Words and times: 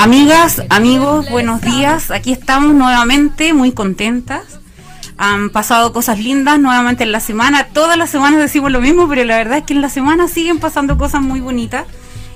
Amigas, 0.00 0.62
amigos, 0.68 1.28
buenos 1.28 1.60
días. 1.60 2.12
Aquí 2.12 2.30
estamos 2.30 2.72
nuevamente, 2.72 3.52
muy 3.52 3.72
contentas. 3.72 4.60
Han 5.16 5.50
pasado 5.50 5.92
cosas 5.92 6.20
lindas 6.20 6.60
nuevamente 6.60 7.02
en 7.02 7.10
la 7.10 7.18
semana. 7.18 7.66
Todas 7.72 7.98
las 7.98 8.08
semanas 8.08 8.38
decimos 8.38 8.70
lo 8.70 8.80
mismo, 8.80 9.08
pero 9.08 9.24
la 9.24 9.36
verdad 9.36 9.58
es 9.58 9.64
que 9.64 9.72
en 9.72 9.82
la 9.82 9.88
semana 9.88 10.28
siguen 10.28 10.60
pasando 10.60 10.96
cosas 10.96 11.20
muy 11.20 11.40
bonitas 11.40 11.84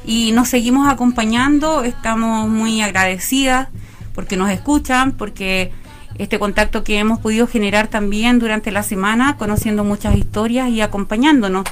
y 0.04 0.32
nos 0.32 0.48
seguimos 0.48 0.88
acompañando. 0.88 1.84
Estamos 1.84 2.48
muy 2.48 2.82
agradecidas 2.82 3.68
porque 4.12 4.36
nos 4.36 4.50
escuchan, 4.50 5.12
porque 5.12 5.70
este 6.18 6.40
contacto 6.40 6.82
que 6.82 6.98
hemos 6.98 7.20
podido 7.20 7.46
generar 7.46 7.86
también 7.86 8.40
durante 8.40 8.72
la 8.72 8.82
semana, 8.82 9.36
conociendo 9.36 9.84
muchas 9.84 10.16
historias 10.16 10.68
y 10.68 10.80
acompañándonos. 10.80 11.64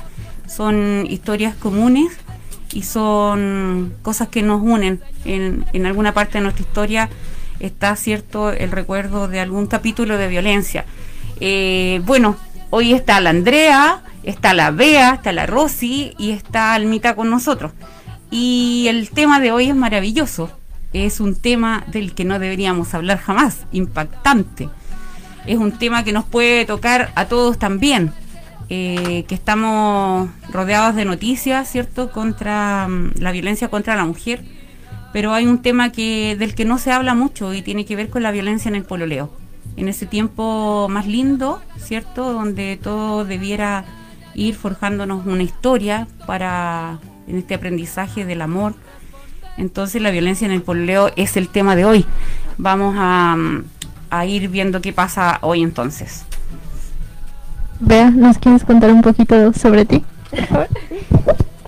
Son 0.46 1.04
historias 1.09 1.56
comunes 1.56 2.16
y 2.73 2.83
son 2.83 3.95
cosas 4.02 4.29
que 4.29 4.42
nos 4.42 4.62
unen. 4.62 5.01
En, 5.24 5.65
en 5.73 5.87
alguna 5.87 6.12
parte 6.12 6.38
de 6.38 6.42
nuestra 6.42 6.65
historia 6.65 7.11
está 7.59 7.95
cierto 7.97 8.51
el 8.51 8.70
recuerdo 8.70 9.28
de 9.28 9.41
algún 9.41 9.66
capítulo 9.66 10.16
de 10.16 10.28
violencia. 10.28 10.84
Eh, 11.41 12.01
bueno, 12.05 12.37
hoy 12.70 12.92
está 12.92 13.20
la 13.20 13.30
Andrea, 13.30 14.02
está 14.23 14.55
la 14.55 14.70
Bea, 14.70 15.14
está 15.14 15.33
la 15.33 15.47
Rosy 15.47 16.14
y 16.19 16.30
está 16.30 16.75
Almita 16.75 17.14
con 17.14 17.30
nosotros. 17.30 17.73
Y 18.30 18.87
el 18.89 19.11
tema 19.11 19.41
de 19.41 19.52
hoy 19.52 19.69
es 19.69 19.77
maravilloso. 19.77 20.50
Es 20.92 21.20
un 21.20 21.37
tema 21.37 21.84
del 21.89 22.14
que 22.14 22.25
no 22.25 22.39
deberíamos 22.39 22.95
hablar 22.95 23.19
jamás, 23.19 23.59
impactante. 23.73 24.69
Es 25.47 25.59
un 25.59 25.73
tema 25.73 26.05
que 26.05 26.12
nos 26.12 26.25
puede 26.25 26.64
tocar 26.64 27.12
a 27.14 27.27
todos 27.27 27.59
también 27.59 28.12
eh, 28.73 29.24
que 29.27 29.34
estamos 29.34 30.30
rodeados 30.52 30.95
de 30.95 31.05
noticias, 31.05 31.69
¿cierto?, 31.69 32.12
contra 32.12 32.87
mm, 32.88 33.14
la 33.19 33.33
violencia 33.33 33.67
contra 33.67 33.97
la 33.97 34.05
mujer, 34.05 34.44
pero 35.12 35.34
hay 35.34 35.44
un 35.47 35.61
tema 35.61 35.91
que 35.91 36.36
del 36.39 36.55
que 36.55 36.64
no 36.64 36.78
se 36.78 36.92
habla 36.92 37.17
mucho 37.17 37.53
y 37.53 37.62
tiene 37.62 37.84
que 37.84 37.97
ver 37.97 38.11
con 38.11 38.22
la 38.22 38.31
violencia 38.31 38.69
en 38.69 38.77
el 38.77 38.84
pololeo. 38.84 39.28
En 39.77 39.89
ese 39.89 40.06
tiempo 40.06 40.86
más 40.89 41.09
lindo, 41.09 41.61
¿cierto?, 41.78 42.33
donde 42.33 42.78
todo 42.81 43.25
debiera 43.25 43.84
ir 44.36 44.55
forjándonos 44.55 45.27
una 45.27 45.42
historia 45.42 46.06
para 46.25 47.00
en 47.27 47.39
este 47.39 47.55
aprendizaje 47.55 48.25
del 48.25 48.41
amor. 48.41 48.75
Entonces 49.56 50.00
la 50.00 50.12
violencia 50.12 50.44
en 50.44 50.53
el 50.53 50.62
pololeo 50.62 51.11
es 51.16 51.37
el 51.37 51.48
tema 51.48 51.75
de 51.75 51.84
hoy. 51.84 52.06
Vamos 52.56 52.94
a, 52.97 53.34
mm, 53.37 53.64
a 54.11 54.27
ir 54.27 54.48
viendo 54.48 54.81
qué 54.81 54.92
pasa 54.92 55.39
hoy 55.42 55.62
entonces. 55.62 56.25
Bea, 57.81 58.11
¿nos 58.11 58.36
quieres 58.36 58.64
contar 58.64 58.92
un 58.92 59.00
poquito 59.00 59.55
sobre 59.55 59.86
ti? 59.86 60.05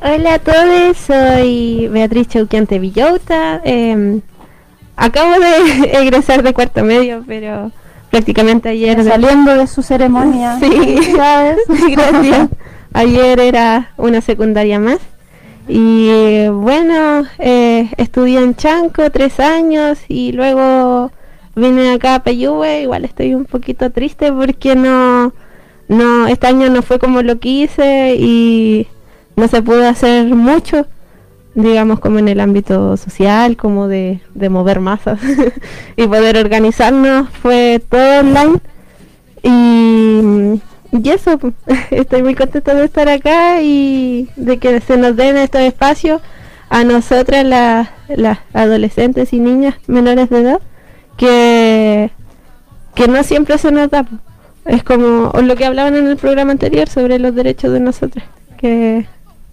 Hola 0.02 0.34
a 0.34 0.38
todos, 0.38 0.98
soy 0.98 1.88
Beatriz 1.88 2.28
Chauquiante 2.28 2.78
Villota. 2.78 3.62
Em, 3.64 4.20
acabo 4.94 5.32
de 5.40 5.90
egresar 6.02 6.42
de 6.42 6.52
cuarto 6.52 6.84
medio, 6.84 7.24
pero 7.26 7.72
prácticamente 8.10 8.68
ayer... 8.68 9.02
Saliendo 9.02 9.56
de 9.56 9.66
su 9.66 9.82
ceremonia. 9.82 10.58
Sí, 10.60 10.98
gracias. 11.92 12.48
Ayer 12.92 13.40
era 13.40 13.92
una 13.96 14.20
secundaria 14.20 14.78
más. 14.78 14.98
Y 15.66 16.46
bueno, 16.48 17.24
eh, 17.38 17.90
estudié 17.96 18.40
en 18.40 18.54
Chanco 18.54 19.10
tres 19.10 19.40
años 19.40 19.98
y 20.08 20.32
luego 20.32 21.10
vine 21.54 21.92
acá 21.92 22.16
a 22.16 22.22
Peyúe. 22.22 22.82
Igual 22.82 23.06
estoy 23.06 23.34
un 23.34 23.46
poquito 23.46 23.90
triste 23.90 24.30
porque 24.30 24.76
no 24.76 25.32
no, 25.92 26.26
este 26.26 26.46
año 26.46 26.70
no 26.70 26.82
fue 26.82 26.98
como 26.98 27.22
lo 27.22 27.38
quise 27.38 28.16
y 28.18 28.86
no 29.36 29.46
se 29.46 29.62
pudo 29.62 29.86
hacer 29.86 30.26
mucho, 30.34 30.86
digamos 31.54 32.00
como 32.00 32.18
en 32.18 32.28
el 32.28 32.40
ámbito 32.40 32.96
social, 32.96 33.56
como 33.56 33.88
de, 33.88 34.20
mover 34.34 34.80
masas 34.80 35.20
y 35.96 36.06
poder 36.06 36.38
organizarnos, 36.38 37.28
fue 37.30 37.82
todo 37.88 38.20
online 38.20 38.58
y, 39.42 40.60
y 40.96 41.10
eso, 41.10 41.38
estoy 41.90 42.22
muy 42.22 42.34
contenta 42.34 42.74
de 42.74 42.86
estar 42.86 43.08
acá 43.08 43.62
y 43.62 44.30
de 44.36 44.58
que 44.58 44.80
se 44.80 44.96
nos 44.96 45.14
den 45.14 45.36
estos 45.36 45.60
espacios 45.60 46.22
a 46.70 46.84
nosotras 46.84 47.44
las, 47.44 47.90
las 48.08 48.38
adolescentes 48.54 49.34
y 49.34 49.40
niñas 49.40 49.74
menores 49.88 50.30
de 50.30 50.40
edad 50.40 50.60
que, 51.18 52.10
que 52.94 53.08
no 53.08 53.22
siempre 53.24 53.58
se 53.58 53.70
nos 53.70 53.90
da. 53.90 54.06
Es 54.64 54.84
como 54.84 55.32
lo 55.42 55.56
que 55.56 55.64
hablaban 55.64 55.96
en 55.96 56.06
el 56.06 56.16
programa 56.16 56.52
anterior 56.52 56.88
sobre 56.88 57.18
los 57.18 57.34
derechos 57.34 57.72
de 57.72 57.80
nosotras, 57.80 58.24
que 58.58 59.06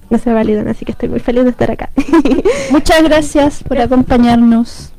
no 0.10 0.18
se 0.18 0.34
validan, 0.34 0.68
así 0.68 0.86
que 0.86 0.92
estoy 0.92 1.10
muy 1.10 1.20
feliz 1.20 1.44
de 1.44 1.50
estar 1.52 1.72
acá. 1.72 1.90
Muchas 2.72 3.04
gracias 3.04 3.64
por 3.64 3.80
acompañarnos. 3.80 4.94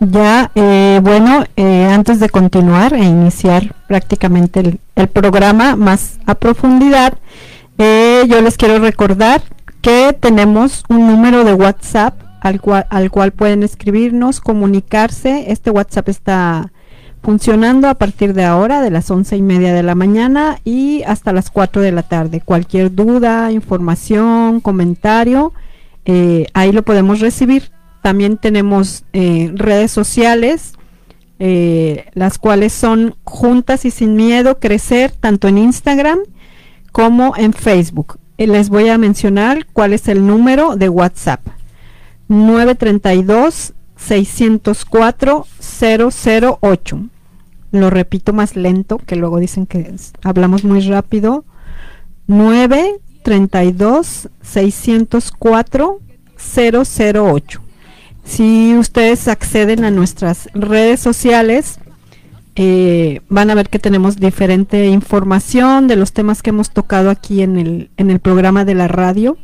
Ya, 0.00 0.50
eh, 0.54 1.00
bueno, 1.02 1.44
eh, 1.56 1.86
antes 1.86 2.20
de 2.20 2.28
continuar 2.28 2.92
e 2.92 3.02
iniciar 3.02 3.74
prácticamente 3.88 4.78
el, 4.94 5.08
programa 5.08 5.74
más 5.74 6.18
a 6.26 6.34
profundidad, 6.34 7.14
eh, 7.78 8.24
yo 8.28 8.42
les 8.42 8.58
quiero 8.58 8.78
recordar 8.78 9.42
que 9.80 10.14
tenemos 10.18 10.84
un 10.88 11.06
número 11.06 11.44
de 11.44 11.54
WhatsApp 11.54 12.20
al 12.42 12.60
cual, 12.60 12.86
al 12.90 13.10
cual 13.10 13.32
pueden 13.32 13.62
escribirnos, 13.62 14.40
comunicarse. 14.40 15.50
Este 15.50 15.70
WhatsApp 15.70 16.08
está 16.10 16.72
funcionando 17.26 17.88
a 17.88 17.96
partir 17.96 18.34
de 18.34 18.44
ahora, 18.44 18.80
de 18.80 18.90
las 18.92 19.10
once 19.10 19.36
y 19.36 19.42
media 19.42 19.74
de 19.74 19.82
la 19.82 19.96
mañana 19.96 20.60
y 20.62 21.02
hasta 21.08 21.32
las 21.32 21.50
4 21.50 21.82
de 21.82 21.90
la 21.90 22.04
tarde. 22.04 22.40
Cualquier 22.40 22.94
duda, 22.94 23.50
información, 23.50 24.60
comentario, 24.60 25.52
eh, 26.04 26.46
ahí 26.54 26.70
lo 26.70 26.84
podemos 26.84 27.18
recibir. 27.18 27.72
También 28.00 28.36
tenemos 28.36 29.02
eh, 29.12 29.50
redes 29.56 29.90
sociales, 29.90 30.74
eh, 31.40 32.06
las 32.14 32.38
cuales 32.38 32.72
son 32.72 33.16
Juntas 33.24 33.84
y 33.86 33.90
Sin 33.90 34.14
Miedo 34.14 34.60
Crecer, 34.60 35.10
tanto 35.10 35.48
en 35.48 35.58
Instagram 35.58 36.20
como 36.92 37.36
en 37.36 37.54
Facebook. 37.54 38.20
les 38.38 38.68
voy 38.68 38.88
a 38.88 38.98
mencionar 38.98 39.66
cuál 39.72 39.94
es 39.94 40.06
el 40.06 40.24
número 40.24 40.76
de 40.76 40.88
WhatsApp. 40.88 41.40
932 42.28 43.74
604 43.96 45.44
008 46.62 47.10
lo 47.70 47.90
repito 47.90 48.32
más 48.32 48.56
lento, 48.56 48.98
que 48.98 49.16
luego 49.16 49.38
dicen 49.38 49.66
que 49.66 49.94
hablamos 50.22 50.64
muy 50.64 50.80
rápido. 50.80 51.44
9 52.26 53.00
32 53.22 54.28
604 54.42 56.00
008. 56.36 57.60
Si 58.24 58.74
ustedes 58.76 59.28
acceden 59.28 59.84
a 59.84 59.90
nuestras 59.90 60.48
redes 60.52 61.00
sociales, 61.00 61.78
eh, 62.56 63.20
van 63.28 63.50
a 63.50 63.54
ver 63.54 63.68
que 63.68 63.78
tenemos 63.78 64.16
diferente 64.16 64.86
información 64.86 65.86
de 65.88 65.96
los 65.96 66.12
temas 66.12 66.42
que 66.42 66.50
hemos 66.50 66.70
tocado 66.70 67.10
aquí 67.10 67.42
en 67.42 67.56
el, 67.56 67.90
en 67.96 68.10
el 68.10 68.18
programa 68.18 68.64
de 68.64 68.74
la 68.74 68.88
radio, 68.88 69.36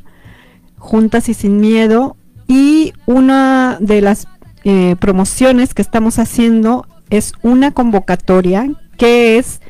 Juntas 0.78 1.28
y 1.28 1.34
Sin 1.34 1.60
Miedo. 1.60 2.16
Y 2.49 2.93
una 3.06 3.78
de 3.81 4.00
las 4.00 4.27
eh, 4.65 4.97
promociones 4.99 5.75
que 5.75 5.83
estamos 5.83 6.19
haciendo 6.19 6.87
es 7.12 7.34
una 7.42 7.72
convocatoria 7.72 8.70
que 8.96 9.36
es 9.36 9.60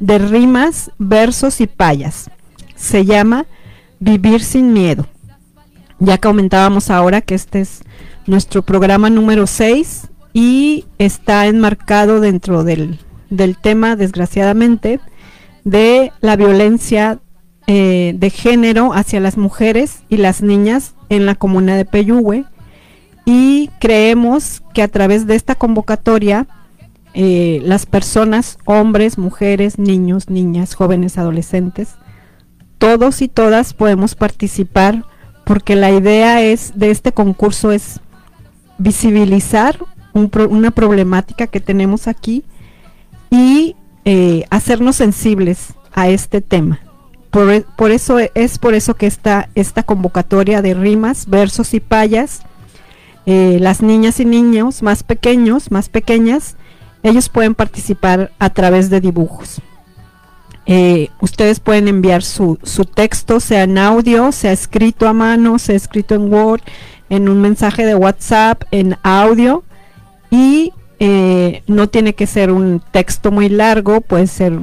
de 0.00 0.18
rimas, 0.18 0.90
versos 0.98 1.62
y 1.62 1.66
payas. 1.66 2.30
Se 2.76 3.06
llama 3.06 3.46
Vivir 4.00 4.44
sin 4.44 4.74
Miedo. 4.74 5.06
Ya 5.98 6.18
comentábamos 6.18 6.90
ahora 6.90 7.22
que 7.22 7.34
este 7.34 7.62
es 7.62 7.84
nuestro 8.26 8.60
programa 8.60 9.08
número 9.08 9.46
6 9.46 10.08
y 10.34 10.84
está 10.98 11.46
enmarcado 11.46 12.20
dentro 12.20 12.64
del, 12.64 12.98
tema, 13.62 13.96
desgraciadamente, 13.96 15.00
de 15.64 16.12
la 16.20 16.36
violencia 16.36 17.18
eh, 17.66 18.12
de 18.14 18.28
género 18.28 18.92
hacia 18.92 19.20
las 19.20 19.38
mujeres 19.38 20.00
y 20.10 20.18
las 20.18 20.42
niñas 20.42 20.94
en 21.08 21.24
la 21.24 21.34
comuna 21.34 21.78
de 21.78 21.86
Peyúgue. 21.86 22.44
Y 23.24 23.70
creemos 23.80 24.62
que 24.74 24.82
a 24.82 24.88
través 24.88 25.26
de 25.26 25.34
esta 25.34 25.54
convocatoria 25.54 26.46
eh, 27.14 27.60
las 27.64 27.86
personas, 27.86 28.58
hombres, 28.64 29.18
mujeres, 29.18 29.78
niños, 29.78 30.28
niñas, 30.28 30.74
jóvenes, 30.74 31.16
adolescentes, 31.16 31.94
todos 32.78 33.22
y 33.22 33.28
todas 33.28 33.72
podemos 33.72 34.14
participar 34.14 35.04
porque 35.44 35.76
la 35.76 35.90
idea 35.90 36.42
es 36.42 36.72
de 36.74 36.90
este 36.90 37.12
concurso 37.12 37.70
es 37.70 38.00
visibilizar 38.78 39.78
una 40.12 40.70
problemática 40.70 41.46
que 41.46 41.60
tenemos 41.60 42.08
aquí 42.08 42.44
y 43.30 43.76
eh, 44.04 44.44
hacernos 44.50 44.96
sensibles 44.96 45.74
a 45.92 46.08
este 46.08 46.40
tema. 46.40 46.80
Por, 47.30 47.90
eso 47.90 48.18
es 48.18 48.58
por 48.60 48.74
eso 48.74 48.94
que 48.94 49.06
está 49.06 49.48
esta 49.56 49.82
convocatoria 49.82 50.62
de 50.62 50.74
rimas, 50.74 51.26
versos 51.26 51.74
y 51.74 51.80
payas, 51.80 52.42
eh, 53.26 53.58
las 53.60 53.82
niñas 53.82 54.20
y 54.20 54.24
niños 54.24 54.84
más 54.84 55.02
pequeños, 55.02 55.72
más 55.72 55.88
pequeñas, 55.88 56.56
ellos 57.04 57.28
pueden 57.28 57.54
participar 57.54 58.32
a 58.40 58.50
través 58.50 58.90
de 58.90 59.00
dibujos. 59.00 59.60
Eh, 60.66 61.10
ustedes 61.20 61.60
pueden 61.60 61.86
enviar 61.86 62.22
su, 62.22 62.58
texto, 62.94 63.38
sea 63.38 63.64
en 63.64 63.76
audio, 63.76 64.32
sea 64.32 64.52
escrito 64.52 65.06
a 65.06 65.12
mano, 65.12 65.58
sea 65.58 65.76
escrito 65.76 66.14
en 66.14 66.32
Word, 66.32 66.62
en 67.10 67.28
un 67.28 67.42
mensaje 67.42 67.84
de 67.84 67.94
WhatsApp, 67.94 68.62
en 68.70 68.96
audio 69.02 69.62
y 70.30 70.72
eh, 70.98 71.62
no 71.66 71.88
tiene 71.90 72.14
que 72.14 72.26
ser 72.26 72.50
un 72.50 72.82
texto 72.90 73.30
muy 73.30 73.50
largo, 73.50 74.00
puede 74.00 74.26
ser 74.26 74.58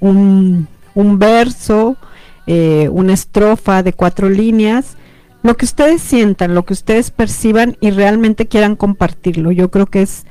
un, 0.00 0.66
un 0.94 1.18
verso, 1.18 1.98
eh, 2.46 2.88
una 2.90 3.12
estrofa 3.12 3.82
de 3.82 3.92
cuatro 3.92 4.30
líneas, 4.30 4.96
lo 5.42 5.58
que 5.58 5.66
ustedes 5.66 6.00
sientan, 6.00 6.54
lo 6.54 6.64
que 6.64 6.72
ustedes 6.72 7.10
perciban 7.10 7.76
y 7.80 7.90
realmente 7.90 8.46
quieran 8.46 8.76
compartirlo. 8.76 9.52
Yo 9.52 9.70
creo 9.70 9.84
que 9.84 10.00
es 10.00 10.24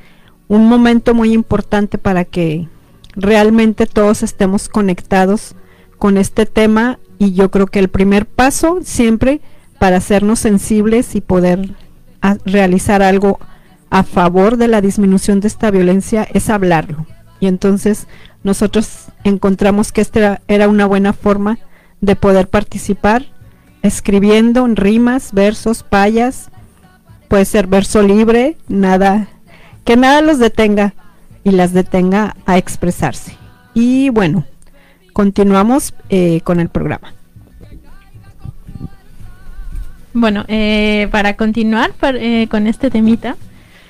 un 0.54 0.70
momento 0.70 1.16
muy 1.16 1.34
importante 1.34 1.98
para 1.98 2.26
que 2.26 2.68
realmente 3.16 3.88
todos 3.88 4.22
estemos 4.22 4.70
conectados 4.70 5.56
con 5.98 6.16
este 6.16 6.46
tema 6.46 7.00
y 7.18 7.34
yo 7.34 7.50
creo 7.50 7.66
que 7.66 7.80
el 7.80 7.90
primer 7.90 8.28
paso 8.28 8.80
siempre 8.84 9.42
para 9.80 9.98
hacernos 9.98 10.38
sensibles 10.40 11.16
y 11.16 11.22
poder 11.22 11.74
realizar 12.46 13.02
algo 13.02 13.40
a 13.90 14.04
favor 14.04 14.58
de 14.58 14.68
la 14.68 14.82
disminución 14.82 15.40
de 15.40 15.48
esta 15.48 15.72
violencia 15.72 16.28
es 16.34 16.52
hablarlo. 16.52 17.08
Y 17.40 17.48
entonces 17.48 18.08
nosotros 18.44 19.08
encontramos 19.24 19.92
que 19.92 20.02
esta 20.02 20.42
era 20.48 20.70
una 20.70 20.86
buena 20.86 21.14
forma 21.14 21.58
de 22.00 22.16
poder 22.16 22.48
participar 22.48 23.26
escribiendo 23.82 24.68
en 24.68 24.76
rimas, 24.76 25.34
versos, 25.34 25.82
payas, 25.82 26.50
puede 27.28 27.46
ser 27.46 27.66
verso 27.66 28.04
libre, 28.04 28.56
nada, 28.68 29.30
que 29.84 29.98
nada 29.98 30.22
los 30.22 30.40
detenga 30.40 30.94
y 31.44 31.52
las 31.52 31.74
detenga 31.74 32.36
a 32.46 32.58
expresarse. 32.58 33.36
Y 33.74 34.10
bueno, 34.10 34.46
continuamos 35.14 35.94
eh, 36.10 36.42
con 36.44 36.60
el 36.60 36.70
programa. 36.70 37.14
Bueno, 40.14 40.46
eh, 40.48 41.08
para 41.12 41.36
continuar 41.36 41.94
eh, 42.02 42.48
con 42.50 42.68
este 42.68 42.92
temita, 42.92 43.36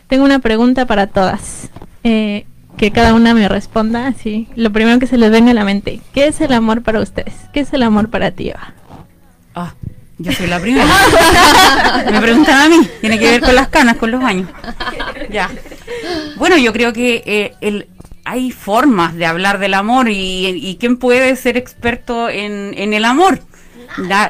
tengo 0.07 0.23
una 0.23 0.39
pregunta 0.39 0.85
para 0.85 1.07
todas. 1.07 1.69
que 2.03 2.91
cada 2.91 3.13
una 3.13 3.33
me 3.33 3.47
responda 3.47 4.07
así. 4.07 4.47
Lo 4.55 4.71
primero 4.71 4.99
que 4.99 5.07
se 5.07 5.17
les 5.17 5.31
venga 5.31 5.51
a 5.51 5.53
la 5.53 5.63
mente. 5.63 6.01
¿Qué 6.13 6.27
es 6.27 6.41
el 6.41 6.53
amor 6.53 6.81
para 6.81 7.01
ustedes? 7.01 7.35
¿Qué 7.53 7.59
es 7.59 7.71
el 7.73 7.83
amor 7.83 8.09
para 8.09 8.31
ti, 8.31 8.49
Eva? 8.49 8.73
Ah, 9.53 9.73
yo 10.23 10.31
soy 10.31 10.47
la 10.47 10.59
primera. 10.59 10.85
Me 12.11 12.21
preguntan 12.21 12.61
a 12.61 12.69
mí. 12.69 12.87
Tiene 13.01 13.19
que 13.19 13.31
ver 13.31 13.41
con 13.41 13.55
las 13.55 13.67
canas, 13.67 13.97
con 13.97 14.09
los 14.09 14.23
años. 14.23 14.49
Ya. 15.29 15.49
Bueno, 16.37 16.57
yo 16.57 16.71
creo 16.71 16.93
que 16.93 17.23
eh, 17.25 17.55
el, 17.61 17.87
hay 18.23 18.51
formas 18.51 19.15
de 19.15 19.25
hablar 19.25 19.59
del 19.59 19.73
amor 19.73 20.07
y, 20.09 20.77
quién 20.79 20.97
puede 20.97 21.35
ser 21.35 21.57
experto 21.57 22.29
en, 22.29 22.93
el 22.93 23.05
amor. 23.05 23.41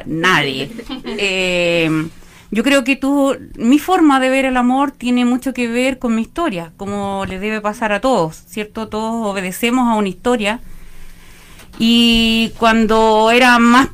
nadie. 0.06 0.70
Eh, 1.16 2.08
yo 2.50 2.62
creo 2.64 2.84
que 2.84 2.96
tú, 2.96 3.36
mi 3.56 3.78
forma 3.78 4.18
de 4.18 4.30
ver 4.30 4.44
el 4.44 4.56
amor 4.56 4.90
tiene 4.90 5.24
mucho 5.24 5.54
que 5.54 5.68
ver 5.68 5.98
con 5.98 6.14
mi 6.14 6.22
historia, 6.22 6.72
como 6.76 7.24
le 7.26 7.38
debe 7.38 7.60
pasar 7.60 7.92
a 7.92 8.00
todos, 8.00 8.42
¿cierto? 8.46 8.88
Todos 8.88 9.26
obedecemos 9.26 9.88
a 9.88 9.94
una 9.94 10.08
historia. 10.08 10.60
Y 11.78 12.52
cuando 12.58 13.30
era 13.32 13.58
más 13.58 13.88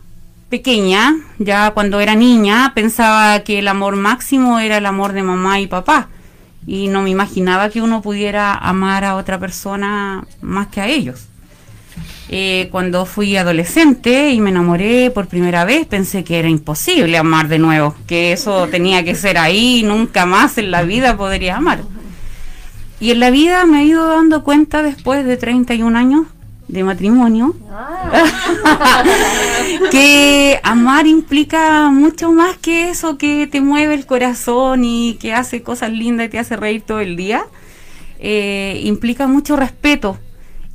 pequeña, 0.51 1.17
ya 1.39 1.71
cuando 1.71 2.01
era 2.01 2.15
niña, 2.15 2.73
pensaba 2.75 3.41
que 3.41 3.61
el 3.61 3.69
amor 3.69 3.97
máximo 3.97 4.59
era 4.59 4.77
el 4.77 4.85
amor 4.85 5.13
de 5.13 5.23
mamá 5.23 5.61
y 5.61 5.69
papá. 5.69 6.09
Y 6.67 6.89
no 6.89 7.03
me 7.03 7.11
imaginaba 7.11 7.71
que 7.71 7.81
uno 7.81 8.03
pudiera 8.03 8.53
amar 8.53 9.05
a 9.05 9.15
otra 9.15 9.39
persona 9.39 10.25
más 10.43 10.67
que 10.67 10.81
a 10.81 10.89
ellos. 10.89 11.29
Eh, 12.29 12.69
cuando 12.71 13.07
fui 13.07 13.37
adolescente 13.37 14.31
y 14.31 14.41
me 14.41 14.51
enamoré 14.51 15.11
por 15.11 15.27
primera 15.27 15.65
vez, 15.65 15.87
pensé 15.87 16.23
que 16.23 16.39
era 16.39 16.49
imposible 16.49 17.17
amar 17.17 17.49
de 17.49 17.59
nuevo, 17.59 17.95
que 18.07 18.33
eso 18.33 18.69
tenía 18.69 19.05
que 19.05 19.15
ser 19.15 19.39
ahí, 19.39 19.83
nunca 19.85 20.27
más 20.27 20.59
en 20.59 20.71
la 20.71 20.83
vida 20.83 21.17
podría 21.17 21.57
amar. 21.57 21.81
Y 23.01 23.13
en 23.13 23.21
la 23.21 23.31
vida 23.31 23.65
me 23.67 23.81
he 23.81 23.85
ido 23.87 24.07
dando 24.07 24.45
cuenta 24.45 24.83
después 24.83 25.25
de 25.25 25.37
31 25.37 25.99
años 25.99 26.27
de 26.71 26.85
matrimonio, 26.85 27.55
ah. 27.71 29.03
que 29.91 30.61
amar 30.63 31.07
implica 31.07 31.91
mucho 31.91 32.31
más 32.31 32.57
que 32.59 32.91
eso 32.91 33.19
que 33.19 33.49
te 33.49 33.61
mueve 33.61 33.95
el 33.95 34.07
corazón 34.07 34.85
y 34.85 35.15
que 35.15 35.33
hace 35.33 35.63
cosas 35.63 35.91
lindas 35.91 36.27
y 36.27 36.31
te 36.31 36.39
hace 36.39 36.57
reír 36.57 36.83
todo 36.83 37.01
el 37.01 37.17
día. 37.17 37.45
Eh, 38.21 38.81
implica 38.85 39.27
mucho 39.27 39.57
respeto. 39.57 40.19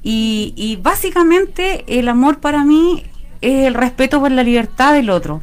Y, 0.08 0.78
básicamente 0.84 1.84
el 1.88 2.10
amor 2.10 2.40
para 2.40 2.64
mí 2.64 3.04
es 3.42 3.66
el 3.66 3.74
respeto 3.74 4.20
por 4.20 4.32
la 4.32 4.44
libertad 4.44 4.94
del 4.94 5.10
otro. 5.10 5.42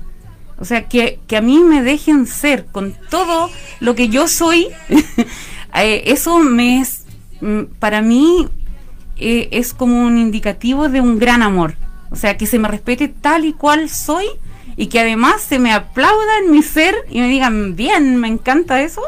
O 0.58 0.64
sea, 0.64 0.86
que, 0.88 1.18
que 1.26 1.36
a 1.36 1.40
mí 1.40 1.58
me 1.58 1.82
dejen 1.82 2.26
ser 2.26 2.66
con 2.66 2.94
todo 3.10 3.50
lo 3.80 3.94
que 3.94 4.08
yo 4.08 4.28
soy. 4.28 4.68
Eh, 5.74 6.12
eso 6.12 6.38
me 6.38 6.82
es, 6.82 7.06
mm, 7.40 7.62
para 7.78 8.02
mí 8.02 8.46
eh, 9.16 9.48
es 9.52 9.74
como 9.74 10.04
un 10.04 10.18
indicativo 10.18 10.88
de 10.88 11.00
un 11.00 11.18
gran 11.18 11.42
amor. 11.42 11.74
O 12.10 12.16
sea, 12.16 12.36
que 12.36 12.46
se 12.46 12.58
me 12.58 12.68
respete 12.68 13.08
tal 13.08 13.44
y 13.44 13.52
cual 13.52 13.88
soy 13.88 14.26
y 14.76 14.86
que 14.86 15.00
además 15.00 15.42
se 15.42 15.58
me 15.58 15.72
aplauda 15.72 16.38
en 16.44 16.50
mi 16.50 16.62
ser 16.62 16.94
y 17.10 17.20
me 17.20 17.28
digan, 17.28 17.76
bien, 17.76 18.16
me 18.16 18.28
encanta 18.28 18.82
eso. 18.82 19.02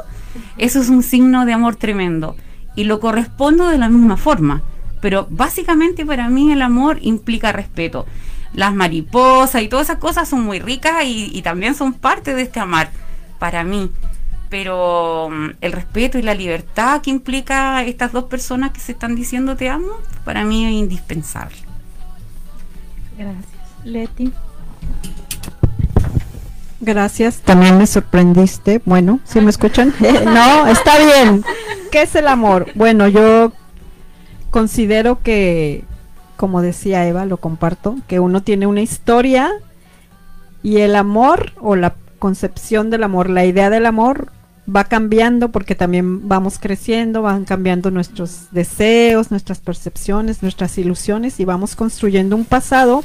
Eso 0.58 0.80
es 0.80 0.88
un 0.88 1.02
signo 1.02 1.46
de 1.46 1.52
amor 1.52 1.76
tremendo. 1.76 2.36
Y 2.76 2.84
lo 2.84 3.00
correspondo 3.00 3.68
de 3.68 3.78
la 3.78 3.88
misma 3.88 4.16
forma. 4.16 4.62
Pero 5.00 5.26
básicamente 5.30 6.06
para 6.06 6.28
mí 6.28 6.50
el 6.50 6.62
amor 6.62 6.98
implica 7.02 7.52
respeto. 7.52 8.06
Las 8.52 8.74
mariposas 8.74 9.62
y 9.62 9.68
todas 9.68 9.88
esas 9.88 9.98
cosas 9.98 10.28
son 10.28 10.42
muy 10.44 10.60
ricas 10.60 11.04
y 11.04 11.42
también 11.42 11.74
son 11.74 11.92
parte 11.92 12.34
de 12.34 12.42
este 12.42 12.60
amar 12.60 12.90
para 13.38 13.64
mí 13.64 13.90
pero 14.54 15.30
mm, 15.32 15.50
el 15.62 15.72
respeto 15.72 16.16
y 16.16 16.22
la 16.22 16.32
libertad 16.32 17.02
que 17.02 17.10
implica 17.10 17.82
estas 17.82 18.12
dos 18.12 18.26
personas 18.26 18.70
que 18.70 18.78
se 18.78 18.92
están 18.92 19.16
diciendo 19.16 19.56
te 19.56 19.68
amo, 19.68 19.88
para 20.24 20.44
mí 20.44 20.64
es 20.64 20.70
indispensable. 20.70 21.56
Gracias. 23.18 23.44
Leti. 23.82 24.32
Gracias, 26.78 27.38
también 27.38 27.78
me 27.78 27.88
sorprendiste. 27.88 28.80
Bueno, 28.84 29.18
¿sí 29.24 29.40
me 29.40 29.50
escuchan? 29.50 29.92
no, 30.24 30.68
está 30.68 30.98
bien. 30.98 31.44
¿Qué 31.90 32.02
es 32.02 32.14
el 32.14 32.28
amor? 32.28 32.68
Bueno, 32.76 33.08
yo 33.08 33.52
considero 34.52 35.20
que, 35.20 35.82
como 36.36 36.62
decía 36.62 37.08
Eva, 37.08 37.26
lo 37.26 37.38
comparto, 37.38 37.96
que 38.06 38.20
uno 38.20 38.44
tiene 38.44 38.68
una 38.68 38.82
historia 38.82 39.50
y 40.62 40.76
el 40.78 40.94
amor 40.94 41.54
o 41.60 41.74
la 41.74 41.96
concepción 42.20 42.90
del 42.90 43.02
amor, 43.02 43.28
la 43.30 43.44
idea 43.44 43.68
del 43.68 43.86
amor 43.86 44.30
va 44.68 44.84
cambiando 44.84 45.50
porque 45.50 45.74
también 45.74 46.28
vamos 46.28 46.58
creciendo, 46.58 47.22
van 47.22 47.44
cambiando 47.44 47.90
nuestros 47.90 48.48
deseos, 48.50 49.30
nuestras 49.30 49.60
percepciones, 49.60 50.42
nuestras 50.42 50.78
ilusiones 50.78 51.38
y 51.40 51.44
vamos 51.44 51.76
construyendo 51.76 52.36
un 52.36 52.44
pasado. 52.44 53.04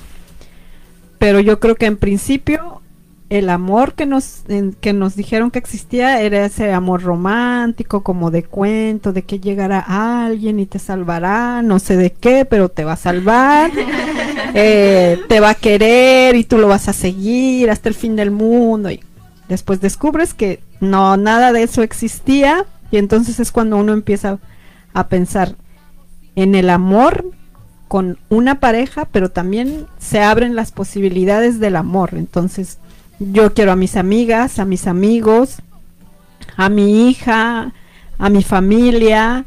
Pero 1.17 1.39
yo 1.39 1.59
creo 1.59 1.75
que 1.75 1.85
en 1.85 1.97
principio 1.97 2.81
el 3.29 3.49
amor 3.49 3.93
que 3.93 4.05
nos, 4.05 4.43
que 4.81 4.93
nos 4.93 5.15
dijeron 5.15 5.51
que 5.51 5.59
existía 5.59 6.21
era 6.21 6.45
ese 6.45 6.71
amor 6.71 7.03
romántico, 7.03 8.03
como 8.03 8.31
de 8.31 8.43
cuento, 8.43 9.13
de 9.13 9.21
que 9.21 9.39
llegará 9.39 9.79
alguien 10.25 10.59
y 10.59 10.65
te 10.65 10.79
salvará, 10.79 11.61
no 11.61 11.77
sé 11.79 11.95
de 11.95 12.11
qué, 12.11 12.45
pero 12.45 12.69
te 12.69 12.85
va 12.85 12.93
a 12.93 12.97
salvar, 12.97 13.69
eh, 14.55 15.19
te 15.27 15.39
va 15.41 15.51
a 15.51 15.55
querer 15.55 16.35
y 16.37 16.43
tú 16.43 16.57
lo 16.57 16.67
vas 16.67 16.87
a 16.87 16.93
seguir 16.93 17.69
hasta 17.69 17.89
el 17.89 17.95
fin 17.95 18.15
del 18.15 18.31
mundo. 18.31 18.89
Y 18.89 19.01
después 19.47 19.79
descubres 19.79 20.33
que 20.33 20.61
no, 20.79 21.17
nada 21.17 21.51
de 21.51 21.63
eso 21.63 21.83
existía 21.83 22.65
y 22.91 22.98
entonces 22.98 23.39
es 23.39 23.51
cuando 23.51 23.77
uno 23.77 23.93
empieza 23.93 24.39
a 24.93 25.07
pensar 25.07 25.55
en 26.36 26.55
el 26.55 26.69
amor 26.69 27.25
con 27.88 28.17
una 28.29 28.59
pareja, 28.59 29.05
pero 29.05 29.29
también 29.29 29.88
se 29.98 30.21
abren 30.21 30.55
las 30.55 30.71
posibilidades 30.71 31.59
del 31.59 31.75
amor. 31.75 32.12
Entonces, 32.13 32.77
yo 33.19 33.53
quiero 33.53 33.71
a 33.71 33.75
mis 33.75 33.98
amigas, 33.98 34.59
a 34.59 34.65
mis 34.65 34.88
amigos, 34.88 35.57
a 36.55 36.69
mi 36.69 37.09
hija, 37.09 37.74
a 38.17 38.29
mi 38.29 38.43
familia, 38.43 39.45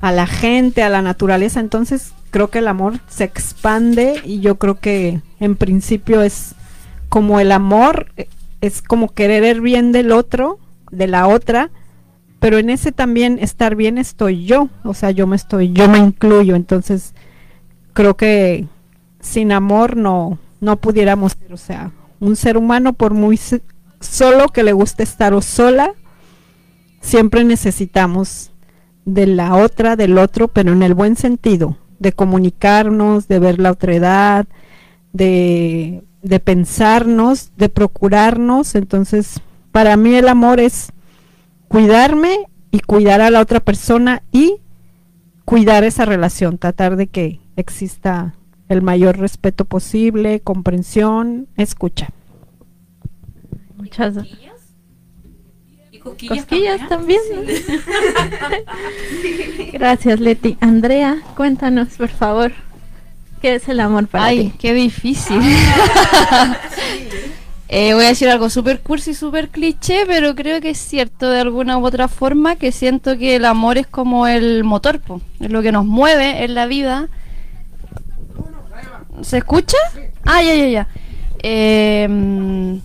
a 0.00 0.12
la 0.12 0.26
gente, 0.26 0.82
a 0.82 0.88
la 0.88 1.02
naturaleza. 1.02 1.60
Entonces, 1.60 2.12
creo 2.30 2.50
que 2.50 2.58
el 2.58 2.68
amor 2.68 2.98
se 3.08 3.24
expande 3.24 4.20
y 4.24 4.40
yo 4.40 4.56
creo 4.56 4.80
que 4.80 5.20
en 5.38 5.56
principio 5.56 6.22
es 6.22 6.54
como 7.08 7.38
el 7.38 7.52
amor, 7.52 8.08
es 8.60 8.82
como 8.82 9.14
querer 9.14 9.44
el 9.44 9.60
bien 9.60 9.92
del 9.92 10.10
otro 10.10 10.58
de 10.94 11.06
la 11.06 11.28
otra, 11.28 11.70
pero 12.40 12.58
en 12.58 12.70
ese 12.70 12.92
también 12.92 13.38
estar 13.40 13.74
bien 13.74 13.98
estoy 13.98 14.44
yo, 14.44 14.68
o 14.84 14.94
sea, 14.94 15.10
yo 15.10 15.26
me 15.26 15.36
estoy, 15.36 15.72
yo 15.72 15.88
me 15.88 15.98
incluyo, 15.98 16.56
entonces 16.56 17.14
creo 17.92 18.16
que 18.16 18.66
sin 19.20 19.50
amor 19.52 19.96
no, 19.96 20.38
no 20.60 20.76
pudiéramos 20.76 21.32
ser, 21.32 21.52
o 21.52 21.56
sea, 21.56 21.92
un 22.20 22.36
ser 22.36 22.56
humano 22.56 22.92
por 22.92 23.14
muy 23.14 23.40
solo 24.00 24.48
que 24.48 24.62
le 24.62 24.72
guste 24.72 25.02
estar 25.02 25.32
o 25.32 25.40
sola, 25.40 25.94
siempre 27.00 27.44
necesitamos 27.44 28.50
de 29.04 29.26
la 29.26 29.54
otra, 29.54 29.96
del 29.96 30.18
otro, 30.18 30.48
pero 30.48 30.72
en 30.72 30.82
el 30.82 30.94
buen 30.94 31.16
sentido, 31.16 31.78
de 31.98 32.12
comunicarnos, 32.12 33.28
de 33.28 33.38
ver 33.38 33.58
la 33.58 33.70
otra 33.70 33.94
edad, 33.94 34.46
de, 35.12 36.02
de 36.22 36.40
pensarnos, 36.40 37.52
de 37.56 37.68
procurarnos, 37.68 38.74
entonces 38.74 39.40
para 39.74 39.96
mí 39.96 40.14
el 40.14 40.28
amor 40.28 40.60
es 40.60 40.92
cuidarme 41.66 42.46
y 42.70 42.78
cuidar 42.78 43.20
a 43.20 43.30
la 43.30 43.40
otra 43.40 43.58
persona 43.58 44.22
y 44.30 44.58
cuidar 45.44 45.82
esa 45.82 46.04
relación, 46.04 46.58
tratar 46.58 46.94
de 46.94 47.08
que 47.08 47.40
exista 47.56 48.36
el 48.68 48.82
mayor 48.82 49.18
respeto 49.18 49.64
posible, 49.64 50.38
comprensión, 50.38 51.48
escucha. 51.56 52.10
Muchas 53.76 54.14
Y 55.90 55.98
cosquillas, 55.98 56.38
cosquillas 56.38 56.88
también. 56.88 57.20
¿no? 57.34 57.42
Gracias, 59.72 60.20
Leti. 60.20 60.56
Andrea, 60.60 61.20
cuéntanos, 61.36 61.88
por 61.96 62.10
favor, 62.10 62.52
¿qué 63.42 63.56
es 63.56 63.68
el 63.68 63.80
amor 63.80 64.06
para 64.06 64.26
Ay, 64.26 64.50
ti? 64.50 64.54
qué 64.56 64.72
difícil. 64.72 65.42
Eh, 67.76 67.92
voy 67.92 68.04
a 68.04 68.08
decir 68.10 68.28
algo 68.28 68.50
súper 68.50 68.82
cursi, 68.82 69.14
súper 69.14 69.48
cliché, 69.48 70.06
pero 70.06 70.36
creo 70.36 70.60
que 70.60 70.70
es 70.70 70.78
cierto 70.78 71.28
de 71.28 71.40
alguna 71.40 71.76
u 71.76 71.84
otra 71.84 72.06
forma 72.06 72.54
que 72.54 72.70
siento 72.70 73.18
que 73.18 73.34
el 73.34 73.44
amor 73.44 73.78
es 73.78 73.88
como 73.88 74.28
el 74.28 74.62
motor, 74.62 75.00
po, 75.00 75.20
es 75.40 75.50
lo 75.50 75.60
que 75.60 75.72
nos 75.72 75.84
mueve 75.84 76.44
en 76.44 76.54
la 76.54 76.66
vida. 76.66 77.08
¿Se 79.22 79.38
escucha? 79.38 79.76
Ah, 80.24 80.40
ya, 80.40 80.54
ya, 80.54 80.68
ya. 80.68 80.88
Eh, 81.42 82.78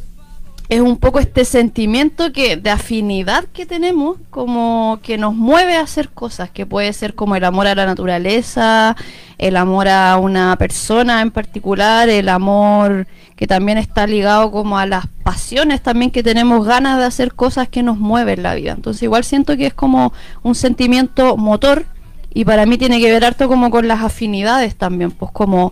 es 0.70 0.82
un 0.82 0.98
poco 0.98 1.20
este 1.20 1.46
sentimiento 1.46 2.32
que 2.32 2.56
de 2.56 2.70
afinidad 2.70 3.46
que 3.46 3.66
tenemos, 3.66 4.18
como 4.30 5.00
que 5.02 5.18
nos 5.18 5.34
mueve 5.34 5.76
a 5.76 5.82
hacer 5.82 6.10
cosas, 6.10 6.52
que 6.52 6.68
puede 6.68 6.94
ser 6.94 7.16
como 7.16 7.36
el 7.36 7.44
amor 7.44 7.66
a 7.66 7.74
la 7.74 7.88
naturaleza, 7.88 8.96
el 9.40 9.58
amor 9.58 9.88
a 9.88 10.18
una 10.18 10.56
persona 10.58 11.22
en 11.22 11.32
particular, 11.32 12.08
el 12.10 12.30
amor 12.30 13.08
que 13.40 13.48
también 13.48 13.78
está 13.78 14.06
ligado 14.06 14.52
como 14.52 14.78
a 14.78 14.86
las 14.86 15.08
pasiones 15.24 15.82
también 15.82 16.12
que 16.12 16.24
tenemos 16.24 16.66
ganas 16.68 16.98
de 16.98 17.06
hacer 17.06 17.34
cosas 17.34 17.70
que 17.70 17.84
nos 17.84 17.98
mueven 17.98 18.44
la 18.44 18.54
vida. 18.54 18.74
Entonces 18.74 19.02
igual 19.02 19.24
siento 19.24 19.56
que 19.56 19.68
es 19.68 19.74
como 19.74 20.12
un 20.44 20.56
sentimiento 20.56 21.38
motor 21.38 21.86
y 22.34 22.44
para 22.44 22.66
mí 22.66 22.78
tiene 22.78 23.00
que 23.00 23.10
ver 23.10 23.24
harto 23.24 23.48
como 23.48 23.70
con 23.72 23.88
las 23.88 24.02
afinidades 24.02 24.76
también, 24.76 25.12
pues 25.12 25.32
como 25.32 25.72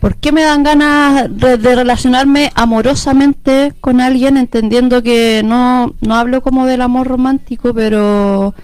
¿Por 0.00 0.16
qué 0.16 0.32
me 0.32 0.42
dan 0.42 0.62
ganas 0.62 1.28
de, 1.28 1.56
relacionarme 1.58 2.50
amorosamente 2.54 3.74
con 3.82 4.00
alguien, 4.00 4.38
entendiendo 4.38 5.02
que 5.02 5.42
no, 5.44 5.94
no 6.00 6.16
hablo 6.16 6.40
como 6.40 6.64
del 6.64 6.80
amor 6.80 7.06
romántico, 7.08 7.74
pero 7.74 8.54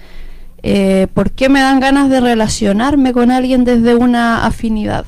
eh, 0.62 1.07
¿por 1.12 1.33
qué 1.33 1.50
me 1.50 1.61
dan 1.61 1.81
ganas 1.81 2.09
de 2.09 2.21
relacionarme 2.21 3.12
con 3.12 3.31
alguien 3.31 3.64
desde 3.64 3.95
una 3.95 4.47
afinidad? 4.47 5.05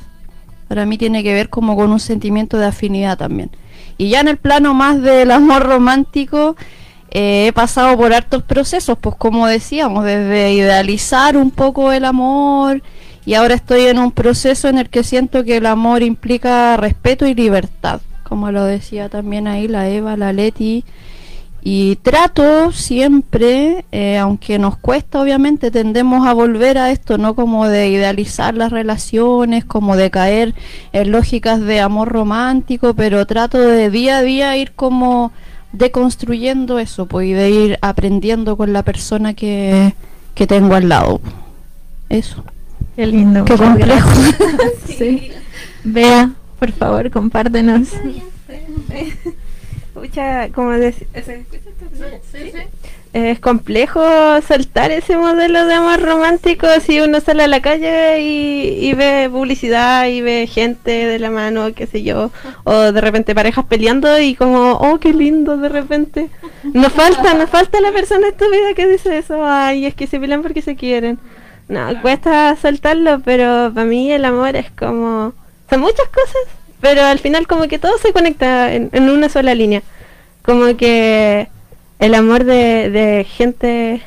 Para 0.70 0.86
mí 0.86 0.98
tiene 0.98 1.24
que 1.24 1.34
ver 1.34 1.48
como 1.48 1.74
con 1.74 1.90
un 1.90 1.98
sentimiento 1.98 2.56
de 2.56 2.66
afinidad 2.66 3.18
también. 3.18 3.50
Y 3.98 4.08
ya 4.10 4.20
en 4.20 4.28
el 4.28 4.36
plano 4.36 4.72
más 4.72 5.02
del 5.02 5.32
amor 5.32 5.64
romántico, 5.64 6.54
eh, 7.10 7.48
he 7.48 7.52
pasado 7.52 7.96
por 7.96 8.14
hartos 8.14 8.44
procesos, 8.44 8.96
pues 8.96 9.16
como 9.16 9.48
decíamos, 9.48 10.04
desde 10.04 10.52
idealizar 10.52 11.36
un 11.36 11.50
poco 11.50 11.90
el 11.90 12.04
amor 12.04 12.84
y 13.26 13.34
ahora 13.34 13.54
estoy 13.54 13.86
en 13.86 13.98
un 13.98 14.12
proceso 14.12 14.68
en 14.68 14.78
el 14.78 14.88
que 14.90 15.02
siento 15.02 15.42
que 15.42 15.56
el 15.56 15.66
amor 15.66 16.04
implica 16.04 16.76
respeto 16.76 17.26
y 17.26 17.34
libertad, 17.34 18.00
como 18.22 18.52
lo 18.52 18.62
decía 18.62 19.08
también 19.08 19.48
ahí 19.48 19.66
la 19.66 19.88
Eva, 19.88 20.16
la 20.16 20.32
Leti. 20.32 20.84
Y 21.62 21.96
trato 21.96 22.72
siempre, 22.72 23.84
eh, 23.92 24.16
aunque 24.16 24.58
nos 24.58 24.78
cuesta 24.78 25.20
obviamente, 25.20 25.70
tendemos 25.70 26.26
a 26.26 26.32
volver 26.32 26.78
a 26.78 26.90
esto, 26.90 27.18
no 27.18 27.34
como 27.34 27.68
de 27.68 27.88
idealizar 27.88 28.54
las 28.54 28.72
relaciones, 28.72 29.64
como 29.64 29.96
de 29.96 30.10
caer 30.10 30.54
en 30.92 31.12
lógicas 31.12 31.60
de 31.60 31.80
amor 31.80 32.08
romántico, 32.08 32.94
pero 32.94 33.26
trato 33.26 33.58
de 33.58 33.90
día 33.90 34.18
a 34.18 34.22
día 34.22 34.56
ir 34.56 34.72
como 34.72 35.32
deconstruyendo 35.72 36.78
eso, 36.78 37.06
pues, 37.06 37.28
y 37.28 37.32
de 37.32 37.50
ir 37.50 37.78
aprendiendo 37.82 38.56
con 38.56 38.72
la 38.72 38.82
persona 38.82 39.34
que, 39.34 39.94
que 40.34 40.46
tengo 40.46 40.74
al 40.74 40.88
lado. 40.88 41.20
Eso. 42.08 42.42
Qué 42.96 43.06
lindo. 43.06 43.44
Qué 43.44 43.56
complejo. 43.56 44.10
sí. 44.86 45.30
Vea, 45.84 46.30
por 46.58 46.72
favor, 46.72 47.10
compártenos. 47.10 47.88
Pucha, 50.00 50.48
como 50.54 50.70
decir, 50.70 51.06
es 53.12 53.40
complejo 53.40 54.00
soltar 54.40 54.90
ese 54.92 55.14
modelo 55.16 55.66
de 55.66 55.74
amor 55.74 56.00
romántico 56.00 56.66
si 56.80 57.00
uno 57.00 57.20
sale 57.20 57.42
a 57.42 57.48
la 57.48 57.60
calle 57.60 58.22
y, 58.22 58.86
y 58.88 58.94
ve 58.94 59.28
publicidad 59.30 60.06
y 60.06 60.22
ve 60.22 60.46
gente 60.46 60.90
de 60.90 61.18
la 61.18 61.28
mano, 61.28 61.74
qué 61.74 61.86
sé 61.86 62.02
yo, 62.02 62.30
o 62.64 62.92
de 62.92 63.00
repente 63.02 63.34
parejas 63.34 63.66
peleando 63.66 64.18
y 64.18 64.34
como, 64.36 64.72
oh, 64.72 64.98
qué 64.98 65.12
lindo 65.12 65.58
de 65.58 65.68
repente. 65.68 66.30
Nos 66.72 66.94
falta, 66.94 67.34
nos 67.34 67.50
falta 67.50 67.80
la 67.82 67.92
persona 67.92 68.28
estúpida 68.28 68.72
que 68.74 68.86
dice 68.86 69.18
eso, 69.18 69.44
ay, 69.44 69.84
es 69.84 69.94
que 69.94 70.06
se 70.06 70.18
pelean 70.18 70.40
porque 70.40 70.62
se 70.62 70.76
quieren. 70.76 71.18
No, 71.68 72.00
cuesta 72.00 72.56
soltarlo, 72.56 73.20
pero 73.20 73.70
para 73.74 73.86
mí 73.86 74.10
el 74.10 74.24
amor 74.24 74.56
es 74.56 74.70
como, 74.70 75.34
son 75.68 75.80
muchas 75.80 76.08
cosas, 76.08 76.59
pero 76.80 77.02
al 77.02 77.18
final 77.18 77.46
como 77.46 77.68
que 77.68 77.78
todo 77.78 77.98
se 77.98 78.12
conecta 78.12 78.72
en, 78.72 78.90
una 79.08 79.28
sola 79.28 79.54
línea. 79.54 79.82
Como 80.42 80.76
que 80.76 81.48
el 81.98 82.14
amor 82.14 82.44
de, 82.44 82.90
de 82.90 83.24
gente 83.24 84.02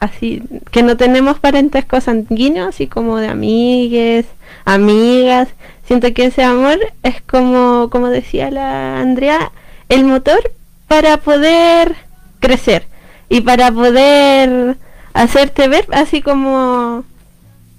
así, 0.00 0.42
que 0.70 0.82
no 0.82 0.96
tenemos 0.96 1.38
parentesco 1.38 2.00
sanguíneo, 2.00 2.68
así 2.68 2.86
como 2.86 3.18
de 3.18 3.28
amigues, 3.28 4.26
amigas. 4.64 5.48
Siento 5.86 6.12
que 6.12 6.26
ese 6.26 6.42
amor 6.42 6.78
es 7.02 7.22
como, 7.22 7.88
como 7.90 8.08
decía 8.08 8.50
la 8.50 9.00
Andrea, 9.00 9.52
el 9.88 10.04
motor 10.04 10.52
para 10.88 11.18
poder 11.18 11.94
crecer 12.40 12.86
y 13.28 13.40
para 13.40 13.72
poder 13.72 14.76
hacerte 15.14 15.68
ver 15.68 15.86
así 15.92 16.22
como 16.22 17.04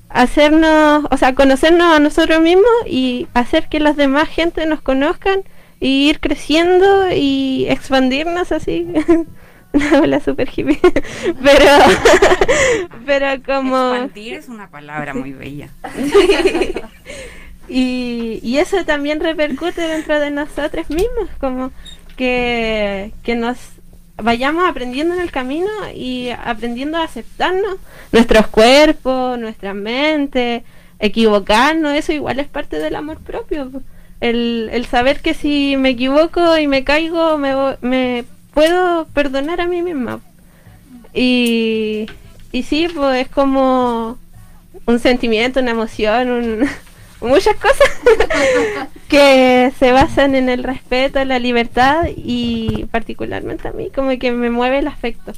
hacernos, 0.09 1.05
o 1.09 1.17
sea, 1.17 1.35
conocernos 1.35 1.95
a 1.95 1.99
nosotros 1.99 2.41
mismos 2.41 2.71
y 2.85 3.27
hacer 3.33 3.67
que 3.67 3.79
las 3.79 3.97
demás 3.97 4.29
gente 4.29 4.65
nos 4.65 4.81
conozcan 4.81 5.43
y 5.79 6.09
ir 6.09 6.19
creciendo 6.19 7.11
y 7.11 7.65
expandirnos 7.69 8.51
así. 8.51 8.87
Una 9.73 9.99
ola 10.01 10.19
super 10.19 10.49
hippie. 10.49 10.79
pero, 11.43 11.71
pero 13.05 13.43
como... 13.43 13.93
Expandir 13.93 14.33
es 14.35 14.47
una 14.47 14.69
palabra 14.69 15.13
muy 15.13 15.33
bella. 15.33 15.69
y, 17.67 18.39
y 18.41 18.57
eso 18.57 18.85
también 18.85 19.19
repercute 19.19 19.81
dentro 19.81 20.19
de 20.19 20.31
nosotros 20.31 20.89
mismos, 20.89 21.29
como 21.39 21.71
que, 22.15 23.11
que 23.23 23.35
nos 23.35 23.57
vayamos 24.17 24.67
aprendiendo 24.67 25.13
en 25.15 25.21
el 25.21 25.31
camino 25.31 25.69
y 25.95 26.29
aprendiendo 26.29 26.97
a 26.97 27.03
aceptarnos, 27.03 27.77
nuestros 28.11 28.47
cuerpos, 28.47 29.37
nuestra 29.39 29.73
mente, 29.73 30.63
equivocarnos, 30.99 31.93
eso 31.93 32.11
igual 32.13 32.39
es 32.39 32.47
parte 32.47 32.77
del 32.79 32.95
amor 32.95 33.19
propio. 33.19 33.71
El, 34.19 34.69
el 34.73 34.85
saber 34.87 35.21
que 35.21 35.33
si 35.35 35.77
me 35.77 35.89
equivoco 35.89 36.57
y 36.57 36.67
me 36.67 36.83
caigo, 36.83 37.37
me, 37.37 37.53
me 37.81 38.25
puedo 38.53 39.05
perdonar 39.13 39.61
a 39.61 39.67
mí 39.67 39.81
misma. 39.83 40.19
Y, 41.13 42.07
y 42.51 42.63
sí, 42.63 42.87
pues 42.93 43.25
es 43.25 43.29
como 43.31 44.17
un 44.85 44.99
sentimiento, 44.99 45.59
una 45.59 45.71
emoción, 45.71 46.29
un- 46.31 46.69
muchas 47.21 47.55
cosas 47.55 47.89
que 49.07 49.71
se 49.79 49.91
basan 49.91 50.35
en 50.35 50.49
el 50.49 50.63
respeto, 50.63 51.23
la 51.25 51.39
libertad 51.39 52.05
y 52.15 52.85
particularmente 52.91 53.67
a 53.67 53.71
mí 53.71 53.89
como 53.93 54.17
que 54.19 54.31
me 54.31 54.49
mueve 54.49 54.79
el 54.79 54.87
afecto. 54.87 55.33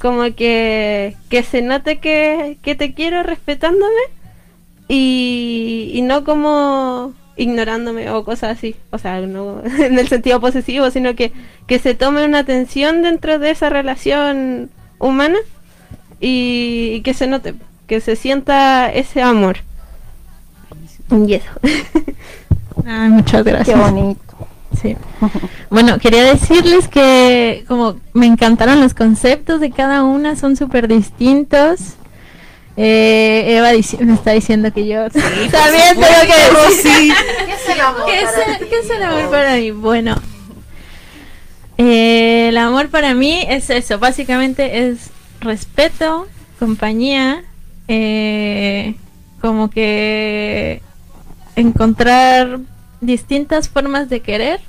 Como 0.00 0.34
que, 0.34 1.16
que 1.28 1.42
se 1.42 1.60
note 1.60 1.98
que, 1.98 2.58
que 2.62 2.76
te 2.76 2.94
quiero 2.94 3.24
respetándome 3.24 4.00
y, 4.86 5.90
y 5.92 6.02
no 6.02 6.24
como 6.24 7.14
ignorándome 7.36 8.10
o 8.10 8.24
cosas 8.24 8.58
así. 8.58 8.76
O 8.90 8.98
sea, 8.98 9.20
no 9.20 9.62
en 9.78 9.98
el 9.98 10.08
sentido 10.08 10.40
posesivo, 10.40 10.90
sino 10.90 11.14
que, 11.14 11.32
que 11.66 11.78
se 11.78 11.94
tome 11.94 12.24
una 12.24 12.40
atención 12.40 13.02
dentro 13.02 13.38
de 13.38 13.50
esa 13.50 13.70
relación 13.70 14.70
humana 14.98 15.38
y 16.20 17.00
que 17.02 17.14
se 17.14 17.26
note, 17.26 17.54
que 17.86 18.00
se 18.00 18.16
sienta 18.16 18.92
ese 18.92 19.22
amor. 19.22 19.58
Y 21.10 21.34
eso. 21.34 21.46
Ay, 22.86 23.08
muchas 23.10 23.44
gracias. 23.44 23.76
Qué 23.76 23.82
bonito. 23.82 24.20
Sí. 24.80 24.96
Bueno, 25.70 25.98
quería 25.98 26.24
decirles 26.24 26.88
que 26.88 27.64
como 27.68 27.96
me 28.14 28.24
encantaron 28.24 28.80
los 28.80 28.94
conceptos 28.94 29.60
de 29.60 29.70
cada 29.70 30.02
una, 30.02 30.34
son 30.34 30.56
súper 30.56 30.88
distintos. 30.88 31.96
Eh, 32.78 33.56
Eva 33.58 33.72
me 34.00 34.14
está 34.14 34.30
diciendo 34.30 34.72
que 34.72 34.86
yo 34.86 35.10
también 35.10 35.50
tengo 35.50 36.20
que 36.22 36.68
decir. 36.68 37.14
¿Qué 37.44 37.52
es 37.52 37.68
el 37.68 37.80
amor? 37.80 38.06
¿Qué 38.06 38.22
es 38.22 38.30
el, 38.30 38.68
qué 38.68 38.78
es 38.78 38.90
el 38.90 39.02
amor 39.02 39.30
para 39.30 39.56
mí? 39.56 39.72
Bueno, 39.72 40.16
eh, 41.76 42.48
el 42.48 42.56
amor 42.56 42.88
para 42.88 43.14
mí 43.14 43.44
es 43.48 43.70
eso, 43.70 43.98
básicamente 44.00 44.88
es 44.88 45.10
respeto, 45.40 46.26
compañía, 46.58 47.44
eh, 47.86 48.96
como 49.40 49.70
que 49.70 50.82
encontrar 51.58 52.60
distintas 53.00 53.68
formas 53.68 54.08
de 54.08 54.20
querer 54.20 54.60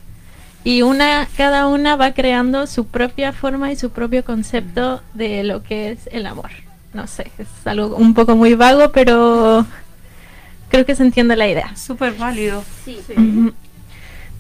y 0.64 0.82
una 0.82 1.28
cada 1.38 1.68
una 1.68 1.96
va 1.96 2.14
creando 2.14 2.68
su 2.68 2.86
propia 2.86 3.32
forma 3.32 3.72
y 3.72 3.76
su 3.76 3.92
propio 3.92 4.24
concepto 4.24 5.02
de 5.14 5.44
lo 5.44 5.64
que 5.64 5.92
es 5.92 6.10
el 6.12 6.26
amor. 6.26 6.50
No 6.94 7.08
sé, 7.08 7.32
es 7.38 7.48
algo 7.66 7.96
un 7.96 8.14
poco 8.14 8.36
muy 8.36 8.56
vago, 8.56 8.92
pero 8.92 9.66
creo 10.70 10.86
que 10.86 10.96
se 10.96 11.04
entiende 11.04 11.36
la 11.36 11.48
idea. 11.48 11.76
Súper 11.76 12.14
válido. 12.14 12.64
Ujú. 13.16 13.54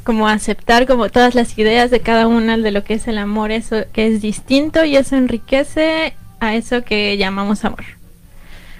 Como 0.03 0.27
aceptar 0.27 0.87
como 0.87 1.09
todas 1.09 1.35
las 1.35 1.57
ideas 1.57 1.91
de 1.91 1.99
cada 1.99 2.27
una 2.27 2.57
de 2.57 2.71
lo 2.71 2.83
que 2.83 2.95
es 2.95 3.07
el 3.07 3.19
amor, 3.19 3.51
eso 3.51 3.83
que 3.93 4.07
es 4.07 4.21
distinto 4.21 4.83
y 4.83 4.95
eso 4.95 5.15
enriquece 5.15 6.15
a 6.39 6.55
eso 6.55 6.83
que 6.83 7.17
llamamos 7.17 7.63
amor. 7.63 7.98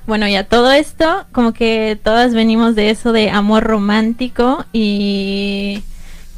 Bueno, 0.10 0.28
y 0.28 0.36
a 0.36 0.44
todo 0.44 0.72
esto, 0.72 1.28
como 1.32 1.54
que 1.54 1.96
todas 2.04 2.34
venimos 2.34 2.74
de 2.74 2.90
eso 2.90 3.12
de 3.12 3.30
amor 3.30 3.64
romántico 3.64 4.66
y 4.74 5.84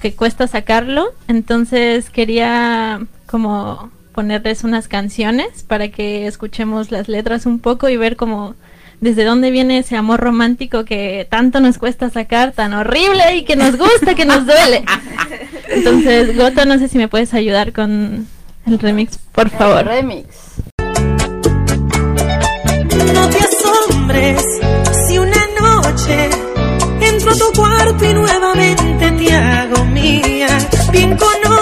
que 0.01 0.13
cuesta 0.13 0.45
sacarlo, 0.49 1.13
entonces 1.29 2.09
quería 2.09 2.99
como 3.27 3.89
ponerles 4.11 4.65
unas 4.65 4.89
canciones 4.89 5.63
para 5.63 5.87
que 5.87 6.27
escuchemos 6.27 6.91
las 6.91 7.07
letras 7.07 7.45
un 7.45 7.59
poco 7.59 7.87
y 7.87 7.95
ver 7.95 8.17
como 8.17 8.55
desde 8.99 9.23
dónde 9.23 9.51
viene 9.51 9.77
ese 9.77 9.95
amor 9.95 10.19
romántico 10.19 10.83
que 10.83 11.25
tanto 11.29 11.61
nos 11.61 11.77
cuesta 11.77 12.09
sacar, 12.09 12.51
tan 12.51 12.73
horrible 12.73 13.37
y 13.37 13.45
que 13.45 13.55
nos 13.55 13.77
gusta, 13.77 14.15
que 14.15 14.25
nos 14.25 14.45
duele. 14.45 14.83
Entonces, 15.69 16.35
Goto, 16.35 16.65
no 16.65 16.77
sé 16.77 16.89
si 16.89 16.97
me 16.97 17.07
puedes 17.07 17.33
ayudar 17.33 17.71
con 17.71 18.27
el 18.65 18.79
remix, 18.79 19.17
por 19.31 19.49
favor. 19.49 19.85
Remix. 19.85 20.60
Si 25.07 25.17
una 25.17 25.47
noche 25.59 26.29
entro 26.99 27.31
a 27.31 27.35
tu 27.35 27.51
cuarto 27.55 28.05
y 28.05 28.13
nuevamente 28.13 29.11
te 29.11 29.33
hago 29.33 29.85
mía. 29.85 30.47
Bien 30.91 31.17
conoces 31.17 31.60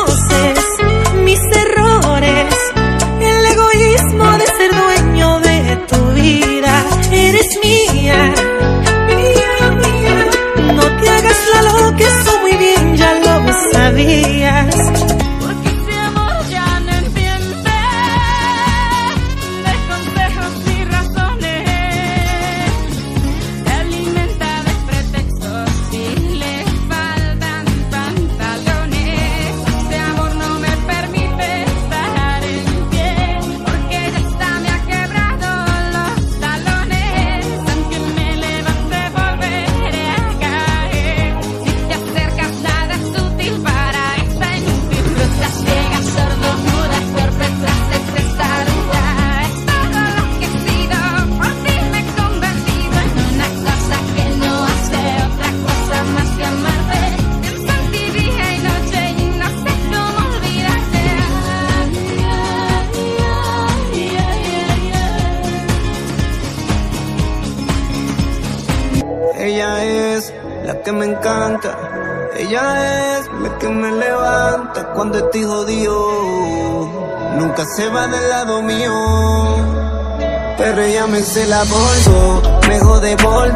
cela 81.40 81.64
por 81.66 82.04
todo, 82.04 82.60
me 82.68 82.80
jode 82.80 83.16
por 83.16 83.54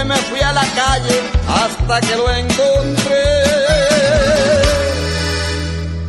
Después 0.00 0.18
me 0.18 0.28
fui 0.30 0.40
a 0.40 0.52
la 0.54 0.62
calle 0.62 1.20
hasta 1.46 2.00
que 2.00 2.16
lo 2.16 2.30
encontré. 2.30 3.22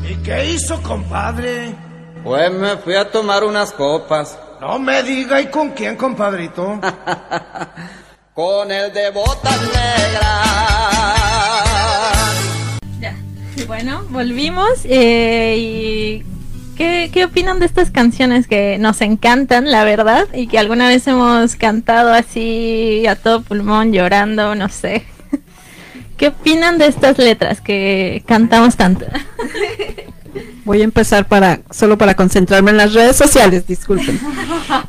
¿Y 0.09 0.15
qué 0.23 0.45
hizo, 0.51 0.81
compadre? 0.81 1.75
Pues 2.23 2.51
me 2.53 2.77
fui 2.77 2.95
a 2.95 3.09
tomar 3.09 3.43
unas 3.43 3.71
copas 3.71 4.37
No 4.61 4.77
me 4.79 5.01
diga, 5.03 5.41
¿y 5.41 5.47
con 5.47 5.71
quién, 5.71 5.97
compadrito? 5.97 6.79
con 8.33 8.71
el 8.71 8.93
de 8.93 9.09
botas 9.09 9.59
negras. 9.61 10.45
Ya. 13.01 13.15
Bueno, 13.67 14.05
volvimos. 14.09 14.85
eh, 14.85 15.55
y 15.57 16.30
¿qué, 16.77 17.09
¿qué 17.13 17.25
opinan 17.25 17.59
de 17.59 17.65
estas 17.65 17.91
canciones 17.91 18.47
que 18.47 18.77
nos 18.79 19.01
encantan, 19.01 19.69
la 19.71 19.83
verdad? 19.83 20.27
Y 20.33 20.47
que 20.47 20.59
alguna 20.59 20.87
vez 20.87 21.05
hemos 21.07 21.55
cantado 21.55 22.13
así 22.13 23.05
a 23.07 23.15
todo 23.15 23.41
pulmón, 23.41 23.93
llorando, 23.93 24.55
no 24.55 24.69
sé. 24.69 25.05
¿Qué 26.17 26.29
opinan 26.29 26.77
de 26.77 26.87
estas 26.87 27.17
letras 27.17 27.61
que 27.61 28.23
cantamos 28.25 28.75
tanto? 28.75 29.05
Voy 30.65 30.81
a 30.81 30.83
empezar 30.83 31.27
para 31.27 31.61
solo 31.71 31.97
para 31.97 32.15
concentrarme 32.15 32.71
en 32.71 32.77
las 32.77 32.93
redes 32.93 33.15
sociales, 33.15 33.67
disculpen. 33.67 34.19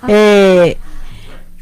Eh, 0.08 0.78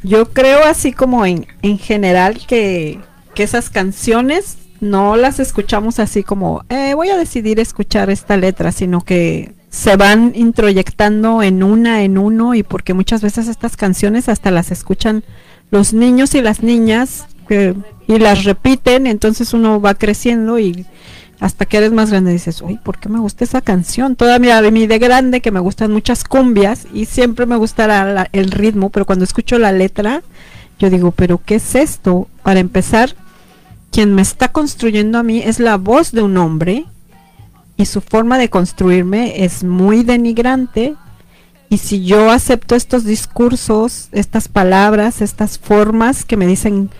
yo 0.02 0.30
creo 0.32 0.64
así 0.64 0.92
como 0.92 1.26
en, 1.26 1.46
en 1.62 1.78
general 1.78 2.40
que, 2.46 2.98
que 3.34 3.42
esas 3.42 3.68
canciones 3.70 4.56
no 4.80 5.16
las 5.16 5.40
escuchamos 5.40 5.98
así 5.98 6.22
como 6.22 6.64
eh, 6.70 6.94
voy 6.94 7.10
a 7.10 7.16
decidir 7.16 7.60
escuchar 7.60 8.10
esta 8.10 8.36
letra, 8.36 8.72
sino 8.72 9.02
que 9.02 9.52
se 9.70 9.96
van 9.96 10.32
introyectando 10.34 11.42
en 11.42 11.62
una 11.62 12.02
en 12.02 12.18
uno 12.18 12.54
y 12.54 12.62
porque 12.62 12.92
muchas 12.92 13.22
veces 13.22 13.48
estas 13.48 13.76
canciones 13.76 14.28
hasta 14.28 14.50
las 14.50 14.70
escuchan 14.70 15.22
los 15.70 15.94
niños 15.94 16.34
y 16.34 16.42
las 16.42 16.62
niñas 16.62 17.26
que- 17.48 17.74
y 18.08 18.18
las 18.18 18.44
repiten, 18.44 19.06
entonces 19.06 19.54
uno 19.54 19.80
va 19.80 19.94
creciendo 19.94 20.58
y 20.58 20.86
hasta 21.38 21.64
que 21.64 21.78
eres 21.78 21.92
más 21.92 22.10
grande 22.10 22.32
dices, 22.32 22.60
uy, 22.60 22.78
¿por 22.82 22.98
qué 22.98 23.08
me 23.08 23.20
gusta 23.20 23.44
esa 23.44 23.60
canción? 23.60 24.16
Todavía 24.16 24.58
a 24.58 24.70
mí 24.70 24.86
de 24.86 24.98
grande 24.98 25.40
que 25.40 25.50
me 25.52 25.60
gustan 25.60 25.92
muchas 25.92 26.24
cumbias 26.24 26.86
y 26.92 27.06
siempre 27.06 27.46
me 27.46 27.56
gustará 27.56 28.04
la- 28.12 28.28
el 28.32 28.50
ritmo, 28.50 28.90
pero 28.90 29.06
cuando 29.06 29.24
escucho 29.24 29.58
la 29.58 29.72
letra, 29.72 30.22
yo 30.78 30.90
digo, 30.90 31.12
pero 31.12 31.40
¿qué 31.44 31.54
es 31.54 31.74
esto? 31.76 32.28
Para 32.42 32.60
empezar, 32.60 33.14
quien 33.92 34.14
me 34.14 34.22
está 34.22 34.48
construyendo 34.48 35.18
a 35.18 35.22
mí 35.22 35.40
es 35.40 35.60
la 35.60 35.76
voz 35.76 36.12
de 36.12 36.22
un 36.22 36.36
hombre 36.36 36.86
y 37.80 37.86
su 37.86 38.02
forma 38.02 38.36
de 38.36 38.50
construirme 38.50 39.42
es 39.42 39.64
muy 39.64 40.02
denigrante. 40.02 40.96
Y 41.70 41.78
si 41.78 42.04
yo 42.04 42.30
acepto 42.30 42.74
estos 42.74 43.04
discursos, 43.04 44.10
estas 44.12 44.48
palabras, 44.48 45.22
estas 45.22 45.58
formas 45.58 46.26
que 46.26 46.36
me 46.36 46.46
dicen 46.46 46.90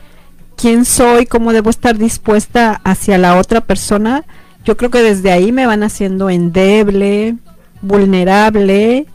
quién 0.56 0.86
soy, 0.86 1.26
cómo 1.26 1.52
debo 1.52 1.68
estar 1.68 1.98
dispuesta 1.98 2.80
hacia 2.82 3.18
la 3.18 3.36
otra 3.36 3.60
persona, 3.60 4.24
yo 4.64 4.78
creo 4.78 4.90
que 4.90 5.02
desde 5.02 5.32
ahí 5.32 5.52
me 5.52 5.66
van 5.66 5.82
haciendo 5.82 6.30
endeble, 6.30 7.36
vulnerable, 7.82 9.06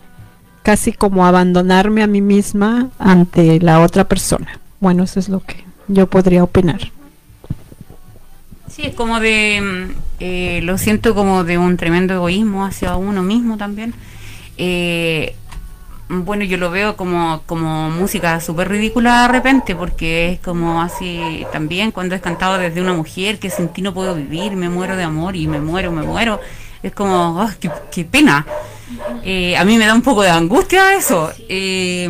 casi 0.62 0.94
como 0.94 1.26
abandonarme 1.26 2.04
a 2.04 2.08
mí 2.08 2.22
misma 2.22 2.90
ante 3.00 3.60
la 3.60 3.82
otra 3.82 4.04
persona. 4.04 4.60
Bueno, 4.80 5.04
eso 5.04 5.20
es 5.20 5.30
lo 5.30 5.40
que 5.40 5.64
yo 5.88 6.08
podría 6.08 6.44
opinar. 6.44 6.92
Sí, 8.70 8.84
es 8.84 8.94
como 8.96 9.20
de, 9.20 9.62
mm, 9.62 9.92
eh, 10.20 10.60
lo 10.64 10.78
siento 10.78 11.16
como 11.16 11.44
de 11.44 11.58
un 11.58 11.78
tremendo 11.78 12.14
egoísmo 12.16 12.66
hacia 12.66 12.96
uno 12.98 13.22
mismo 13.24 13.58
también. 13.58 13.94
Eh, 14.58 15.36
bueno, 16.08 16.44
yo 16.44 16.58
lo 16.58 16.70
veo 16.70 16.96
como, 16.96 17.42
como 17.46 17.90
música 17.90 18.40
súper 18.40 18.70
ridícula 18.70 19.24
de 19.24 19.28
repente, 19.30 19.76
porque 19.76 20.34
es 20.34 20.40
como 20.40 20.82
así 20.82 21.46
también 21.52 21.92
cuando 21.92 22.16
es 22.16 22.22
cantado 22.22 22.58
desde 22.58 22.82
una 22.82 22.94
mujer 22.94 23.40
que 23.40 23.50
sin 23.50 23.70
ti 23.70 23.82
no 23.82 23.94
puedo 23.94 24.14
vivir, 24.16 24.56
me 24.56 24.70
muero 24.70 24.96
de 24.98 25.04
amor 25.04 25.36
y 25.36 25.48
me 25.48 25.60
muero, 25.60 25.92
me 25.92 26.04
muero. 26.04 26.40
Es 26.84 26.92
como, 26.94 27.42
"Ah, 27.42 27.54
qué, 27.60 27.72
qué 27.92 28.06
pena. 28.06 28.46
Eh, 29.24 29.58
a 29.58 29.66
mí 29.66 29.78
me 29.78 29.86
da 29.88 29.96
un 29.96 30.04
poco 30.04 30.22
de 30.22 30.30
angustia 30.30 30.94
eso, 30.96 31.32
eh, 31.50 32.08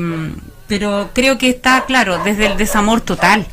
pero 0.68 1.10
creo 1.13 1.38
que 1.38 1.50
está 1.50 1.86
claro, 1.86 2.22
desde 2.26 2.48
el 2.48 2.58
desamor 2.58 3.00
total, 3.00 3.46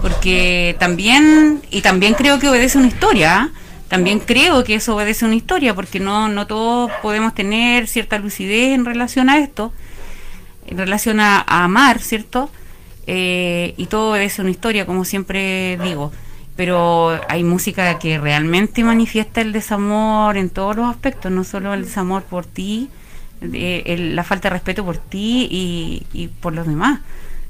porque 0.00 0.76
también, 0.78 1.62
y 1.70 1.80
también 1.82 2.14
creo 2.14 2.38
que 2.38 2.48
obedece 2.48 2.78
una 2.78 2.86
historia, 2.88 3.34
¿ah? 3.42 3.50
también 3.88 4.20
creo 4.20 4.64
que 4.64 4.74
eso 4.74 4.94
obedece 4.94 5.24
una 5.24 5.34
historia, 5.34 5.74
porque 5.74 5.98
no, 6.00 6.28
no 6.28 6.46
todos 6.46 6.90
podemos 7.02 7.34
tener 7.34 7.88
cierta 7.88 8.18
lucidez 8.18 8.74
en 8.74 8.84
relación 8.84 9.30
a 9.30 9.38
esto, 9.38 9.72
en 10.66 10.78
relación 10.78 11.20
a, 11.20 11.40
amar, 11.40 12.00
¿cierto? 12.00 12.50
Eh, 13.06 13.74
y 13.78 13.86
todo 13.86 14.10
obedece 14.12 14.42
una 14.42 14.50
historia, 14.50 14.84
como 14.84 15.04
siempre 15.04 15.78
digo. 15.82 16.12
Pero 16.56 17.18
hay 17.28 17.44
música 17.44 17.98
que 17.98 18.18
realmente 18.18 18.84
manifiesta 18.84 19.40
el 19.40 19.52
desamor 19.52 20.36
en 20.36 20.50
todos 20.50 20.76
los 20.76 20.90
aspectos, 20.90 21.32
no 21.32 21.44
solo 21.44 21.72
el 21.72 21.84
desamor 21.84 22.24
por 22.24 22.44
ti, 22.44 22.90
eh, 23.40 23.84
el- 23.86 24.16
la 24.16 24.24
falta 24.24 24.48
de 24.48 24.54
respeto 24.54 24.84
por 24.84 24.98
ti 24.98 25.48
y 26.12 26.28
por 26.40 26.52
los 26.52 26.66
demás, 26.66 27.00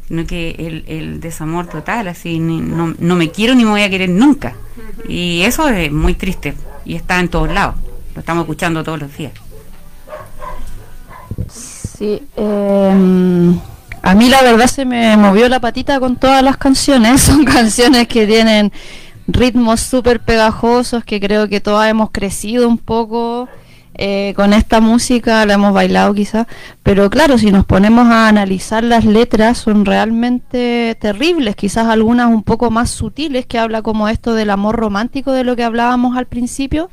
sino 0.09 0.27
que 0.27 0.57
el, 0.59 0.85
el 0.89 1.21
desamor 1.21 1.67
total, 1.67 2.09
así, 2.09 2.39
ni- 2.41 2.61
no, 2.61 2.95
no 2.99 3.15
me 3.15 3.31
quiero 3.31 3.55
ni 3.55 3.65
me 3.65 3.71
voy 3.71 3.83
a 3.83 3.91
querer 3.91 4.09
nunca. 4.09 4.55
Y 5.07 5.43
eso 5.43 5.69
es 5.69 5.93
muy 5.93 6.15
triste 6.15 6.55
y 6.85 6.95
está 6.95 7.21
en 7.21 7.29
todos 7.29 7.53
lados, 7.53 7.75
lo 8.15 8.21
estamos 8.21 8.43
escuchando 8.43 8.83
todos 8.83 8.99
los 9.01 9.17
días. 9.17 9.33
Sí, 11.49 12.23
em, 12.37 13.59
a 14.03 14.15
mí 14.15 14.29
la 14.29 14.43
verdad 14.43 14.67
se 14.67 14.85
me 14.85 15.17
movió 15.17 15.49
la 15.49 15.61
patita 15.61 15.99
con 16.01 16.17
todas 16.17 16.43
las 16.43 16.57
canciones. 16.57 17.21
Son 17.23 17.45
canciones 17.45 18.09
que 18.09 18.27
tienen 18.27 18.73
ritmos 19.27 19.81
súper 19.81 20.21
pegajosos 20.21 21.05
que 21.05 21.21
creo 21.21 21.49
que 21.49 21.61
todas 21.61 21.89
hemos 21.91 22.11
crecido 22.11 22.67
un 22.69 22.79
poco 22.79 23.49
eh, 24.01 24.33
con 24.37 24.53
esta 24.53 24.81
música, 24.81 25.45
la 25.45 25.55
hemos 25.55 25.73
bailado 25.75 26.15
quizá. 26.15 26.47
Pero 26.85 27.11
claro, 27.11 27.37
si 27.37 27.51
nos 27.51 27.67
ponemos 27.67 28.07
a 28.07 28.29
analizar 28.29 28.85
las 28.85 29.05
letras 29.05 29.59
son 29.59 29.85
realmente 29.85 30.97
terribles, 31.01 31.57
quizás 31.57 31.89
algunas 31.89 32.29
un 32.29 32.45
poco 32.45 32.71
más 32.71 32.91
sutiles 32.91 33.47
que 33.47 33.59
habla 33.59 33.83
como 33.83 34.09
esto 34.09 34.35
del 34.35 34.51
amor 34.51 34.77
romántico 34.77 35.33
de 35.33 35.43
lo 35.43 35.57
que 35.57 35.65
hablábamos 35.65 36.17
al 36.17 36.27
principio. 36.27 36.91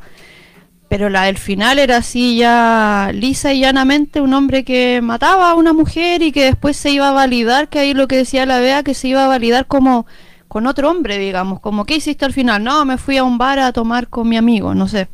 Pero 0.89 1.09
la 1.09 1.23
del 1.23 1.37
final 1.37 1.77
era 1.77 1.97
así 1.97 2.37
ya 2.37 3.11
lisa 3.13 3.53
y 3.53 3.59
llanamente 3.59 4.19
un 4.21 4.33
hombre 4.33 4.63
que 4.63 4.99
mataba 5.01 5.51
a 5.51 5.55
una 5.55 5.73
mujer 5.73 6.23
y 6.23 6.31
que 6.31 6.45
después 6.45 6.75
se 6.75 6.89
iba 6.89 7.09
a 7.09 7.11
validar, 7.11 7.69
que 7.69 7.79
ahí 7.79 7.93
lo 7.93 8.07
que 8.07 8.17
decía 8.17 8.45
la 8.47 8.59
Bea, 8.59 8.83
que 8.83 8.93
se 8.95 9.09
iba 9.09 9.25
a 9.25 9.27
validar 9.27 9.67
como 9.67 10.07
con 10.47 10.65
otro 10.67 10.89
hombre, 10.89 11.17
digamos, 11.19 11.59
como 11.59 11.85
¿qué 11.85 11.97
hiciste 11.97 12.25
al 12.25 12.33
final? 12.33 12.63
No, 12.63 12.85
me 12.85 12.97
fui 12.97 13.17
a 13.17 13.23
un 13.23 13.37
bar 13.37 13.59
a 13.59 13.73
tomar 13.73 14.07
con 14.07 14.27
mi 14.29 14.37
amigo, 14.37 14.73
no 14.73 14.87
sé. 14.87 15.07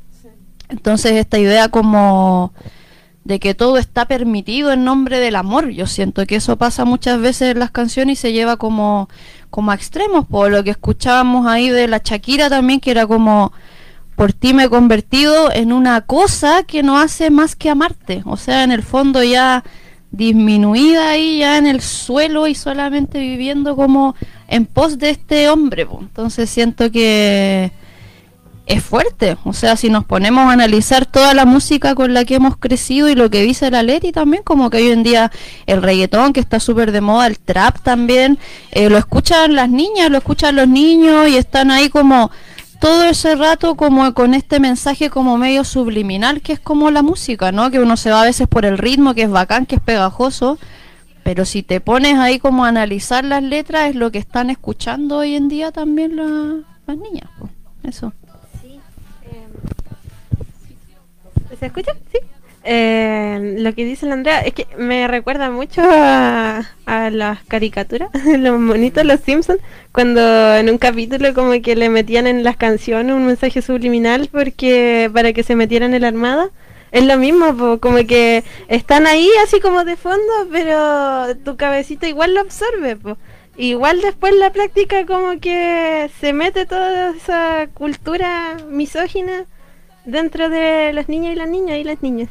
Entonces 0.72 1.14
esta 1.14 1.38
idea 1.38 1.70
como 1.70 2.54
de 3.24 3.40
que 3.40 3.54
todo 3.54 3.78
está 3.78 4.06
permitido 4.06 4.72
en 4.72 4.84
nombre 4.84 5.20
del 5.20 5.36
amor, 5.36 5.70
yo 5.70 5.86
siento 5.86 6.26
que 6.26 6.38
eso 6.38 6.58
pasa 6.58 6.86
muchas 6.86 7.20
veces 7.20 7.52
en 7.52 7.60
las 7.60 7.70
canciones 7.70 8.18
y 8.18 8.22
se 8.22 8.34
lleva 8.34 8.58
como, 8.58 9.10
como 9.50 9.72
a 9.72 9.76
extremos, 9.76 10.26
por 10.26 10.50
lo 10.50 10.64
que 10.64 10.72
escuchábamos 10.72 11.46
ahí 11.46 11.70
de 11.70 11.88
la 11.88 12.02
Shakira 12.04 12.50
también, 12.50 12.80
que 12.80 12.92
era 12.92 13.06
como 13.06 13.52
por 14.16 14.34
ti 14.34 14.54
me 14.54 14.66
he 14.66 14.70
convertido 14.70 15.52
en 15.52 15.74
una 15.74 16.02
cosa 16.02 16.64
que 16.64 16.84
no 16.84 17.00
hace 17.00 17.30
más 17.30 17.56
que 17.56 17.70
amarte. 17.70 18.22
O 18.26 18.38
sea, 18.38 18.64
en 18.64 18.72
el 18.72 18.84
fondo 18.84 19.24
ya 19.24 19.64
disminuida 20.12 21.10
ahí, 21.10 21.40
ya 21.40 21.58
en 21.58 21.68
el 21.68 21.82
suelo 21.82 22.48
y 22.48 22.56
solamente 22.56 23.20
viviendo 23.20 23.76
como 23.76 24.16
en 24.48 24.66
pos 24.66 25.00
de 25.00 25.12
este 25.12 25.50
hombre. 25.50 25.88
Entonces 26.00 26.50
siento 26.50 26.92
que 26.92 27.72
es 28.74 28.84
fuerte. 28.84 29.38
O 29.44 29.54
sea, 29.54 29.76
si 29.76 29.90
nos 29.90 30.06
ponemos 30.06 30.46
a 30.46 30.52
analizar 30.54 31.06
toda 31.06 31.34
la 31.34 31.46
música 31.46 31.94
con 31.96 32.14
la 32.14 32.26
que 32.26 32.36
hemos 32.36 32.58
crecido 32.58 33.10
y 33.10 33.16
lo 33.16 33.30
que 33.30 33.42
dice 33.42 33.70
la 33.72 33.84
Leti 33.84 34.12
también, 34.12 34.44
como 34.44 34.70
que 34.70 34.78
hoy 34.78 34.90
en 34.92 35.04
día 35.04 35.32
el 35.66 35.82
reggaetón, 35.82 36.34
que 36.34 36.40
está 36.40 36.60
súper 36.60 36.92
de 36.92 37.02
moda, 37.02 37.28
el 37.28 37.40
trap 37.40 37.80
también, 37.82 38.38
eh, 38.72 38.90
lo 38.90 38.98
escuchan 38.98 39.56
las 39.56 39.70
niñas, 39.70 40.10
lo 40.10 40.18
escuchan 40.18 40.56
los 40.56 40.68
niños 40.68 41.28
y 41.30 41.38
están 41.38 41.72
ahí 41.72 41.90
como 41.90 42.32
todo 42.80 43.04
ese 43.04 43.36
rato 43.36 43.76
como 43.76 44.12
con 44.16 44.34
este 44.34 44.60
mensaje 44.60 45.12
como 45.12 45.38
medio 45.38 45.64
subliminal 45.64 46.42
que 46.42 46.54
es 46.54 46.60
como 46.60 46.90
la 46.90 47.04
música, 47.04 47.52
¿no? 47.52 47.70
Que 47.70 47.80
uno 47.80 47.96
se 47.96 48.10
va 48.10 48.22
a 48.24 48.26
veces 48.26 48.48
por 48.48 48.66
el 48.66 48.78
ritmo, 48.80 49.14
que 49.14 49.24
es 49.24 49.30
bacán, 49.30 49.68
que 49.68 49.76
es 49.76 49.82
pegajoso, 49.82 50.58
pero 51.24 51.46
si 51.46 51.62
te 51.62 51.80
pones 51.80 52.18
ahí 52.18 52.40
como 52.40 52.66
a 52.66 52.70
analizar 52.70 53.24
las 53.24 53.44
letras 53.44 53.90
es 53.90 53.96
lo 53.96 54.12
que 54.12 54.18
están 54.18 54.50
escuchando 54.50 55.18
hoy 55.18 55.36
en 55.36 55.48
día 55.48 55.72
también 55.72 56.16
la- 56.16 56.64
las 56.88 56.98
niñas, 56.98 57.30
po. 57.38 57.50
eso. 57.84 58.14
¿Se 61.60 61.66
escucha? 61.66 61.94
Sí. 62.12 62.20
Eh, 62.64 63.56
lo 63.58 63.74
que 63.74 63.84
dice 63.86 64.06
la 64.06 64.14
Andrea 64.14 64.42
es 64.42 64.54
que 64.54 64.68
me 64.78 65.08
recuerda 65.08 65.50
mucho 65.50 65.82
a, 65.84 66.64
las 66.86 67.44
caricaturas, 67.46 68.10
los 68.38 68.60
monitos, 68.60 69.04
los 69.04 69.20
Simpsons, 69.22 69.60
cuando 69.92 70.22
en 70.56 70.70
un 70.70 70.78
capítulo 70.78 71.34
como 71.34 71.60
que 71.62 71.76
le 71.76 71.90
metían 71.90 72.28
en 72.28 72.44
las 72.44 72.58
canciones 72.58 73.16
un 73.16 73.26
mensaje 73.26 73.62
subliminal 73.62 74.30
porque 74.32 75.10
para 75.14 75.34
que 75.34 75.44
se 75.44 75.56
metieran 75.56 75.94
en 75.94 76.02
la 76.02 76.10
armada. 76.10 76.50
Es 76.92 77.06
lo 77.06 77.18
mismo, 77.18 77.56
po, 77.56 77.80
como 77.80 78.06
que 78.06 78.44
están 78.68 79.08
ahí 79.08 79.30
así 79.46 79.62
como 79.62 79.86
de 79.86 79.96
fondo, 79.96 80.34
pero 80.52 81.38
tu 81.38 81.56
cabecita 81.56 82.08
igual 82.08 82.34
lo 82.34 82.42
absorbe. 82.42 82.98
po. 82.98 83.18
Igual 83.56 84.02
después 84.02 84.36
la 84.36 84.52
práctica 84.52 85.06
como 85.06 85.40
que 85.40 86.10
se 86.20 86.34
mete 86.34 86.66
toda 86.66 87.12
esa 87.12 87.68
cultura 87.74 88.58
misógina 88.70 89.46
dentro 90.06 90.50
de 90.50 90.94
los 90.94 91.10
niños 91.10 91.34
y 91.34 91.36
las 91.36 91.50
niñas 91.50 91.78
y 91.78 91.84
las 91.84 92.02
niñas. 92.02 92.30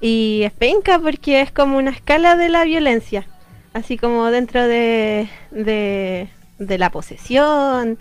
Y 0.00 0.42
es 0.44 0.52
penca 0.52 0.98
porque 0.98 1.40
es 1.40 1.52
como 1.52 1.76
una 1.76 1.90
escala 1.90 2.36
de 2.36 2.48
la 2.48 2.64
violencia, 2.64 3.26
así 3.74 3.98
como 3.98 4.30
dentro 4.30 4.66
de, 4.66 5.28
de, 5.50 6.28
la 6.78 6.90
posesión 6.90 7.98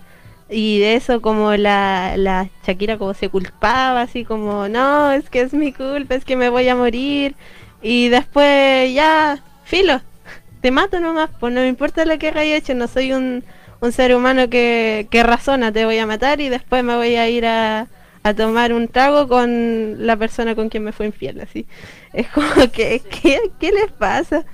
y 0.50 0.80
de 0.80 0.96
eso 0.96 1.22
como 1.22 1.56
la, 1.56 2.16
la 2.18 2.50
Shakira 2.66 2.98
como 2.98 3.14
se 3.14 3.30
culpaba, 3.30 4.02
así 4.02 4.24
como, 4.24 4.70
no, 4.70 5.12
es 5.12 5.30
que 5.30 5.42
es 5.42 5.54
mi 5.54 5.74
culpa, 5.74 6.16
es 6.16 6.26
que 6.26 6.38
me 6.38 6.50
voy 6.50 6.70
a 6.70 6.76
morir 6.76 7.36
y 7.82 8.10
después 8.10 8.94
ya, 8.94 9.44
filo, 9.66 10.02
te 10.62 10.72
mato 10.72 11.00
nomás, 11.02 11.30
pues 11.40 11.54
no 11.54 11.62
me 11.62 11.68
importa 11.68 12.06
lo 12.06 12.18
que 12.18 12.30
haya 12.30 12.56
hecho, 12.56 12.74
no 12.76 12.88
soy 12.88 13.12
un, 13.12 13.44
un 13.82 13.92
ser 13.92 14.16
humano 14.16 14.50
que, 14.50 15.08
que 15.12 15.24
razona, 15.24 15.72
te 15.74 15.84
voy 15.86 15.98
a 15.98 16.08
matar 16.08 16.40
y 16.40 16.48
después 16.48 16.82
me 16.84 16.96
voy 16.96 17.16
a 17.16 17.30
ir 17.30 17.46
a, 17.46 17.88
a 18.24 18.34
tomar 18.34 18.74
un 18.74 18.88
trago 18.88 19.28
con 19.28 20.06
la 20.06 20.18
persona 20.18 20.56
con 20.56 20.70
quien 20.70 20.84
me 20.84 20.92
fue 20.92 21.06
infiel, 21.06 21.40
así. 21.42 21.66
Es 22.14 22.28
como 22.30 22.70
que, 22.72 23.02
¿qué, 23.22 23.40
¿qué 23.60 23.72
les 23.72 23.92
pasa? 23.92 24.46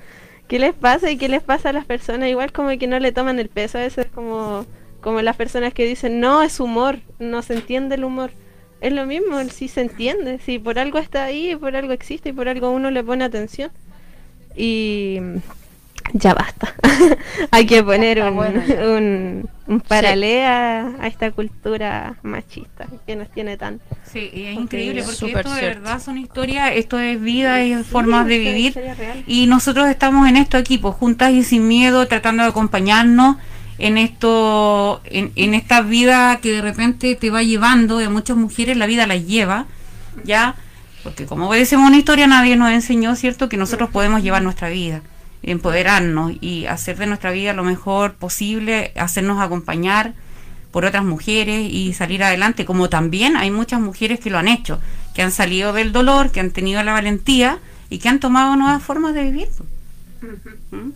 ¿Qué 0.48 0.60
les 0.60 0.74
pasa 0.74 1.10
y 1.10 1.18
qué 1.18 1.28
les 1.28 1.42
pasa 1.42 1.70
a 1.70 1.74
las 1.74 1.86
personas? 1.86 2.30
Igual 2.30 2.52
como 2.52 2.70
que 2.78 2.88
no 2.88 3.00
le 3.00 3.12
toman 3.12 3.40
el 3.40 3.50
peso 3.50 3.78
a 3.80 3.86
eso, 3.86 4.02
es 4.02 4.08
como, 4.08 4.66
como 5.02 5.22
las 5.22 5.36
personas 5.36 5.74
que 5.74 5.86
dicen, 5.86 6.20
no, 6.20 6.44
es 6.44 6.60
humor, 6.60 7.00
no 7.20 7.42
se 7.42 7.56
entiende 7.56 7.96
el 7.96 8.04
humor. 8.04 8.32
Es 8.82 8.94
lo 8.94 9.06
mismo, 9.06 9.42
sí 9.46 9.68
se 9.68 9.82
entiende, 9.82 10.40
si 10.40 10.60
por 10.60 10.78
algo 10.78 11.00
está 11.00 11.24
ahí, 11.24 11.56
por 11.56 11.76
algo 11.76 11.94
existe 11.94 12.30
y 12.30 12.34
por 12.34 12.48
algo 12.48 12.70
uno 12.70 12.92
le 12.92 13.04
pone 13.04 13.24
atención. 13.24 13.72
Y 14.56 15.20
ya 16.14 16.34
basta. 16.34 16.74
Hay 17.52 17.66
que 17.66 17.84
poner 17.84 18.22
un, 18.22 18.36
bueno 18.36 18.62
un, 18.96 19.50
un 19.68 19.82
paralelo 19.82 20.48
a, 20.48 21.04
a 21.04 21.08
esta 21.08 21.32
cultura 21.32 22.16
machista 22.24 22.88
que 23.06 23.16
nos 23.16 23.30
tiene 23.32 23.58
tan... 23.58 23.82
Sí, 24.04 24.30
y 24.34 24.44
es 24.44 24.56
increíble 24.56 25.04
porque 25.04 25.26
esto 25.26 25.26
de 25.26 25.60
cierto. 25.60 25.82
verdad 25.82 26.02
son 26.02 26.18
historias, 26.18 26.72
esto 26.76 27.00
es 27.00 27.20
vida 27.22 27.64
y 27.64 27.74
es 27.74 27.86
formas 27.86 28.28
de 28.28 28.36
Sí, 28.36 28.40
vivir. 28.40 28.80
Y 29.28 29.48
nosotros 29.48 29.88
estamos 29.88 30.28
en 30.30 30.38
esto 30.38 30.58
aquí, 30.58 30.78
pues 30.78 30.96
juntas 30.96 31.32
y 31.34 31.44
sin 31.44 31.68
miedo, 31.68 32.08
tratando 32.08 32.44
de 32.44 32.50
acompañarnos 32.50 33.38
en 33.78 33.98
esto, 33.98 35.02
en, 35.06 35.32
en 35.36 35.54
esta 35.54 35.82
vida 35.82 36.40
que 36.42 36.52
de 36.52 36.62
repente 36.62 37.16
te 37.16 37.30
va 37.30 37.44
llevando, 37.44 37.98
de 37.98 38.08
muchas 38.10 38.38
mujeres 38.38 38.78
la 38.78 38.86
vida 38.86 39.06
las 39.08 39.26
lleva, 39.26 39.66
ya, 40.24 40.56
porque 41.04 41.26
como 41.26 41.50
obedecemos 41.50 41.88
una 41.88 41.98
historia, 41.98 42.26
nadie 42.28 42.56
nos 42.56 42.72
enseñó, 42.72 43.16
¿cierto?, 43.16 43.50
que 43.50 43.58
nosotros 43.58 43.90
podemos 43.90 44.24
llevar 44.24 44.44
nuestra 44.44 44.70
vida, 44.70 45.02
empoderarnos 45.46 46.34
y 46.42 46.66
hacer 46.66 46.98
de 46.98 47.08
nuestra 47.08 47.32
vida 47.32 47.54
lo 47.54 47.64
mejor 47.64 48.16
posible, 48.16 48.92
hacernos 48.96 49.42
acompañar 49.42 50.14
por 50.72 50.84
otras 50.84 51.06
mujeres 51.06 51.72
y 51.72 51.94
salir 51.94 52.24
adelante, 52.24 52.66
como 52.66 52.90
también 52.90 53.38
hay 53.38 53.52
muchas 53.52 53.80
mujeres 53.80 54.20
que 54.20 54.30
lo 54.30 54.38
han 54.38 54.50
hecho, 54.50 54.80
que 55.14 55.22
han 55.22 55.32
salido 55.32 55.72
del 55.72 55.94
dolor, 55.94 56.32
que 56.32 56.42
han 56.42 56.52
tenido 56.52 56.84
la 56.84 56.92
valentía 56.92 57.60
y 57.90 58.00
que 58.00 58.10
han 58.10 58.20
tomado 58.20 58.56
nuevas 58.58 58.84
formas 58.84 59.14
de 59.14 59.24
vivir. 59.24 59.48
¿Mm? 60.72 60.90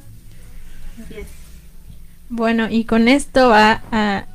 Bueno, 2.29 2.67
y 2.69 2.83
con 2.83 3.07
esto 3.07 3.49
va 3.49 3.81
a 3.91 4.25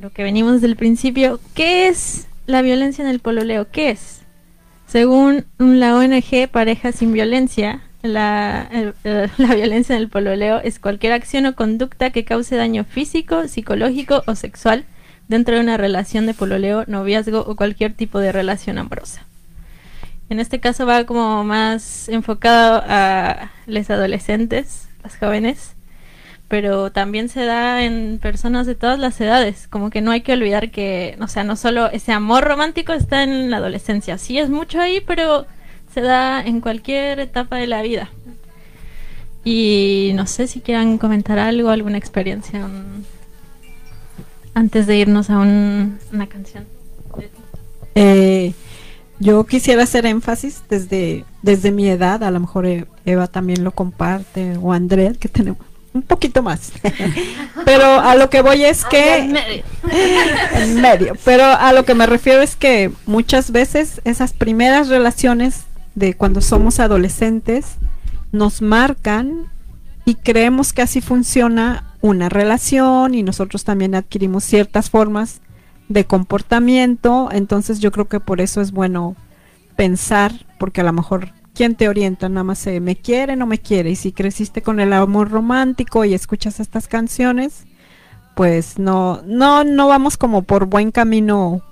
lo 0.00 0.10
que 0.10 0.22
venimos 0.22 0.60
del 0.60 0.76
principio. 0.76 1.40
¿Qué 1.54 1.88
es 1.88 2.28
la 2.46 2.62
violencia 2.62 3.02
en 3.02 3.10
el 3.10 3.18
pololeo, 3.18 3.70
¿qué 3.70 3.90
es? 3.90 4.20
Según 4.86 5.46
la 5.58 5.96
ONG 5.96 6.48
Pareja 6.50 6.92
sin 6.92 7.12
Violencia, 7.12 7.82
la, 8.06 8.68
el- 8.72 8.94
eh, 9.04 9.28
la 9.38 9.54
violencia 9.54 9.94
en 9.96 10.02
el 10.02 10.08
pololeo 10.08 10.60
es 10.62 10.78
cualquier 10.78 11.12
acción 11.12 11.46
o 11.46 11.54
conducta 11.54 12.10
que 12.10 12.24
cause 12.24 12.56
daño 12.56 12.84
físico, 12.84 13.48
psicológico 13.48 14.22
o 14.26 14.34
sexual 14.34 14.84
dentro 15.28 15.54
de 15.56 15.60
una 15.60 15.76
relación 15.76 16.26
de 16.26 16.34
pololeo, 16.34 16.84
noviazgo 16.86 17.40
o 17.40 17.56
cualquier 17.56 17.94
tipo 17.94 18.18
de 18.20 18.32
relación 18.32 18.78
amorosa. 18.78 19.22
En 20.28 20.40
este 20.40 20.58
caso 20.60 20.86
va 20.86 21.04
como 21.04 21.44
más 21.44 22.08
enfocado 22.08 22.82
a 22.86 23.50
los 23.66 23.90
adolescentes, 23.90 24.88
las 25.04 25.16
jóvenes, 25.16 25.72
pero 26.48 26.90
también 26.92 27.28
se 27.28 27.44
da 27.44 27.82
en 27.84 28.18
personas 28.20 28.66
de 28.66 28.74
todas 28.76 28.98
las 28.98 29.20
edades. 29.20 29.66
Como 29.68 29.90
que 29.90 30.00
no 30.00 30.10
hay 30.12 30.20
que 30.22 30.32
olvidar 30.32 30.70
que, 30.70 31.16
o 31.20 31.28
sea, 31.28 31.44
no 31.44 31.56
solo 31.56 31.90
ese 31.90 32.12
amor 32.12 32.44
romántico 32.44 32.92
está 32.92 33.22
en 33.22 33.50
la 33.50 33.58
adolescencia. 33.58 34.18
Sí 34.18 34.38
es 34.38 34.48
mucho 34.48 34.80
ahí, 34.80 35.00
pero 35.00 35.46
se 35.96 36.02
da 36.02 36.42
en 36.42 36.60
cualquier 36.60 37.20
etapa 37.20 37.56
de 37.56 37.66
la 37.66 37.80
vida. 37.80 38.10
Y 39.44 40.10
no 40.14 40.26
sé 40.26 40.46
si 40.46 40.60
quieran 40.60 40.98
comentar 40.98 41.38
algo, 41.38 41.70
alguna 41.70 41.96
experiencia 41.96 42.68
antes 44.52 44.86
de 44.86 44.98
irnos 44.98 45.30
a 45.30 45.38
un- 45.38 45.98
una 46.12 46.26
canción. 46.26 46.66
Eh, 47.94 48.52
yo 49.20 49.46
quisiera 49.46 49.84
hacer 49.84 50.04
énfasis 50.04 50.60
desde, 50.68 51.24
desde 51.40 51.72
mi 51.72 51.88
edad, 51.88 52.22
a 52.24 52.30
lo 52.30 52.40
mejor 52.40 52.66
eh, 52.66 52.84
Eva 53.06 53.26
también 53.26 53.64
lo 53.64 53.70
comparte, 53.70 54.58
o 54.60 54.74
Andrés, 54.74 55.16
que 55.16 55.28
tenemos 55.30 55.60
un 55.94 56.02
poquito 56.02 56.42
más. 56.42 56.72
Pero 57.64 57.86
a 58.00 58.16
lo 58.16 58.28
que 58.28 58.42
voy 58.42 58.64
es 58.64 58.84
que... 58.84 59.16
en 60.56 60.80
medio. 60.82 61.14
Pero 61.24 61.44
a 61.44 61.72
lo 61.72 61.86
que 61.86 61.94
me 61.94 62.04
refiero 62.04 62.42
es 62.42 62.54
que 62.54 62.90
muchas 63.06 63.50
veces 63.50 64.02
esas 64.04 64.34
primeras 64.34 64.88
relaciones 64.88 65.62
de 65.96 66.14
cuando 66.14 66.40
somos 66.40 66.78
adolescentes 66.78 67.78
nos 68.30 68.62
marcan 68.62 69.50
y 70.04 70.14
creemos 70.14 70.72
que 70.72 70.82
así 70.82 71.00
funciona 71.00 71.94
una 72.00 72.28
relación 72.28 73.14
y 73.14 73.24
nosotros 73.24 73.64
también 73.64 73.96
adquirimos 73.96 74.44
ciertas 74.44 74.90
formas 74.90 75.40
de 75.88 76.04
comportamiento, 76.04 77.28
entonces 77.32 77.80
yo 77.80 77.90
creo 77.90 78.08
que 78.08 78.20
por 78.20 78.40
eso 78.40 78.60
es 78.60 78.72
bueno 78.72 79.16
pensar, 79.74 80.32
porque 80.58 80.82
a 80.82 80.84
lo 80.84 80.92
mejor 80.92 81.32
quién 81.54 81.74
te 81.74 81.88
orienta, 81.88 82.28
nada 82.28 82.44
más 82.44 82.58
se 82.58 82.80
me 82.80 82.96
quiere, 82.96 83.34
no 83.34 83.46
me 83.46 83.58
quiere, 83.58 83.90
y 83.90 83.96
si 83.96 84.12
creciste 84.12 84.62
con 84.62 84.80
el 84.80 84.92
amor 84.92 85.30
romántico 85.30 86.04
y 86.04 86.12
escuchas 86.12 86.60
estas 86.60 86.88
canciones, 86.88 87.64
pues 88.34 88.78
no, 88.78 89.22
no, 89.24 89.64
no 89.64 89.88
vamos 89.88 90.16
como 90.16 90.42
por 90.42 90.66
buen 90.66 90.90
camino 90.90 91.62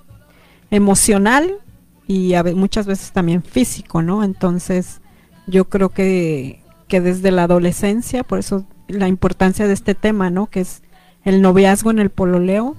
emocional 0.71 1.59
y 2.07 2.33
a 2.35 2.43
muchas 2.43 2.85
veces 2.85 3.11
también 3.11 3.43
físico, 3.43 4.01
¿no? 4.01 4.23
Entonces 4.23 5.01
yo 5.47 5.65
creo 5.69 5.89
que, 5.89 6.61
que 6.87 7.01
desde 7.01 7.31
la 7.31 7.43
adolescencia, 7.43 8.23
por 8.23 8.39
eso 8.39 8.65
la 8.87 9.07
importancia 9.07 9.67
de 9.67 9.73
este 9.73 9.95
tema, 9.95 10.29
¿no? 10.29 10.47
Que 10.47 10.61
es 10.61 10.83
el 11.23 11.41
noviazgo 11.41 11.91
en 11.91 11.99
el 11.99 12.09
pololeo, 12.09 12.75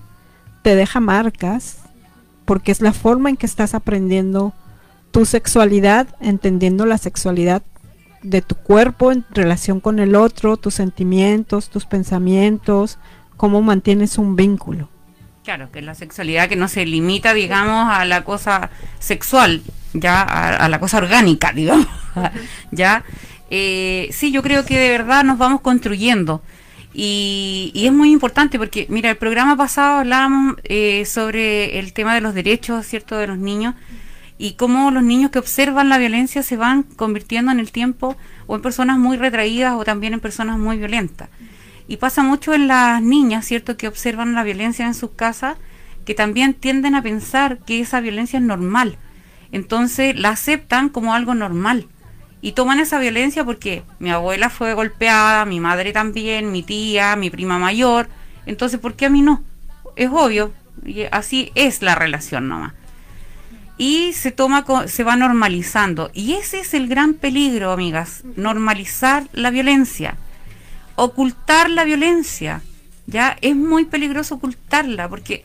te 0.62 0.77
deja 0.77 1.01
marcas, 1.01 1.79
porque 2.45 2.73
es 2.73 2.81
la 2.81 2.93
forma 2.93 3.29
en 3.29 3.37
que 3.37 3.47
estás 3.47 3.75
aprendiendo 3.75 4.55
tu 5.11 5.25
sexualidad, 5.25 6.09
entendiendo 6.21 6.87
la 6.87 6.99
sexualidad 6.99 7.62
de 8.23 8.43
tu 8.43 8.55
cuerpo 8.55 9.12
en 9.12 9.25
relación 9.31 9.81
con 9.81 9.99
el 9.99 10.15
otro, 10.15 10.57
tus 10.57 10.75
sentimientos, 10.75 11.71
tus 11.71 11.87
pensamientos, 11.87 12.99
cómo 13.37 13.62
mantienes 13.62 14.19
un 14.19 14.37
vínculo. 14.37 14.89
Claro, 15.46 15.70
que 15.70 15.80
la 15.80 15.94
sexualidad 15.94 16.48
que 16.48 16.56
no 16.56 16.66
se 16.66 16.85
limita, 16.85 17.32
digamos, 17.32 17.88
a 17.88 18.04
la 18.04 18.24
cosa 18.24 18.68
sexual, 18.98 19.62
ya 19.92 20.20
a, 20.20 20.56
a 20.56 20.68
la 20.68 20.80
cosa 20.80 20.98
orgánica, 20.98 21.52
digamos, 21.54 21.87
ya. 22.72 23.04
Eh, 23.48 24.09
sí, 24.11 24.32
yo 24.32 24.42
creo 24.42 24.64
que 24.64 24.76
de 24.76 24.90
verdad 24.90 25.22
nos 25.22 25.38
vamos 25.38 25.61
construyendo. 25.61 26.42
Y, 26.92 27.70
y 27.74 27.87
es 27.87 27.92
muy 27.92 28.11
importante 28.11 28.59
porque, 28.59 28.87
mira, 28.88 29.09
el 29.09 29.18
programa 29.18 29.56
pasado 29.56 29.98
hablábamos 29.98 30.56
eh, 30.64 31.04
sobre 31.04 31.78
el 31.78 31.92
tema 31.92 32.16
de 32.16 32.22
los 32.22 32.35
derechos, 32.35 32.85
¿cierto?, 32.85 33.16
de 33.16 33.28
los 33.28 33.38
niños 33.38 33.76
y 34.38 34.54
cómo 34.54 34.90
los 34.90 35.04
niños 35.04 35.30
que 35.30 35.38
observan 35.38 35.88
la 35.88 35.98
violencia 35.98 36.42
se 36.42 36.56
van 36.56 36.82
convirtiendo 36.82 37.52
en 37.52 37.61
el 37.61 37.70
tiempo 37.70 38.16
o 38.48 38.56
en 38.56 38.62
personas 38.62 38.98
muy 38.98 39.16
retraídas 39.16 39.74
o 39.74 39.85
también 39.85 40.12
en 40.12 40.18
personas 40.18 40.59
muy 40.59 40.76
violentas. 40.76 41.28
Y 41.88 41.99
pasa 41.99 42.22
mucho 42.22 42.55
en 42.55 42.68
las 42.68 43.01
niñas, 43.03 43.46
¿cierto?, 43.46 43.77
que 43.77 43.88
observan 43.88 44.35
la 44.35 44.42
violencia 44.42 44.87
en 44.87 44.94
sus 44.94 45.11
casas, 45.12 45.57
que 46.05 46.14
también 46.14 46.55
tienden 46.55 46.94
a 46.94 47.03
pensar 47.03 47.59
que 47.59 47.81
esa 47.81 48.01
violencia 48.01 48.38
es 48.38 48.44
normal. 48.44 48.96
Entonces 49.53 50.18
la 50.18 50.31
aceptan 50.31 50.88
como 50.88 51.14
algo 51.14 51.35
normal. 51.35 51.87
Y 52.40 52.53
toman 52.53 52.81
esa 52.81 52.99
violencia 52.99 53.44
porque 53.44 53.83
mi 53.99 54.11
abuela 54.11 54.51
fue 54.51 54.75
golpeada, 54.75 55.44
mi 55.44 55.61
madre 55.61 55.92
también, 55.92 56.53
mi 56.53 56.62
tía, 56.62 57.16
mi 57.16 57.31
prima 57.31 57.59
mayor. 57.59 58.09
Entonces, 58.44 58.79
¿por 58.79 58.94
qué 58.94 59.07
a 59.07 59.11
mí 59.11 59.22
no? 59.22 59.42
Es 59.96 60.11
obvio. 60.12 60.53
así 61.11 61.51
es 61.55 61.83
la 61.83 61.94
relación 61.94 62.49
nomás 62.49 62.72
y 63.79 64.12
se 64.14 64.31
toma 64.31 64.64
se 64.87 65.05
va 65.05 65.16
normalizando 65.16 66.11
y 66.14 66.35
ese 66.35 66.61
es 66.61 66.75
el 66.75 66.88
gran 66.88 67.14
peligro 67.14 67.72
amigas 67.72 68.22
normalizar 68.37 69.25
la 69.33 69.51
violencia 69.51 70.16
ocultar 70.96 71.70
la 71.70 71.85
violencia 71.85 72.62
ya 73.06 73.37
es 73.40 73.54
muy 73.54 73.85
peligroso 73.85 74.37
ocultarla 74.37 75.09
porque 75.09 75.44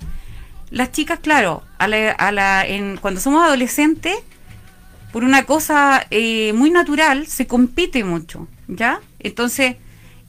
las 0.71 0.91
chicas 0.91 1.19
claro 1.19 1.63
a 1.77 1.87
la, 1.87 2.11
a 2.11 2.31
la- 2.31 2.65
en, 2.65 2.97
cuando 2.97 3.19
somos 3.21 3.43
adolescentes 3.43 4.15
por 5.11 5.23
una 5.23 5.43
cosa 5.43 6.05
eh, 6.09 6.53
muy 6.53 6.71
natural 6.71 7.27
se 7.27 7.45
compite 7.47 8.03
mucho 8.03 8.47
ya 8.67 8.99
entonces 9.19 9.75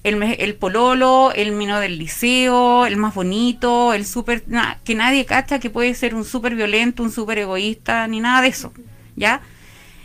el, 0.04 0.20
el 0.20 0.54
pololo, 0.56 1.30
el 1.32 1.52
mino 1.52 1.78
del 1.78 1.96
liceo, 1.96 2.86
el 2.86 2.96
más 2.96 3.14
bonito, 3.14 3.94
el 3.94 4.04
súper, 4.04 4.42
que 4.82 4.96
nadie 4.96 5.24
cacha 5.26 5.60
que 5.60 5.70
puede 5.70 5.94
ser 5.94 6.16
un 6.16 6.24
súper 6.24 6.56
violento, 6.56 7.04
un 7.04 7.12
súper 7.12 7.38
egoísta, 7.38 8.08
ni 8.08 8.18
nada 8.18 8.42
de 8.42 8.48
eso, 8.48 8.72
¿ya? 9.14 9.42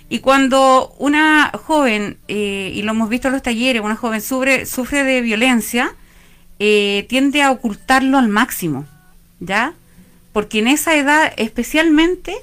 Y 0.09 0.19
cuando 0.19 0.95
una 0.99 1.51
joven, 1.65 2.17
eh, 2.27 2.71
y 2.73 2.81
lo 2.81 2.91
hemos 2.91 3.09
visto 3.09 3.27
en 3.27 3.33
los 3.33 3.43
talleres, 3.43 3.81
una 3.81 3.95
joven 3.95 4.21
sufre, 4.21 4.65
sufre 4.65 5.03
de 5.03 5.21
violencia, 5.21 5.95
eh, 6.59 7.05
tiende 7.09 7.41
a 7.41 7.51
ocultarlo 7.51 8.17
al 8.17 8.29
máximo, 8.29 8.85
¿ya? 9.39 9.73
Porque 10.31 10.59
en 10.59 10.67
esa 10.67 10.95
edad 10.95 11.33
especialmente 11.37 12.35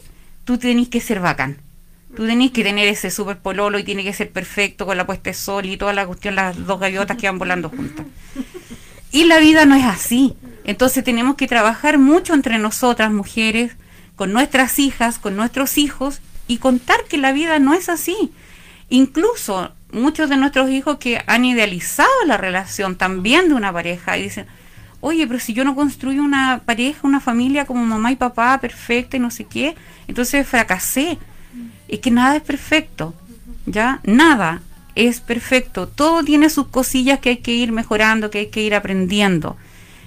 tú 0.44 0.58
tenés 0.58 0.88
que 0.88 1.00
ser 1.00 1.20
bacán. 1.20 1.58
Tú 2.14 2.26
tenés 2.26 2.52
que 2.52 2.62
tener 2.62 2.86
ese 2.86 3.10
super 3.10 3.38
pololo 3.38 3.78
y 3.78 3.84
tiene 3.84 4.04
que 4.04 4.12
ser 4.12 4.30
perfecto 4.30 4.86
con 4.86 4.96
la 4.96 5.06
puesta 5.06 5.30
de 5.30 5.34
sol 5.34 5.66
y 5.66 5.76
toda 5.76 5.92
la 5.92 6.06
cuestión, 6.06 6.36
las 6.36 6.64
dos 6.64 6.78
gaviotas 6.78 7.16
que 7.16 7.26
van 7.26 7.38
volando 7.38 7.70
juntas. 7.70 8.06
Y 9.10 9.24
la 9.24 9.38
vida 9.38 9.64
no 9.64 9.74
es 9.74 9.84
así. 9.84 10.34
Entonces 10.64 11.02
tenemos 11.02 11.36
que 11.36 11.48
trabajar 11.48 11.98
mucho 11.98 12.34
entre 12.34 12.58
nosotras, 12.58 13.10
mujeres, 13.10 13.72
con 14.16 14.32
nuestras 14.32 14.78
hijas, 14.78 15.18
con 15.18 15.34
nuestros 15.34 15.76
hijos, 15.78 16.20
y 16.46 16.58
contar 16.58 17.04
que 17.08 17.18
la 17.18 17.32
vida 17.32 17.58
no 17.58 17.74
es 17.74 17.88
así. 17.88 18.32
Incluso 18.88 19.72
muchos 19.92 20.28
de 20.28 20.36
nuestros 20.36 20.70
hijos 20.70 20.98
que 20.98 21.22
han 21.26 21.44
idealizado 21.44 22.10
la 22.26 22.36
relación 22.36 22.96
también 22.96 23.48
de 23.48 23.54
una 23.54 23.72
pareja 23.72 24.18
y 24.18 24.24
dicen, 24.24 24.46
oye, 25.00 25.26
pero 25.26 25.38
si 25.38 25.52
yo 25.52 25.64
no 25.64 25.74
construyo 25.74 26.22
una 26.22 26.62
pareja, 26.64 27.00
una 27.02 27.20
familia 27.20 27.66
como 27.66 27.84
mamá 27.84 28.12
y 28.12 28.16
papá 28.16 28.58
perfecta 28.60 29.16
y 29.16 29.20
no 29.20 29.30
sé 29.30 29.44
qué, 29.44 29.74
entonces 30.08 30.46
fracasé. 30.46 31.18
Es 31.88 32.00
que 32.00 32.10
nada 32.10 32.36
es 32.36 32.42
perfecto, 32.42 33.14
¿ya? 33.66 34.00
Nada 34.04 34.62
es 34.94 35.20
perfecto. 35.20 35.88
Todo 35.88 36.24
tiene 36.24 36.50
sus 36.50 36.68
cosillas 36.68 37.20
que 37.20 37.30
hay 37.30 37.36
que 37.38 37.52
ir 37.52 37.72
mejorando, 37.72 38.30
que 38.30 38.38
hay 38.38 38.46
que 38.46 38.62
ir 38.62 38.74
aprendiendo. 38.74 39.56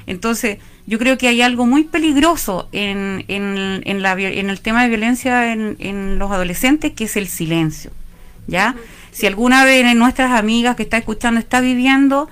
Entonces, 0.06 0.60
yo 0.88 0.97
creo 0.97 1.17
que 1.17 1.28
hay 1.28 1.41
algo 1.41 1.65
muy 1.65 1.84
peligroso 1.84 2.69
en, 2.71 3.26
en, 3.28 3.84
en 3.86 4.02
la, 4.02 4.13
en 4.13 4.50
el 4.50 4.62
tema 4.62 4.82
de 4.84 4.89
violencia 4.89 5.52
en, 5.52 5.76
en 5.80 6.17
los 6.17 6.32
adolescentes, 6.32 6.93
que 6.93 7.04
es 7.04 7.17
el 7.17 7.28
silencio. 7.28 7.91
¿Ya? 8.47 8.76
Si 9.12 9.28
alguna 9.28 9.65
de 9.65 9.93
nuestras 9.93 10.32
amigas 10.32 10.78
que 10.78 10.84
está 10.84 10.97
escuchando 10.97 11.41
está 11.41 11.60
viviendo 11.60 12.30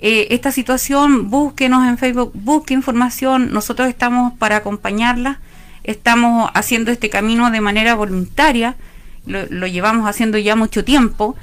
eh, 0.00 0.26
esta 0.30 0.52
situación, 0.52 1.30
búsquenos 1.30 1.88
en 1.88 1.96
Facebook, 1.96 2.32
busque 2.34 2.74
información. 2.74 3.50
Nosotros 3.50 3.88
estamos 3.88 4.34
para 4.34 4.56
acompañarla. 4.56 5.40
Estamos 5.82 6.50
haciendo 6.52 6.90
este 6.90 7.08
camino 7.08 7.50
de 7.50 7.62
manera 7.62 7.94
voluntaria. 7.94 8.76
Lo, 9.24 9.46
lo 9.48 9.66
llevamos 9.66 10.06
haciendo 10.06 10.36
ya 10.36 10.54
mucho 10.56 10.84
tiempo 10.84 11.36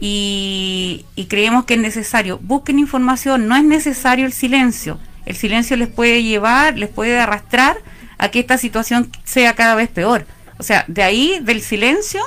y, 0.00 1.04
y 1.14 1.26
creemos 1.26 1.64
que 1.64 1.74
es 1.74 1.80
necesario. 1.80 2.40
Busquen 2.42 2.80
información, 2.80 3.46
no 3.46 3.54
es 3.54 3.62
necesario 3.62 4.26
el 4.26 4.32
silencio. 4.32 4.98
El 5.28 5.36
silencio 5.36 5.76
les 5.76 5.88
puede 5.88 6.22
llevar, 6.22 6.78
les 6.78 6.88
puede 6.88 7.20
arrastrar 7.20 7.76
a 8.16 8.30
que 8.30 8.40
esta 8.40 8.56
situación 8.56 9.10
sea 9.24 9.54
cada 9.54 9.74
vez 9.74 9.90
peor. 9.90 10.26
O 10.58 10.62
sea, 10.62 10.86
de 10.88 11.02
ahí, 11.02 11.38
del 11.42 11.60
silencio, 11.60 12.22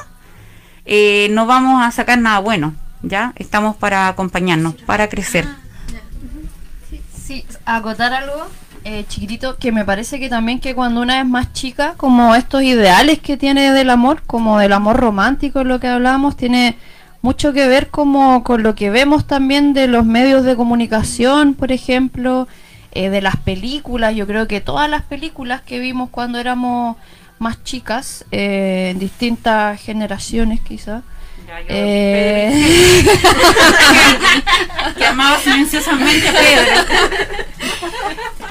eh, 0.86 1.28
no 1.32 1.48
vamos 1.48 1.84
a 1.84 1.90
sacar 1.90 2.20
nada 2.20 2.38
bueno. 2.38 2.76
¿Ya? 3.02 3.34
Estamos 3.38 3.76
para 3.76 4.08
acompañarnos, 4.08 4.76
para 4.76 5.10
crecer. 5.10 5.48
Sí, 7.26 7.44
acotar 7.66 8.14
algo. 8.14 8.46
eh, 8.84 9.06
chiquitito, 9.08 9.58
que 9.58 9.72
me 9.72 9.86
parece 9.86 10.20
que 10.20 10.30
también 10.30 10.60
que 10.60 10.76
cuando 10.76 11.02
una 11.02 11.20
es 11.20 11.26
más 11.26 11.54
chica, 11.54 11.94
como 11.98 12.36
estos 12.36 12.64
ideales 12.64 13.20
que 13.20 13.38
tiene 13.38 13.72
del 13.72 13.90
amor, 13.90 14.22
como 14.26 14.60
del 14.60 14.74
amor 14.74 14.98
romántico, 14.98 15.64
lo 15.64 15.80
que 15.80 15.88
hablábamos, 15.88 16.36
tiene 16.38 16.78
mucho 17.22 17.54
que 17.54 17.68
ver 17.68 17.90
como 17.90 18.44
con 18.44 18.64
lo 18.64 18.74
que 18.76 18.90
vemos 18.90 19.28
también 19.28 19.74
de 19.74 19.88
los 19.88 20.06
medios 20.06 20.44
de 20.44 20.56
comunicación, 20.56 21.54
por 21.54 21.72
ejemplo, 21.72 22.48
eh, 22.91 23.10
de 23.10 23.21
las 23.21 23.38
películas. 23.38 24.15
Yo 24.15 24.27
creo 24.27 24.47
que 24.47 24.62
todas 24.62 24.89
las 24.89 25.04
películas 25.04 25.62
que 25.62 25.80
vimos 25.80 26.10
cuando 26.10 26.39
éramos 26.39 26.97
más 27.39 27.63
chicas, 27.63 28.25
eh, 28.32 28.89
en 28.91 28.99
distintas 28.99 29.82
generaciones 29.82 30.62
quizás, 30.62 31.04
eh, 31.67 33.04
que 34.97 35.06
amaba 35.06 35.38
silenciosamente 35.39 36.30
a 36.30 36.34
Pedro. 36.34 36.71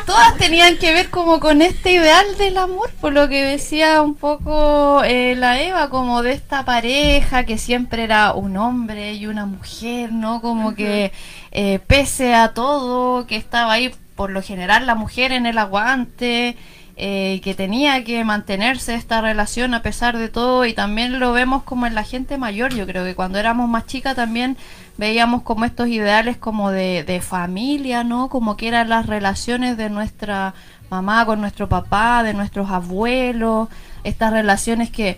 todas 0.07 0.37
tenían 0.37 0.77
que 0.77 0.93
ver 0.93 1.09
como 1.11 1.41
con 1.41 1.63
este 1.63 1.93
ideal 1.93 2.27
del 2.37 2.59
amor, 2.59 2.91
por 3.01 3.13
lo 3.13 3.29
que 3.29 3.45
decía 3.45 4.03
un 4.03 4.15
poco 4.15 5.03
eh, 5.05 5.35
la 5.37 5.61
Eva, 5.61 5.89
como 5.89 6.23
de 6.23 6.33
esta 6.33 6.65
pareja 6.65 7.45
que 7.45 7.59
siempre 7.59 8.05
era 8.05 8.33
un 8.33 8.57
hombre 8.57 9.15
y 9.15 9.27
una 9.27 9.47
mujer, 9.47 10.13
¿no? 10.13 10.41
Como 10.41 10.75
que 10.75 11.13
eh, 11.53 11.81
pese 11.87 12.35
a 12.35 12.53
todo, 12.53 13.27
que 13.27 13.37
estaba 13.37 13.73
ahí 13.73 13.95
por 14.21 14.33
lo 14.33 14.43
general 14.43 14.85
la 14.85 14.95
mujer 14.95 15.33
en 15.33 15.47
el 15.47 15.57
aguante, 15.57 16.55
eh, 16.97 17.41
que 17.43 17.55
tenía 17.55 18.05
que 18.05 18.23
mantenerse 18.23 18.93
esta 18.93 19.23
relación 19.23 19.73
a 19.73 19.81
pesar 19.81 20.19
de 20.19 20.29
todo 20.29 20.67
y 20.67 20.75
también 20.75 21.19
lo 21.21 21.33
vemos 21.33 21.63
como 21.63 21.87
en 21.87 21.95
la 21.95 22.03
gente 22.03 22.37
mayor, 22.37 22.75
yo 22.75 22.87
creo 22.87 23.03
que 23.03 23.15
cuando 23.15 23.39
éramos 23.39 23.67
más 23.67 23.87
chicas 23.87 24.17
también 24.17 24.59
veíamos 24.99 25.41
como 25.41 25.65
estos 25.65 25.89
ideales 25.89 26.37
como 26.37 26.71
de, 26.71 27.03
de 27.03 27.23
familia, 27.23 28.05
¿no? 28.05 28.29
Como 28.29 28.59
que 28.59 28.69
eran 28.69 28.91
las 28.91 29.07
relaciones 29.07 29.79
de 29.79 29.89
nuestra 29.89 30.53
mamá 30.91 31.25
con 31.25 31.41
nuestro 31.41 31.71
papá, 31.71 32.23
de 32.23 32.35
nuestros 32.35 32.69
abuelos, 32.71 33.71
estas 34.05 34.35
relaciones 34.35 34.91
que 34.91 35.17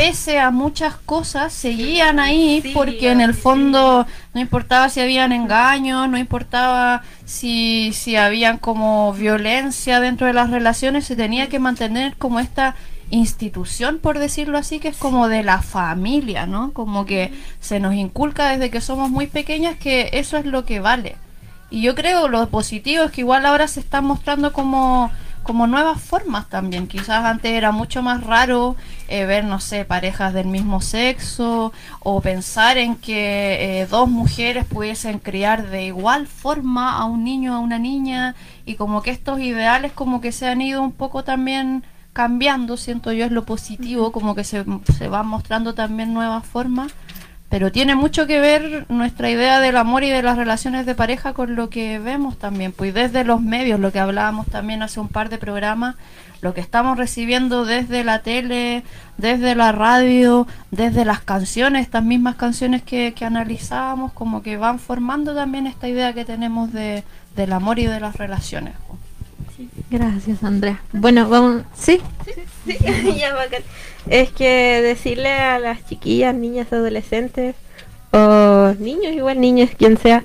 pese 0.00 0.38
a 0.38 0.50
muchas 0.50 0.94
cosas 0.94 1.52
seguían 1.52 2.20
ahí 2.20 2.70
porque 2.72 3.12
en 3.12 3.20
el 3.20 3.34
fondo 3.34 4.06
no 4.32 4.40
importaba 4.40 4.88
si 4.88 5.00
habían 5.00 5.30
engaños, 5.30 6.08
no 6.08 6.16
importaba 6.16 7.02
si, 7.26 7.92
si 7.92 8.16
habían 8.16 8.56
como 8.56 9.12
violencia 9.12 10.00
dentro 10.00 10.26
de 10.26 10.32
las 10.32 10.48
relaciones, 10.48 11.04
se 11.04 11.16
tenía 11.16 11.50
que 11.50 11.58
mantener 11.58 12.16
como 12.16 12.40
esta 12.40 12.76
institución, 13.10 13.98
por 13.98 14.18
decirlo 14.18 14.56
así, 14.56 14.78
que 14.78 14.88
es 14.88 14.96
como 14.96 15.28
de 15.28 15.42
la 15.42 15.60
familia, 15.60 16.46
¿no? 16.46 16.72
Como 16.72 17.04
que 17.04 17.34
se 17.60 17.78
nos 17.78 17.92
inculca 17.92 18.48
desde 18.48 18.70
que 18.70 18.80
somos 18.80 19.10
muy 19.10 19.26
pequeñas 19.26 19.76
que 19.76 20.08
eso 20.14 20.38
es 20.38 20.46
lo 20.46 20.64
que 20.64 20.80
vale. 20.80 21.16
Y 21.68 21.82
yo 21.82 21.94
creo 21.94 22.26
lo 22.26 22.48
positivo 22.48 23.04
es 23.04 23.12
que 23.12 23.20
igual 23.20 23.44
ahora 23.44 23.68
se 23.68 23.80
están 23.80 24.06
mostrando 24.06 24.54
como 24.54 25.10
como 25.50 25.66
nuevas 25.66 26.00
formas 26.00 26.48
también. 26.48 26.86
Quizás 26.86 27.24
antes 27.24 27.50
era 27.50 27.72
mucho 27.72 28.04
más 28.04 28.22
raro 28.22 28.76
eh, 29.08 29.26
ver, 29.26 29.42
no 29.42 29.58
sé, 29.58 29.84
parejas 29.84 30.32
del 30.32 30.46
mismo 30.46 30.80
sexo 30.80 31.72
o 31.98 32.20
pensar 32.20 32.78
en 32.78 32.94
que 32.94 33.80
eh, 33.80 33.86
dos 33.86 34.08
mujeres 34.08 34.64
pudiesen 34.64 35.18
criar 35.18 35.68
de 35.68 35.86
igual 35.86 36.28
forma 36.28 36.96
a 36.96 37.04
un 37.04 37.24
niño 37.24 37.54
o 37.54 37.56
a 37.56 37.58
una 37.58 37.80
niña 37.80 38.36
y 38.64 38.76
como 38.76 39.02
que 39.02 39.10
estos 39.10 39.40
ideales 39.40 39.90
como 39.90 40.20
que 40.20 40.30
se 40.30 40.46
han 40.46 40.60
ido 40.60 40.82
un 40.82 40.92
poco 40.92 41.24
también 41.24 41.82
cambiando, 42.12 42.76
siento 42.76 43.10
yo 43.10 43.24
es 43.24 43.32
lo 43.32 43.44
positivo, 43.44 44.12
como 44.12 44.36
que 44.36 44.44
se, 44.44 44.64
se 44.96 45.08
van 45.08 45.26
mostrando 45.26 45.74
también 45.74 46.14
nuevas 46.14 46.46
formas. 46.46 46.92
Pero 47.50 47.72
tiene 47.72 47.96
mucho 47.96 48.28
que 48.28 48.38
ver 48.38 48.86
nuestra 48.88 49.28
idea 49.28 49.58
del 49.58 49.76
amor 49.76 50.04
y 50.04 50.08
de 50.08 50.22
las 50.22 50.38
relaciones 50.38 50.86
de 50.86 50.94
pareja 50.94 51.34
con 51.34 51.56
lo 51.56 51.68
que 51.68 51.98
vemos 51.98 52.38
también, 52.38 52.70
pues 52.70 52.94
desde 52.94 53.24
los 53.24 53.42
medios, 53.42 53.80
lo 53.80 53.90
que 53.90 53.98
hablábamos 53.98 54.46
también 54.46 54.84
hace 54.84 55.00
un 55.00 55.08
par 55.08 55.28
de 55.30 55.36
programas, 55.36 55.96
lo 56.42 56.54
que 56.54 56.60
estamos 56.60 56.96
recibiendo 56.96 57.64
desde 57.64 58.04
la 58.04 58.22
tele, 58.22 58.84
desde 59.18 59.56
la 59.56 59.72
radio, 59.72 60.46
desde 60.70 61.04
las 61.04 61.20
canciones, 61.20 61.82
estas 61.82 62.04
mismas 62.04 62.36
canciones 62.36 62.82
que, 62.82 63.14
que 63.14 63.24
analizábamos, 63.24 64.12
como 64.12 64.42
que 64.42 64.56
van 64.56 64.78
formando 64.78 65.34
también 65.34 65.66
esta 65.66 65.88
idea 65.88 66.12
que 66.12 66.24
tenemos 66.24 66.72
de, 66.72 67.02
del 67.34 67.52
amor 67.52 67.80
y 67.80 67.86
de 67.86 67.98
las 67.98 68.14
relaciones. 68.14 68.74
Gracias, 69.90 70.44
Andrea. 70.44 70.80
Bueno, 70.92 71.28
vamos. 71.28 71.62
Sí, 71.74 72.00
sí, 72.64 72.76
ya, 73.18 73.34
bacán. 73.34 73.62
Es 74.08 74.30
que 74.30 74.80
decirle 74.82 75.30
a 75.32 75.58
las 75.58 75.84
chiquillas, 75.86 76.34
niñas, 76.34 76.72
adolescentes, 76.72 77.56
o 78.12 78.72
niños, 78.78 79.12
igual 79.12 79.40
niñas, 79.40 79.70
quien 79.76 79.98
sea, 79.98 80.22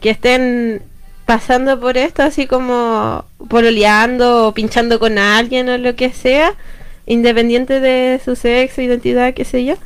que 0.00 0.10
estén 0.10 0.82
pasando 1.26 1.80
por 1.80 1.96
esto, 1.96 2.22
así 2.22 2.46
como 2.46 3.24
pololeando 3.48 4.48
o 4.48 4.54
pinchando 4.54 4.98
con 4.98 5.18
alguien 5.18 5.68
o 5.68 5.78
lo 5.78 5.94
que 5.94 6.12
sea, 6.12 6.52
independiente 7.06 7.80
de 7.80 8.20
su 8.24 8.36
sexo, 8.36 8.82
identidad, 8.82 9.32
qué 9.32 9.44
sé 9.44 9.64
yo, 9.64 9.76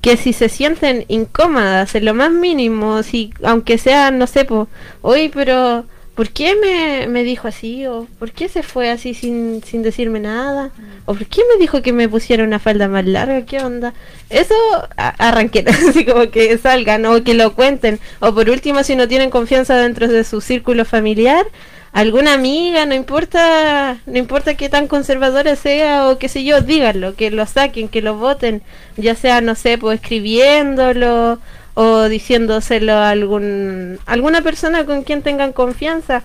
que 0.00 0.16
si 0.16 0.32
se 0.32 0.48
sienten 0.48 1.04
incómodas 1.08 1.94
en 1.94 2.04
lo 2.04 2.14
más 2.14 2.32
mínimo, 2.32 3.02
si 3.04 3.32
aunque 3.44 3.78
sea, 3.78 4.10
no 4.10 4.26
sé, 4.26 4.44
pues, 4.44 4.68
hoy, 5.00 5.30
pero 5.32 5.86
¿por 6.14 6.30
qué 6.30 6.54
me, 6.56 7.06
me 7.08 7.24
dijo 7.24 7.48
así? 7.48 7.86
¿O 7.86 8.06
por 8.18 8.32
qué 8.32 8.48
se 8.48 8.62
fue 8.62 8.90
así 8.90 9.14
sin, 9.14 9.62
sin 9.64 9.82
decirme 9.82 10.20
nada? 10.20 10.70
¿O 11.06 11.14
por 11.14 11.26
qué 11.26 11.42
me 11.52 11.60
dijo 11.60 11.82
que 11.82 11.92
me 11.92 12.08
pusiera 12.08 12.44
una 12.44 12.58
falda 12.58 12.88
más 12.88 13.06
larga? 13.06 13.44
¿Qué 13.44 13.60
onda? 13.60 13.94
Eso 14.28 14.54
arranquen, 14.96 15.68
así 15.88 16.04
como 16.04 16.30
que 16.30 16.58
salgan 16.58 17.06
o 17.06 17.22
que 17.24 17.34
lo 17.34 17.54
cuenten. 17.54 17.98
O 18.20 18.34
por 18.34 18.50
último, 18.50 18.82
si 18.84 18.96
no 18.96 19.08
tienen 19.08 19.30
confianza 19.30 19.76
dentro 19.76 20.08
de 20.08 20.24
su 20.24 20.40
círculo 20.40 20.84
familiar, 20.84 21.46
alguna 21.92 22.34
amiga, 22.34 22.86
no 22.86 22.94
importa, 22.94 23.98
no 24.06 24.18
importa 24.18 24.54
qué 24.54 24.68
tan 24.68 24.88
conservadora 24.88 25.56
sea 25.56 26.08
o 26.08 26.18
qué 26.18 26.28
sé 26.28 26.44
yo, 26.44 26.60
díganlo, 26.60 27.14
que 27.14 27.30
lo 27.30 27.46
saquen, 27.46 27.88
que 27.88 28.02
lo 28.02 28.16
voten, 28.16 28.62
ya 28.96 29.14
sea, 29.14 29.40
no 29.40 29.54
sé, 29.54 29.78
pues 29.78 30.00
escribiéndolo 30.00 31.38
o 31.74 32.08
diciéndoselo 32.08 32.92
a 32.92 33.10
algún, 33.10 33.98
alguna 34.06 34.42
persona 34.42 34.84
con 34.84 35.02
quien 35.02 35.22
tengan 35.22 35.52
confianza. 35.52 36.22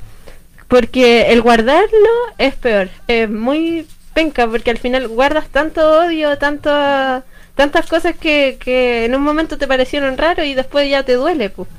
Porque 0.67 1.31
el 1.31 1.41
guardarlo 1.41 2.09
es 2.37 2.55
peor, 2.55 2.89
es 3.07 3.29
muy 3.29 3.87
penca, 4.13 4.47
porque 4.47 4.71
al 4.71 4.77
final 4.77 5.07
guardas 5.07 5.47
tanto 5.47 5.99
odio, 6.01 6.37
tanto, 6.37 6.69
tantas 7.55 7.85
cosas 7.85 8.15
que, 8.17 8.57
que 8.59 9.05
en 9.05 9.15
un 9.15 9.21
momento 9.21 9.57
te 9.57 9.67
parecieron 9.67 10.17
raro 10.17 10.43
y 10.43 10.55
después 10.55 10.89
ya 10.89 11.03
te 11.03 11.13
duele. 11.13 11.49
Pues. 11.49 11.69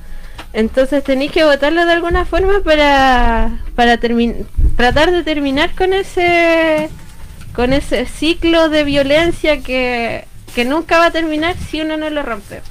Entonces 0.53 1.05
tenéis 1.05 1.33
que 1.33 1.45
votarlo 1.45 1.85
de 1.85 1.93
alguna 1.93 2.25
forma 2.25 2.61
para, 2.65 3.59
para 3.75 3.99
tratar 3.99 5.11
de 5.11 5.23
terminar 5.23 5.75
con 5.75 5.93
ese 5.93 6.89
con 7.53 7.73
ese 7.73 8.07
ciclo 8.07 8.69
de 8.69 8.85
violencia 8.85 9.61
que, 9.61 10.27
que 10.55 10.65
nunca 10.65 10.99
va 10.99 11.07
a 11.07 11.11
terminar 11.11 11.57
si 11.57 11.81
uno 11.81 11.97
no 11.97 12.09
lo 12.09 12.23
rompe. 12.23 12.63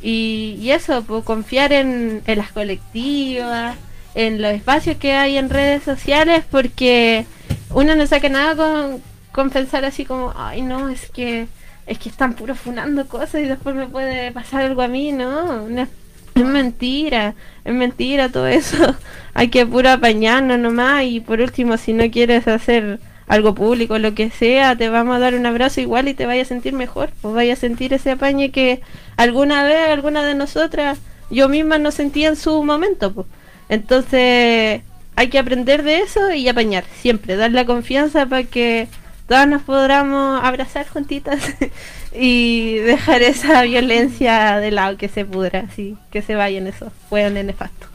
Y, 0.00 0.56
y 0.60 0.70
eso, 0.70 1.02
pues, 1.02 1.24
confiar 1.24 1.72
en, 1.72 2.22
en 2.26 2.38
las 2.38 2.52
colectivas, 2.52 3.76
en 4.14 4.42
los 4.42 4.52
espacios 4.52 4.96
que 4.96 5.12
hay 5.12 5.38
en 5.38 5.50
redes 5.50 5.82
sociales, 5.84 6.44
porque 6.50 7.26
uno 7.70 7.94
no 7.94 8.06
saca 8.06 8.28
nada 8.28 9.00
con, 9.32 9.50
pensar 9.50 9.84
así 9.84 10.04
como, 10.04 10.32
ay 10.36 10.62
no, 10.62 10.88
es 10.88 11.08
que 11.10 11.46
es 11.86 11.98
que 11.98 12.08
están 12.08 12.34
puro 12.34 12.54
funando 12.54 13.06
cosas 13.06 13.42
y 13.42 13.44
después 13.44 13.74
me 13.74 13.86
puede 13.86 14.32
pasar 14.32 14.62
algo 14.62 14.82
a 14.82 14.88
mí, 14.88 15.12
no, 15.12 15.68
no 15.68 15.82
es, 15.82 15.88
es 16.34 16.44
mentira, 16.44 17.34
es 17.64 17.72
mentira 17.72 18.28
todo 18.28 18.48
eso. 18.48 18.96
hay 19.34 19.48
que 19.48 19.64
puro 19.64 19.90
apañarnos 19.90 20.58
nomás 20.58 21.04
y 21.04 21.20
por 21.20 21.40
último, 21.40 21.76
si 21.76 21.92
no 21.92 22.10
quieres 22.10 22.48
hacer 22.48 22.98
algo 23.28 23.54
público, 23.54 23.98
lo 23.98 24.14
que 24.14 24.30
sea, 24.30 24.76
te 24.76 24.88
vamos 24.88 25.16
a 25.16 25.18
dar 25.18 25.34
un 25.34 25.46
abrazo 25.46 25.80
igual 25.80 26.08
y 26.08 26.14
te 26.14 26.26
vayas 26.26 26.48
a 26.48 26.48
sentir 26.48 26.72
mejor, 26.72 27.10
pues 27.20 27.34
vayas 27.34 27.58
a 27.58 27.60
sentir 27.60 27.92
ese 27.92 28.12
apañe 28.12 28.50
que 28.50 28.80
alguna 29.16 29.62
vez, 29.64 29.90
alguna 29.90 30.24
de 30.24 30.34
nosotras, 30.34 30.98
yo 31.30 31.48
misma 31.48 31.78
no 31.78 31.90
sentía 31.90 32.28
en 32.28 32.36
su 32.36 32.64
momento, 32.64 33.12
pues. 33.12 33.26
Entonces, 33.68 34.82
hay 35.14 35.28
que 35.28 35.38
aprender 35.38 35.82
de 35.82 35.98
eso 35.98 36.32
y 36.32 36.48
apañar, 36.48 36.84
siempre, 37.00 37.36
dar 37.36 37.52
la 37.52 37.66
confianza 37.66 38.24
para 38.26 38.44
que 38.44 38.88
todas 39.26 39.46
nos 39.46 39.62
podamos 39.62 40.42
abrazar 40.42 40.88
juntitas 40.88 41.38
y 42.12 42.78
dejar 42.78 43.22
esa 43.22 43.62
violencia 43.62 44.58
de 44.58 44.70
lado 44.70 44.96
que 44.96 45.08
se 45.08 45.24
pudra, 45.24 45.66
así, 45.70 45.96
que 46.10 46.22
se 46.22 46.34
vayan 46.34 46.66
esos 46.66 46.92
hueones 47.10 47.44
nefastos. 47.44 47.88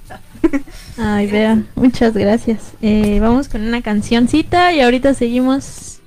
Ay, 0.98 1.28
vea, 1.28 1.64
muchas 1.76 2.14
gracias. 2.14 2.74
Eh, 2.82 3.20
vamos 3.20 3.48
con 3.50 3.62
una 3.62 3.82
cancioncita 3.82 4.74
y 4.74 4.82
ahorita 4.82 5.14
seguimos. 5.14 6.00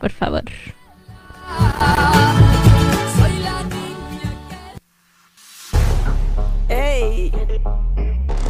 Por 0.00 0.10
favor. 0.10 0.44
¡Ey! 6.68 7.32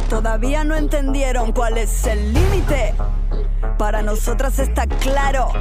Todavía 0.09 0.63
no 0.63 0.75
entendieron 0.75 1.51
cuál 1.51 1.77
es 1.77 2.05
el 2.05 2.33
límite. 2.33 2.93
Para 3.77 4.01
nosotras 4.01 4.59
está 4.59 4.85
claro. 4.87 5.51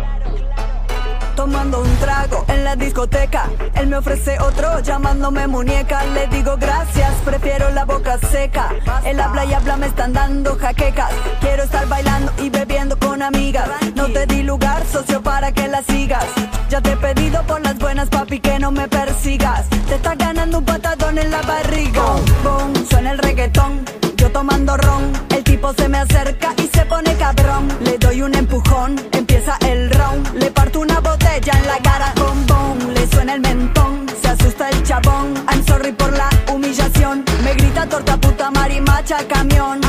Tomando 1.39 1.83
un 1.83 1.97
trago 1.99 2.45
en 2.49 2.65
la 2.65 2.75
discoteca. 2.75 3.49
Él 3.77 3.87
me 3.87 3.99
ofrece 3.99 4.41
otro 4.41 4.81
llamándome 4.81 5.47
muñeca. 5.47 6.05
Le 6.07 6.27
digo 6.27 6.57
gracias, 6.57 7.15
prefiero 7.25 7.71
la 7.71 7.85
boca 7.85 8.19
seca. 8.19 8.71
Él 9.05 9.21
habla 9.21 9.45
y 9.45 9.53
habla, 9.55 9.77
me 9.77 9.87
están 9.87 10.13
dando 10.13 10.57
jaquecas. 10.57 11.13
Quiero 11.41 11.63
estar 11.63 11.87
bailando 11.87 12.33
y 12.43 12.51
bebiendo 12.51 12.99
con 12.99 13.23
amigas. 13.23 13.69
No 13.95 14.09
te 14.09 14.27
di 14.27 14.43
lugar, 14.43 14.85
socio, 14.85 15.23
para 15.23 15.53
que 15.53 15.69
la 15.69 15.85
sigas. 15.85 16.27
Ya 16.71 16.81
te 16.81 16.91
he 16.91 16.97
pedido 16.97 17.41
por 17.45 17.61
las 17.61 17.79
buenas, 17.79 18.09
papi, 18.09 18.41
que 18.41 18.59
no 18.59 18.73
me 18.73 18.89
persigas. 18.89 19.69
Te 19.89 19.95
estás 19.95 20.19
ganando 20.19 20.59
un 20.59 20.65
patadón 20.65 21.19
en 21.19 21.31
la 21.31 21.43
barriga. 21.43 22.03
Boom, 22.03 22.25
boom, 22.43 22.87
suena 22.91 23.13
el 23.13 23.19
reggaetón. 23.19 24.08
Tomando 24.33 24.77
ron, 24.77 25.11
el 25.31 25.43
tipo 25.43 25.73
se 25.73 25.89
me 25.89 25.99
acerca 25.99 26.55
y 26.59 26.69
se 26.69 26.85
pone 26.85 27.13
cabrón. 27.17 27.67
Le 27.81 27.99
doy 27.99 28.23
un 28.23 28.35
empujón, 28.35 28.95
empieza 29.11 29.57
el 29.67 29.91
round. 29.91 30.35
Le 30.35 30.51
parto 30.53 30.81
una 30.81 31.01
botella 31.01 31.53
en 31.59 31.67
la 31.67 31.79
cara, 31.79 32.13
boom, 32.15 32.47
boom. 32.47 32.95
Le 32.95 33.09
suena 33.09 33.35
el 33.35 33.41
mentón, 33.41 34.07
se 34.21 34.29
asusta 34.29 34.69
el 34.69 34.83
chabón. 34.85 35.35
I'm 35.51 35.65
sorry 35.67 35.93
por 35.93 36.13
la 36.13 36.29
humillación. 36.53 37.25
Me 37.43 37.55
grita 37.55 37.89
torta 37.89 38.17
puta 38.17 38.51
marimacha 38.53 39.27
camión. 39.27 39.81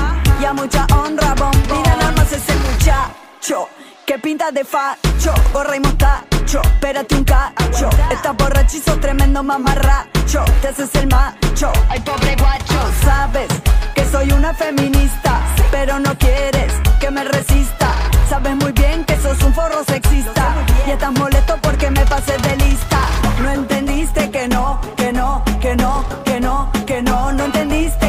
Y 0.41 0.45
a 0.45 0.53
mucha 0.53 0.87
honra, 0.95 1.35
bom. 1.35 1.51
Mira 1.71 1.95
nada 1.97 2.11
más 2.13 2.31
ese 2.31 2.55
muchacho. 2.55 3.67
Que 4.05 4.17
pinta 4.17 4.51
de 4.51 4.63
facho, 4.65 5.33
gorra 5.53 5.75
y 5.75 5.79
mostacho. 5.79 6.38
Espérate 6.57 7.15
un 7.15 7.23
cacho. 7.23 7.89
Estás 8.09 8.35
borrachizo, 8.35 8.97
tremendo 8.99 9.43
mamarracho. 9.43 10.43
Te 10.61 10.69
haces 10.69 10.89
el 10.95 11.07
macho. 11.07 11.71
Ay, 11.89 11.99
pobre 11.99 12.35
guacho. 12.37 12.91
Sabes 13.03 13.49
que 13.93 14.03
soy 14.05 14.31
una 14.31 14.51
feminista, 14.55 15.41
pero 15.69 15.99
no 15.99 16.17
quieres 16.17 16.73
que 16.99 17.11
me 17.11 17.23
resista. 17.23 17.93
Sabes 18.27 18.55
muy 18.55 18.71
bien 18.71 19.05
que 19.05 19.15
sos 19.17 19.39
un 19.43 19.53
forro 19.53 19.83
sexista. 19.83 20.55
Y 20.87 20.91
estás 20.91 21.11
molesto 21.11 21.55
porque 21.61 21.91
me 21.91 22.03
pasé 22.07 22.35
de 22.39 22.55
lista. 22.55 22.99
No 23.43 23.51
entendiste 23.51 24.31
que 24.31 24.47
no, 24.47 24.81
que 24.97 25.13
no, 25.13 25.43
que 25.61 25.75
no, 25.75 26.03
que 26.25 26.39
no, 26.39 26.71
que 26.87 27.01
no. 27.03 27.31
No 27.31 27.45
entendiste 27.45 28.08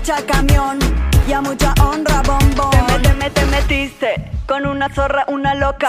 marimacha 0.00 0.16
camión. 0.26 0.78
Y 1.28 1.32
a 1.32 1.40
mucha 1.40 1.74
honra, 1.84 2.22
bombón. 2.22 2.70
Te, 2.70 2.82
me- 2.82 2.98
te, 3.00 3.14
me- 3.14 3.30
te 3.30 3.46
metiste. 3.46 4.30
Con 4.46 4.66
una 4.66 4.88
zorra, 4.92 5.24
una 5.28 5.54
loca. 5.54 5.88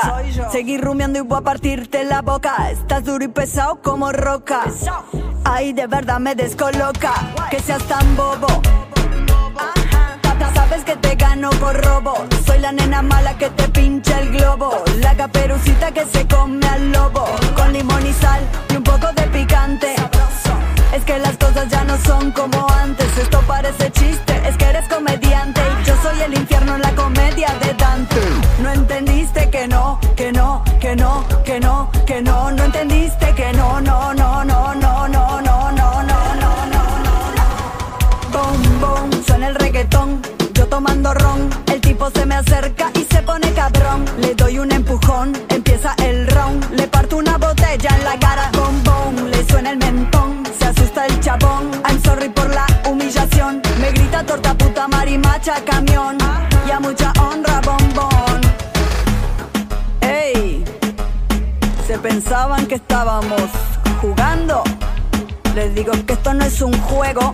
Seguí 0.51 0.78
rumiando 0.78 1.20
y 1.20 1.22
voy 1.24 1.39
a 1.39 1.41
partirte 1.41 2.03
la 2.03 2.22
boca. 2.22 2.70
Estás 2.72 3.03
duro 3.03 3.24
y 3.26 3.28
pesado 3.28 3.82
como 3.82 4.12
roca. 4.12 4.62
Ay, 5.43 5.74
de 5.74 5.88
verdad 5.88 6.20
me 6.20 6.36
descoloca. 6.36 7.14
Que 7.49 7.59
seas 7.59 7.84
tan 7.84 8.16
bobo. 8.16 8.47
Sabes 10.53 10.84
que 10.84 10.95
te 10.97 11.16
gano 11.16 11.49
por 11.51 11.74
robo. 11.84 12.14
Soy 12.45 12.59
la 12.59 12.72
nena 12.72 13.01
mala 13.01 13.36
que 13.38 13.49
te 13.49 13.68
pincha 13.70 14.20
el 14.20 14.32
globo. 14.32 14.84
La 14.99 15.16
caperucita 15.16 15.91
que 15.91 16.05
se 16.05 16.28
come 16.28 16.66
al 16.68 16.91
lobo. 16.91 17.26
Con 17.55 17.74
limón 17.74 18.05
y 18.05 18.14
sal 18.14 18.41
y 18.70 18.76
un 18.76 18.84
poco 18.84 19.07
de 19.16 19.24
picante. 19.28 19.95
Es 20.93 21.05
que 21.05 21.17
las 21.19 21.37
cosas 21.37 21.69
ya 21.69 21.83
no 21.85 21.97
son 21.99 22.31
como 22.31 22.67
antes. 22.69 23.07
Esto 23.17 23.41
parece 23.47 23.91
chiste, 23.91 24.41
es 24.47 24.57
que 24.57 24.65
eres 24.65 24.87
comediante. 24.89 25.61
Yo 25.85 25.95
soy 26.01 26.19
el 26.21 26.33
infierno 26.33 26.75
en 26.75 26.81
la 26.81 26.91
comedia 26.91 27.47
de 27.63 27.73
Dante. 27.73 28.21
No 28.61 28.71
entendiste 28.71 29.49
que 29.49 29.67
no, 29.67 29.99
que 30.17 30.31
no, 30.33 30.63
que 30.81 30.95
no, 30.95 31.25
que 31.45 31.59
no, 31.59 31.89
que 32.05 32.21
no. 32.21 32.51
No 32.51 32.63
entendiste 32.65 33.33
que 33.35 33.53
no, 33.53 33.79
no, 33.79 34.13
no, 34.13 34.43
no, 34.43 34.75
no, 34.75 35.07
no, 35.07 35.41
no, 35.41 35.71
no, 35.71 35.71
no, 35.71 36.03
no, 36.03 36.43
no, 36.73 37.13
no. 37.37 37.43
Boom, 38.33 38.79
boom, 38.81 39.23
suena 39.25 39.47
el 39.47 39.55
reggaetón. 39.55 40.21
Yo 40.53 40.67
tomando 40.67 41.13
ron, 41.13 41.49
el 41.73 41.79
tipo 41.79 42.09
se 42.11 42.25
me 42.25 42.35
acerca 42.35 42.80
marimacha 55.41 55.65
camión. 55.65 56.17
Y 56.67 56.71
a 56.71 56.79
mucha 56.79 57.11
honra, 57.19 57.61
bombón. 57.61 58.41
Ey, 60.01 60.63
se 61.87 61.97
pensaban 61.97 62.67
que 62.67 62.75
estábamos 62.75 63.49
jugando. 64.01 64.63
Les 65.55 65.73
digo 65.75 65.91
que 66.05 66.13
esto 66.13 66.33
no 66.33 66.45
es 66.45 66.61
un 66.61 66.73
juego. 66.81 67.33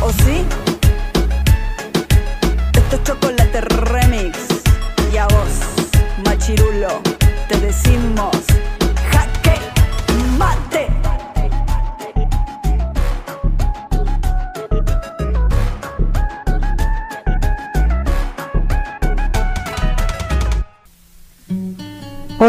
¿O 0.00 0.10
sí? 0.24 0.44
Esto 2.74 2.96
es 2.96 3.02
chocolate 3.04 3.60
remix. 3.60 4.38
Y 5.12 5.16
a 5.18 5.26
vos, 5.26 5.92
machirulo, 6.24 7.00
te 7.48 7.58
decimos 7.58 8.36
jaque 9.10 9.60
mate. 10.38 10.91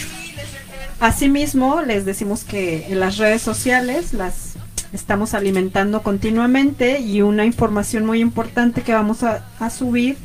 Asimismo, 0.99 1.81
les 1.81 2.05
decimos 2.05 2.43
que 2.43 2.85
en 2.89 2.99
las 2.99 3.17
redes 3.17 3.41
sociales 3.41 4.13
las 4.13 4.46
estamos 4.93 5.33
alimentando 5.33 6.01
continuamente 6.01 6.99
y 6.99 7.21
una 7.21 7.45
información 7.45 8.05
muy 8.05 8.19
importante 8.19 8.81
que 8.81 8.93
vamos 8.93 9.23
a, 9.23 9.43
subir 9.69 10.17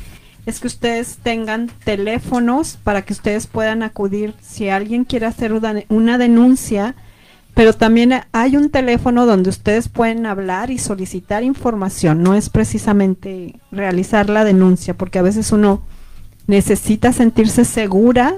es 0.45 0.59
que 0.59 0.67
ustedes 0.67 1.17
tengan 1.23 1.69
teléfonos 1.83 2.77
para 2.83 3.03
que 3.03 3.13
ustedes 3.13 3.47
puedan 3.47 3.83
acudir 3.83 4.33
si 4.41 4.69
alguien 4.69 5.05
quiere 5.05 5.25
hacer 5.25 5.53
una 5.53 6.17
denuncia, 6.17 6.95
pero 7.53 7.73
también 7.73 8.13
hay 8.31 8.57
un 8.57 8.69
teléfono 8.69 9.25
donde 9.25 9.49
ustedes 9.49 9.87
pueden 9.87 10.25
hablar 10.25 10.69
y 10.69 10.79
solicitar 10.79 11.43
información, 11.43 12.23
no 12.23 12.35
es 12.35 12.49
precisamente 12.49 13.59
realizar 13.71 14.29
la 14.29 14.43
denuncia, 14.43 14.95
porque 14.95 15.19
a 15.19 15.23
veces 15.23 15.51
uno 15.51 15.81
necesita 16.47 17.13
sentirse 17.13 17.63
segura 17.63 18.35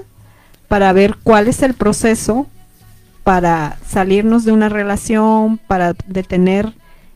para 0.68 0.92
ver 0.92 1.16
cuál 1.22 1.48
es 1.48 1.62
el 1.62 1.74
proceso 1.74 2.46
para 3.26 3.76
salirnos 3.84 4.44
de 4.44 4.52
una 4.52 4.68
relación, 4.68 5.58
para 5.58 5.94
detener 6.06 6.74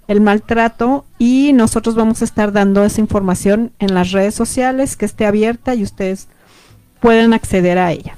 el 0.08 0.20
maltrato 0.20 1.04
y 1.20 1.52
nosotros 1.52 1.94
vamos 1.94 2.20
a 2.20 2.24
estar 2.24 2.50
dando 2.50 2.84
esa 2.84 3.00
información 3.00 3.70
en 3.78 3.94
las 3.94 4.10
redes 4.10 4.34
sociales 4.34 4.96
que 4.96 5.04
esté 5.04 5.24
abierta 5.24 5.76
y 5.76 5.84
ustedes 5.84 6.26
pueden 6.98 7.32
acceder 7.32 7.78
a 7.78 7.92
ella. 7.92 8.16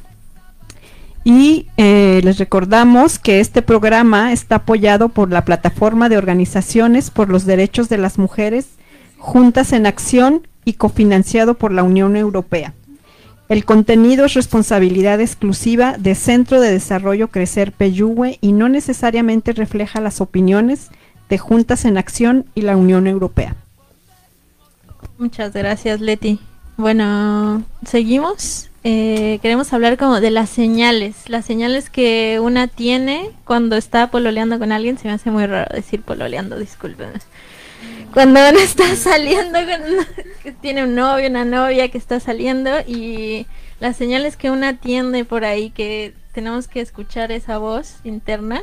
Y 1.23 1.67
eh, 1.77 2.23
les 2.25 2.39
recordamos 2.39 3.19
que 3.19 3.41
este 3.41 3.61
programa 3.61 4.33
está 4.33 4.55
apoyado 4.55 5.11
por 5.11 5.31
la 5.31 5.45
plataforma 5.45 6.09
de 6.09 6.17
organizaciones 6.17 7.11
por 7.11 7.29
los 7.29 7.45
derechos 7.45 7.91
de 7.91 7.99
las 7.99 8.17
mujeres 8.17 8.69
Juntas 9.19 9.75
en 9.75 9.85
Acción 9.85 10.49
y 10.65 10.73
cofinanciado 10.73 11.59
por 11.59 11.73
la 11.73 11.83
Unión 11.83 12.17
Europea. 12.17 12.73
El 13.53 13.67
contenido 13.67 14.25
es 14.25 14.33
responsabilidad 14.33 15.21
exclusiva 15.21 15.99
de 15.99 16.15
Centro 16.15 16.59
de 16.59 16.73
Desarrollo 16.73 17.29
Crecer 17.29 17.71
Peyúgue 17.71 18.39
y 18.41 18.53
no 18.53 18.71
necesariamente 18.71 19.53
refleja 19.53 20.01
las 20.01 20.23
opiniones 20.23 20.89
de 21.29 21.37
Juntas 21.37 21.85
en 21.85 21.99
Acción 21.99 22.47
y 22.55 22.63
la 22.63 22.79
Unión 22.79 23.07
Europea. 23.07 23.55
Muchas 25.19 25.53
gracias, 25.53 26.01
Leti. 26.01 26.41
Bueno, 26.79 27.63
seguimos. 27.85 28.71
Eh, 28.85 29.39
queremos 29.43 29.71
hablar 29.75 29.99
como 29.99 30.23
de 30.23 30.31
las 30.31 30.49
señales, 30.49 31.29
las 31.29 31.45
señales 31.45 31.91
que 31.91 32.41
una 32.41 32.69
tiene 32.69 33.33
cuando 33.45 33.77
está 33.77 34.11
pololeando 34.11 34.59
con 34.59 34.73
alguien. 34.73 34.97
Se 34.97 35.09
me 35.09 35.13
hace 35.13 35.31
muy 35.31 35.45
raro 35.45 35.69
decir 35.75 36.01
pololeando, 36.01 36.59
disculpen. 36.59 37.11
Cuando 38.13 38.41
uno 38.49 38.59
está 38.59 38.95
saliendo, 38.95 39.59
tiene 40.61 40.85
un 40.85 40.95
novio, 40.95 41.29
una 41.29 41.45
novia 41.45 41.89
que 41.89 41.99
está 41.99 42.21
saliendo 42.21 42.71
y 42.87 43.47
las 43.81 43.97
señales 43.97 44.37
que 44.37 44.51
una 44.51 44.77
tiene 44.77 45.25
por 45.25 45.45
ahí 45.45 45.71
que 45.71 46.15
tenemos 46.33 46.69
que 46.69 46.81
escuchar 46.81 47.33
esa 47.33 47.59
voz 47.59 47.97
interna 48.05 48.63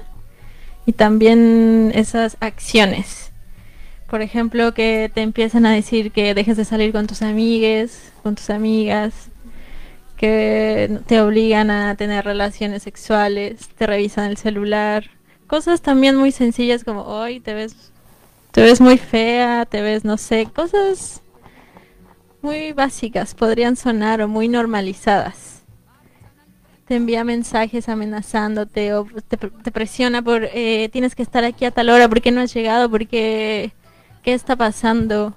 y 0.86 0.94
también 0.94 1.92
esas 1.96 2.38
acciones. 2.40 3.32
Por 4.10 4.22
ejemplo, 4.22 4.74
que 4.74 5.12
te 5.14 5.22
empiezan 5.22 5.66
a 5.66 5.72
decir 5.72 6.12
que 6.12 6.34
dejes 6.34 6.58
de 6.58 6.66
salir 6.66 6.92
con 6.92 7.06
tus 7.06 7.22
amigues, 7.22 8.12
con 8.24 8.36
tus 8.36 8.50
amigas, 8.50 9.30
que 10.18 11.00
te 11.06 11.22
obligan 11.22 11.72
a 11.72 11.96
tener 11.96 12.26
relaciones 12.26 12.84
sexuales, 12.84 13.70
te 13.78 13.88
revisan 13.88 14.26
el 14.26 14.38
celular, 14.38 15.10
cosas 15.48 15.82
también 15.82 16.16
muy 16.16 16.32
sencillas 16.32 16.84
como 16.84 17.04
hoy 17.04 17.40
te 17.40 17.54
ves 17.54 17.92
te 18.52 18.62
ves 18.62 18.82
muy 18.82 18.98
fea, 18.98 19.66
te 19.66 19.82
ves 19.82 20.06
no 20.06 20.18
sé, 20.18 20.48
cosas 20.54 21.22
muy 22.42 22.72
básicas 22.72 23.36
podrían 23.36 23.76
sonar 23.76 24.22
o 24.22 24.28
muy 24.28 24.48
normalizadas. 24.48 25.64
Te 26.86 26.96
envía 26.96 27.24
mensajes 27.24 27.88
amenazándote 27.88 28.94
o 28.96 29.06
te, 29.28 29.38
presiona 29.72 30.24
por 30.24 30.46
eh, 30.46 30.90
tienes 30.92 31.14
que 31.14 31.22
estar 31.22 31.44
aquí 31.44 31.66
a 31.66 31.72
tal 31.72 31.90
hora, 31.90 32.10
¿por 32.10 32.22
qué 32.22 32.32
no 32.32 32.42
has 32.42 32.54
llegado? 32.54 32.90
¿Por 32.90 33.08
qué 33.08 33.72
qué 34.24 34.34
está 34.34 34.56
pasando? 34.56 35.36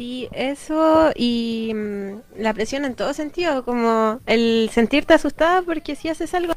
Sí, 0.00 0.30
eso 0.32 1.10
y 1.14 1.72
mm, 1.74 2.38
la 2.38 2.54
presión 2.54 2.86
en 2.86 2.94
todo 2.94 3.12
sentido, 3.12 3.66
como 3.66 4.18
el 4.24 4.70
sentirte 4.72 5.12
asustada 5.12 5.60
porque 5.60 5.94
si 5.94 6.08
haces 6.08 6.32
algo, 6.32 6.54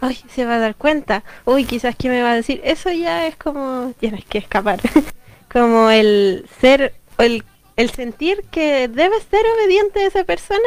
ay, 0.00 0.18
se 0.28 0.44
va 0.44 0.56
a 0.56 0.58
dar 0.58 0.76
cuenta, 0.76 1.24
uy, 1.46 1.64
quizás 1.64 1.96
que 1.96 2.10
me 2.10 2.20
va 2.20 2.32
a 2.32 2.34
decir, 2.34 2.60
eso 2.64 2.92
ya 2.92 3.26
es 3.26 3.34
como 3.36 3.94
tienes 3.98 4.26
que 4.26 4.36
escapar, 4.36 4.78
como 5.50 5.88
el 5.88 6.44
ser, 6.60 6.92
el, 7.16 7.44
el 7.76 7.88
sentir 7.88 8.44
que 8.50 8.88
debes 8.88 9.22
ser 9.30 9.46
obediente 9.54 10.00
a 10.00 10.08
esa 10.08 10.24
persona, 10.24 10.60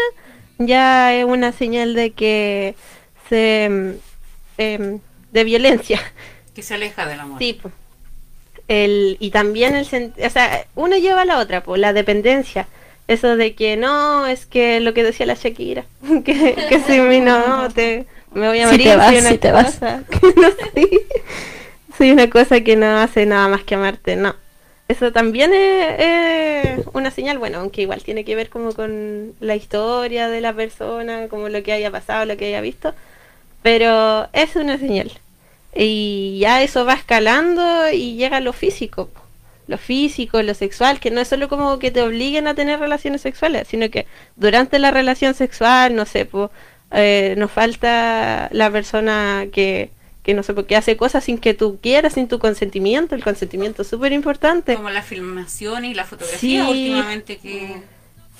ya 0.57 1.13
es 1.13 1.26
una 1.26 1.51
señal 1.51 1.93
de 1.93 2.09
que 2.09 2.76
se, 3.30 3.69
mm, 3.69 3.91
em, 4.57 4.99
de 5.32 5.43
violencia. 5.43 6.01
Que 6.55 6.63
se 6.63 6.73
aleja 6.73 7.05
del 7.05 7.19
amor. 7.19 7.38
Sí, 7.38 7.53
po. 7.61 7.71
El, 8.68 9.18
y 9.20 9.32
también 9.32 9.76
el 9.76 9.86
o 10.24 10.30
sea, 10.30 10.66
uno 10.76 10.97
lleva 10.97 11.22
a 11.22 11.26
la 11.26 11.39
otra, 11.39 11.63
pues 11.63 11.80
la 11.82 11.93
dependencia. 11.93 12.68
Eso 13.07 13.36
de 13.38 13.53
que 13.55 13.78
no, 13.78 14.26
es 14.28 14.45
que 14.47 14.80
lo 14.80 14.93
que 14.95 15.03
decía 15.03 15.26
la 15.28 15.36
Shakira, 15.36 15.86
que, 16.26 16.66
que 16.68 16.80
si 16.82 16.99
mí 17.01 17.22
no, 17.22 17.70
te, 17.74 18.07
me 18.32 18.47
voy 18.47 18.59
a 18.61 18.68
Si 18.68 18.68
morir, 18.68 18.84
te 18.84 18.95
vas, 18.95 19.07
soy 19.07 19.18
una 19.20 19.30
si 19.30 19.38
te 19.38 19.51
vas. 19.51 19.80
cosa, 19.80 20.03
que 20.09 20.34
no 20.41 20.49
sé, 20.51 21.07
soy 21.97 22.11
una 22.11 22.30
cosa 22.30 22.61
que 22.61 22.76
no 22.76 22.97
hace 22.99 23.26
nada 23.26 23.47
más 23.47 23.63
que 23.63 23.76
amarte, 23.76 24.16
no. 24.16 24.36
Eso 24.88 25.11
también 25.11 25.51
es, 25.53 26.80
es 26.80 26.86
una 26.93 27.09
señal, 27.11 27.39
bueno, 27.39 27.59
aunque 27.59 27.82
igual 27.82 28.03
tiene 28.03 28.24
que 28.26 28.36
ver 28.36 28.49
como 28.49 28.74
con 28.74 29.34
la 29.39 29.55
historia 29.55 30.30
de 30.30 30.41
la 30.41 30.53
persona, 30.53 31.28
como 31.30 31.49
lo 31.49 31.63
que 31.63 31.74
haya 31.74 31.91
pasado, 31.91 32.26
lo 32.26 32.38
que 32.38 32.47
haya 32.47 32.61
visto, 32.61 32.93
pero 33.61 34.30
es 34.34 34.55
una 34.55 34.78
señal. 34.78 35.11
Y 35.76 36.38
ya 36.39 36.63
eso 36.63 36.86
va 36.86 36.93
escalando 36.93 37.89
y 37.91 38.15
llega 38.15 38.38
a 38.38 38.41
lo 38.41 38.53
físico. 38.53 39.09
Lo 39.67 39.78
físico, 39.78 40.41
lo 40.43 40.53
sexual, 40.53 40.99
que 40.99 41.11
no 41.11 41.19
es 41.21 41.28
solo 41.28 41.49
como 41.49 41.80
que 41.80 41.91
te 41.91 42.01
obliguen 42.01 42.47
a 42.47 42.53
tener 42.53 42.80
relaciones 42.80 43.21
sexuales, 43.21 43.67
sino 43.67 43.89
que 43.89 44.05
durante 44.36 44.78
la 44.80 44.91
relación 44.91 45.34
sexual, 45.34 45.95
no 45.95 46.05
sé, 46.05 46.26
po, 46.26 46.51
eh, 46.91 47.34
nos 47.38 47.51
falta 47.51 48.47
la 48.51 48.69
persona 48.69 49.47
que, 49.51 49.89
que 50.23 50.36
no 50.36 50.43
sé, 50.43 50.53
po, 50.53 50.65
que 50.65 50.76
hace 50.76 50.95
cosas 50.97 51.23
sin 51.23 51.39
que 51.39 51.55
tú 51.55 51.80
quieras, 51.82 52.13
sin 52.13 52.28
tu 52.28 52.38
consentimiento. 52.38 53.15
El 53.15 53.23
consentimiento 53.23 53.82
es 53.82 53.88
súper 53.88 54.13
importante. 54.13 54.76
Como 54.76 54.91
la 54.91 55.01
filmación 55.01 55.84
y 55.84 55.93
la 55.95 56.05
fotografía 56.05 56.63
Sí. 56.63 56.69
últimamente 56.71 57.38
que... 57.38 57.94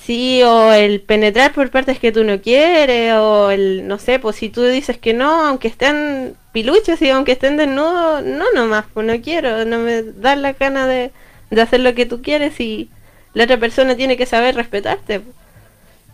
Sí, 0.06 0.44
o 0.44 0.72
el 0.72 1.02
penetrar 1.02 1.52
por 1.54 1.72
partes 1.72 1.98
que 1.98 2.12
tú 2.12 2.24
no 2.24 2.40
quieres, 2.40 3.14
o 3.14 3.50
el, 3.50 3.88
no 3.88 3.98
sé, 3.98 4.20
pues 4.20 4.36
si 4.36 4.50
tú 4.50 4.62
dices 4.64 5.00
que 5.00 5.14
no, 5.16 5.48
aunque 5.48 5.68
estén 5.68 6.36
piluches 6.52 7.02
y 7.02 7.10
aunque 7.10 7.32
estén 7.32 7.58
desnudos, 7.58 8.24
no 8.24 8.46
nomás, 8.54 8.86
pues 8.94 9.08
no 9.08 9.20
quiero, 9.22 9.66
no 9.66 9.80
me 9.80 10.04
da 10.04 10.36
la 10.36 10.54
gana 10.54 10.86
de, 10.86 11.12
de 11.50 11.62
hacer 11.62 11.80
lo 11.80 11.96
que 11.96 12.06
tú 12.06 12.22
quieres 12.22 12.60
y 12.60 12.90
la 13.34 13.46
otra 13.46 13.58
persona 13.58 13.96
tiene 13.96 14.16
que 14.16 14.28
saber 14.28 14.56
respetarte. 14.56 15.22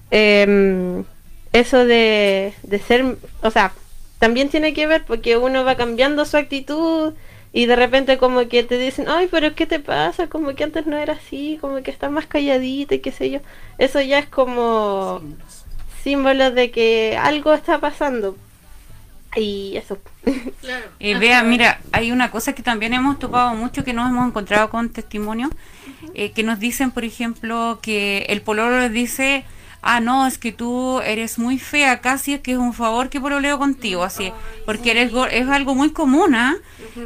Em, 0.09 1.03
eso 1.51 1.85
de, 1.85 2.53
de 2.63 2.79
ser, 2.79 3.17
o 3.41 3.51
sea, 3.51 3.73
también 4.19 4.49
tiene 4.49 4.73
que 4.73 4.87
ver 4.87 5.03
porque 5.05 5.35
uno 5.37 5.65
va 5.65 5.75
cambiando 5.75 6.25
su 6.25 6.37
actitud 6.37 7.13
y 7.53 7.65
de 7.65 7.75
repente 7.75 8.17
como 8.17 8.47
que 8.47 8.63
te 8.63 8.77
dicen, 8.77 9.07
ay, 9.09 9.27
pero 9.29 9.53
¿qué 9.55 9.65
te 9.65 9.79
pasa? 9.79 10.27
Como 10.27 10.55
que 10.55 10.63
antes 10.63 10.85
no 10.85 10.97
era 10.97 11.13
así, 11.13 11.57
como 11.59 11.83
que 11.83 11.91
estás 11.91 12.09
más 12.11 12.25
calladita 12.25 12.95
y 12.95 12.99
qué 12.99 13.11
sé 13.11 13.29
yo. 13.29 13.39
Eso 13.77 13.99
ya 14.01 14.19
es 14.19 14.27
como 14.27 15.21
símbolo 16.03 16.51
de 16.51 16.71
que 16.71 17.17
algo 17.21 17.53
está 17.53 17.79
pasando. 17.79 18.37
Y 19.35 19.77
eso. 19.77 19.97
Eh, 20.99 21.17
vea, 21.17 21.41
mira, 21.41 21.79
hay 21.91 22.11
una 22.11 22.29
cosa 22.29 22.53
que 22.53 22.61
también 22.61 22.93
hemos 22.93 23.17
topado 23.17 23.55
mucho, 23.55 23.83
que 23.83 23.93
nos 23.93 24.09
hemos 24.09 24.27
encontrado 24.27 24.69
con 24.69 24.89
testimonios, 24.89 25.49
eh, 26.13 26.31
que 26.31 26.43
nos 26.43 26.59
dicen, 26.59 26.91
por 26.91 27.03
ejemplo, 27.03 27.79
que 27.81 28.27
el 28.29 28.41
pololo 28.41 28.79
les 28.81 28.91
dice, 28.91 29.45
ah, 29.81 29.99
no, 29.99 30.27
es 30.27 30.37
que 30.37 30.51
tú 30.51 30.99
eres 31.01 31.39
muy 31.39 31.57
fea, 31.59 32.01
casi 32.01 32.33
es 32.33 32.41
que 32.41 32.51
es 32.53 32.57
un 32.57 32.73
favor 32.73 33.09
que 33.09 33.19
pololeo 33.19 33.57
contigo, 33.57 34.03
así, 34.03 34.31
porque 34.65 34.91
eres 34.91 35.11
es 35.31 35.47
algo 35.49 35.75
muy 35.75 35.91
común, 35.91 36.35
¿ah? 36.35 36.55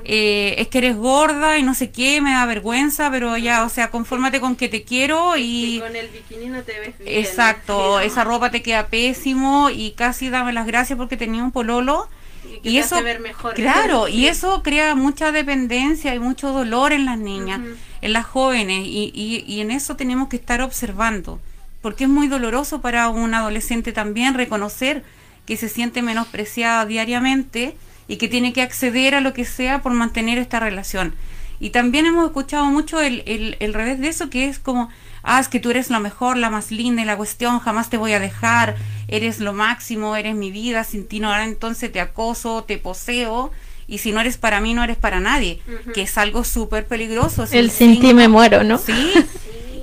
Eh, 0.04 0.56
es 0.58 0.68
que 0.68 0.80
eres 0.80 0.96
gorda 0.98 1.58
y 1.58 1.64
no 1.64 1.74
sé 1.74 1.92
qué, 1.92 2.22
me 2.22 2.32
da 2.32 2.46
vergüenza, 2.46 3.10
pero 3.12 3.38
ya, 3.38 3.64
o 3.64 3.70
sea, 3.70 3.92
confórmate 3.92 4.40
con 4.40 4.56
que 4.56 4.68
te 4.68 4.84
quiero 4.84 5.38
y... 5.38 5.80
con 5.80 5.96
el 5.96 6.08
bikini 6.10 6.48
no 6.48 6.64
te 6.64 6.80
ves 6.80 6.98
bien. 6.98 7.20
Exacto, 7.20 8.00
esa 8.02 8.24
ropa 8.24 8.52
te 8.52 8.62
queda 8.62 8.88
pésimo 8.88 9.70
y 9.70 9.92
casi 9.92 10.30
dame 10.30 10.54
las 10.54 10.66
gracias 10.66 10.98
porque 10.98 11.18
tenía 11.18 11.44
un 11.44 11.52
pololo. 11.52 12.10
que 12.44 12.70
Y 12.70 12.74
te 12.74 12.80
eso, 12.80 12.96
hace 12.96 13.04
ver 13.04 13.20
mejor. 13.20 13.54
claro, 13.54 14.08
y 14.08 14.26
eso 14.28 14.64
crea 14.64 14.96
mucha 14.96 15.32
dependencia 15.32 16.14
y 16.16 16.20
mucho 16.20 16.52
dolor 16.52 16.92
en 16.92 17.06
las 17.06 17.18
niñas, 17.20 17.62
en 18.02 18.14
las 18.14 18.26
jóvenes, 18.26 18.82
y, 18.86 19.12
y, 19.14 19.44
y 19.48 19.62
en 19.62 19.72
eso 19.72 19.96
tenemos 19.96 20.30
que 20.30 20.36
estar 20.38 20.62
observando, 20.62 21.40
porque 21.86 22.06
es 22.06 22.10
muy 22.10 22.28
doloroso 22.28 22.82
para 22.82 23.10
un 23.10 23.36
adolescente 23.36 23.92
también 23.92 24.34
reconocer 24.34 25.04
que 25.46 25.56
se 25.56 25.70
siente 25.70 26.02
menospreciada 26.02 26.84
diariamente 26.88 27.78
y 28.08 28.16
que 28.16 28.28
tiene 28.28 28.54
que 28.54 28.64
acceder 28.64 29.14
a 29.14 29.22
lo 29.22 29.34
que 29.34 29.46
sea 29.46 29.84
por 29.84 29.94
mantener 29.94 30.40
esta 30.40 30.60
relación. 30.60 31.14
Y 31.60 31.70
también 31.70 32.08
hemos 32.08 32.26
escuchado 32.26 32.66
mucho 32.66 33.00
el, 33.02 33.22
el, 33.28 33.56
el 33.60 33.76
revés 33.76 34.00
de 34.00 34.08
eso, 34.08 34.32
que 34.32 34.46
es 34.46 34.58
como, 34.58 34.90
ah, 35.22 35.40
es 35.40 35.48
que 35.48 35.60
tú 35.60 35.70
eres 35.70 35.92
lo 35.92 36.00
mejor, 36.00 36.38
la 36.38 36.50
más 36.50 36.72
linda 36.72 37.04
y 37.04 37.06
la 37.06 37.18
cuestión, 37.18 37.60
jamás 37.60 37.92
te 37.92 37.98
voy 37.98 38.14
a 38.14 38.20
dejar, 38.20 38.78
eres 39.08 39.40
lo 39.40 39.54
máximo, 39.54 40.16
eres 40.16 40.34
mi 40.34 40.50
vida, 40.50 40.86
sin 40.86 41.06
ti 41.06 41.20
no 41.20 41.32
hará, 41.32 41.44
entonces 41.44 41.92
te 41.92 42.00
acoso, 42.00 42.64
te 42.64 42.80
poseo, 42.80 43.52
y 43.86 44.00
si 44.00 44.12
no 44.12 44.22
eres 44.22 44.38
para 44.38 44.60
mí, 44.60 44.74
no 44.74 44.84
eres 44.84 44.98
para 44.98 45.20
nadie, 45.20 45.62
que 45.94 46.02
es 46.02 46.18
algo 46.18 46.46
súper 46.46 46.88
peligroso. 46.88 47.44
es 47.44 47.54
El 47.54 47.70
sin 47.70 48.00
ti 48.00 48.16
me 48.16 48.28
muero, 48.28 48.64
¿no? 48.64 48.80
Sí, 48.80 49.14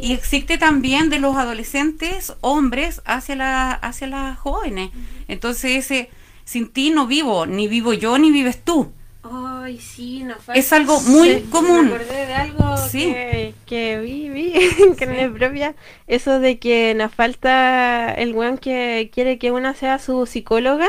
y 0.03 0.13
existe 0.13 0.59
también 0.59 1.11
de 1.11 1.21
los 1.21 1.37
adolescentes 1.37 2.35
hombres 2.41 3.01
hacia, 3.05 3.37
la, 3.37 3.71
hacia 3.71 4.09
las 4.09 4.37
jóvenes. 4.39 4.91
Entonces 5.29 5.85
ese, 5.85 6.11
sin 6.45 6.69
ti 6.69 6.91
no 6.91 7.07
vivo, 7.07 7.47
ni 7.47 7.69
vivo 7.69 7.93
yo, 7.93 8.19
ni 8.19 8.33
vives 8.33 8.63
tú. 8.65 8.93
Ay, 9.23 9.79
sí, 9.79 10.27
Es 10.53 10.73
algo 10.73 11.01
muy 11.03 11.43
común. 11.43 11.87
Me 11.91 11.95
acordé 11.95 12.27
de 12.27 12.35
algo 12.35 12.77
Sí. 12.77 13.05
que, 13.13 13.55
que 13.65 14.01
vi, 14.01 14.29
vi 14.29 14.53
en 14.83 14.95
carne 14.97 15.31
propia. 15.31 15.77
Eso 16.09 16.41
de 16.41 16.59
que 16.59 16.95
nos 16.97 17.15
falta 17.15 18.13
el 18.13 18.35
weón 18.35 18.59
que 18.59 19.11
quiere 19.15 19.39
que 19.39 19.53
una 19.53 19.75
sea 19.75 20.01
su 20.01 20.27
psicóloga 20.27 20.89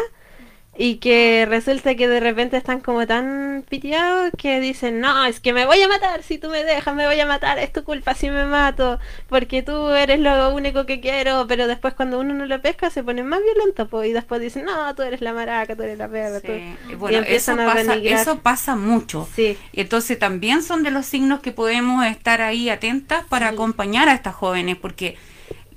y 0.76 0.95
que 0.95 1.45
resulta 1.47 1.93
que 1.93 2.07
de 2.07 2.19
repente 2.19 2.57
están 2.57 2.80
como 2.80 3.05
tan 3.05 3.63
piteados 3.69 4.32
que 4.38 4.59
dicen, 4.59 5.01
no, 5.01 5.26
es 5.26 5.39
que 5.39 5.53
me 5.53 5.67
voy 5.67 5.82
a 5.82 5.88
matar, 5.88 6.24
si 6.24 6.39
tú 6.39 6.49
me 6.49 6.63
dejas 6.63 6.95
me 6.95 7.05
voy 7.05 7.19
a 7.19 7.28
matar, 7.28 7.59
es 7.59 7.71
tu 7.71 7.84
culpa 7.84 8.15
si 8.15 8.30
me 8.30 8.45
mato, 8.45 8.99
porque 9.30 9.61
tú 9.61 9.89
eres 9.89 10.19
lo 10.19 10.53
único 10.55 10.88
que 10.88 10.99
quiero, 10.99 11.45
pero 11.47 11.67
después 11.67 11.93
cuando 11.93 12.19
uno 12.19 12.34
no 12.34 12.47
lo 12.47 12.59
pesca 12.61 12.89
se 12.89 13.03
ponen 13.03 13.28
más 13.28 13.41
violentos 13.43 13.88
pues, 13.88 14.09
y 14.09 14.13
después 14.13 14.41
dicen, 14.41 14.65
no, 14.65 14.95
tú 14.95 15.03
eres 15.03 15.21
la 15.21 15.34
maraca, 15.34 15.76
tú 15.76 15.84
eres 15.84 15.99
la 15.99 16.07
perra, 16.07 16.41
y 16.89 16.95
Bueno, 16.95 17.19
eso 17.28 17.51
a 17.51 17.55
pasa, 17.57 17.84
denigrar. 17.93 18.19
eso 18.21 18.39
pasa 18.39 18.76
mucho. 18.76 19.28
Sí. 19.36 19.57
Entonces 19.74 20.17
también 20.17 20.63
son 20.63 20.82
de 20.82 20.89
los 20.89 21.05
signos 21.05 21.41
que 21.41 21.51
podemos 21.51 22.03
estar 22.05 22.41
ahí 22.41 22.69
atentas 22.69 23.24
para 23.30 23.49
acompañar 23.49 24.09
a 24.09 24.13
estas 24.15 24.34
jóvenes, 24.34 24.78
porque 24.78 25.17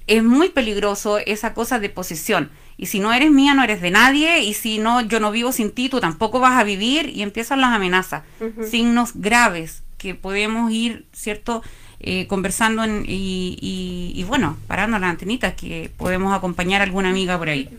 es 0.06 0.22
muy 0.22 0.48
peligroso 0.48 1.18
esa 1.18 1.52
cosa 1.52 1.78
de 1.78 1.90
posesión. 1.90 2.50
Y 2.78 2.86
si 2.86 3.00
no 3.00 3.12
eres 3.12 3.30
mía, 3.30 3.54
no 3.54 3.62
eres 3.64 3.80
de 3.80 3.90
nadie, 3.90 4.40
y 4.44 4.52
si 4.54 4.78
no, 4.78 5.00
yo 5.00 5.18
no 5.20 5.30
vivo 5.30 5.50
sin 5.52 5.70
ti, 5.70 5.88
tú 5.88 5.98
tampoco 6.00 6.40
vas 6.40 6.58
a 6.60 6.64
vivir, 6.64 7.08
y 7.14 7.22
empiezan 7.22 7.60
las 7.62 7.72
amenazas. 7.72 8.22
Signos 8.70 9.12
graves 9.14 9.82
que 9.96 10.14
podemos 10.14 10.70
ir, 10.70 11.06
¿cierto? 11.12 11.62
Eh, 12.00 12.26
conversando 12.26 12.84
en- 12.84 13.04
y, 13.08 13.56
y- 13.62 14.12
y, 14.14 14.24
bueno, 14.24 14.58
parando 14.66 14.98
las 14.98 15.08
antenitas, 15.10 15.54
que 15.54 15.90
podemos 15.96 16.34
acompañar 16.34 16.82
a 16.82 16.84
alguna 16.84 17.08
amiga 17.08 17.38
por 17.38 17.48
ahí. 17.48 17.70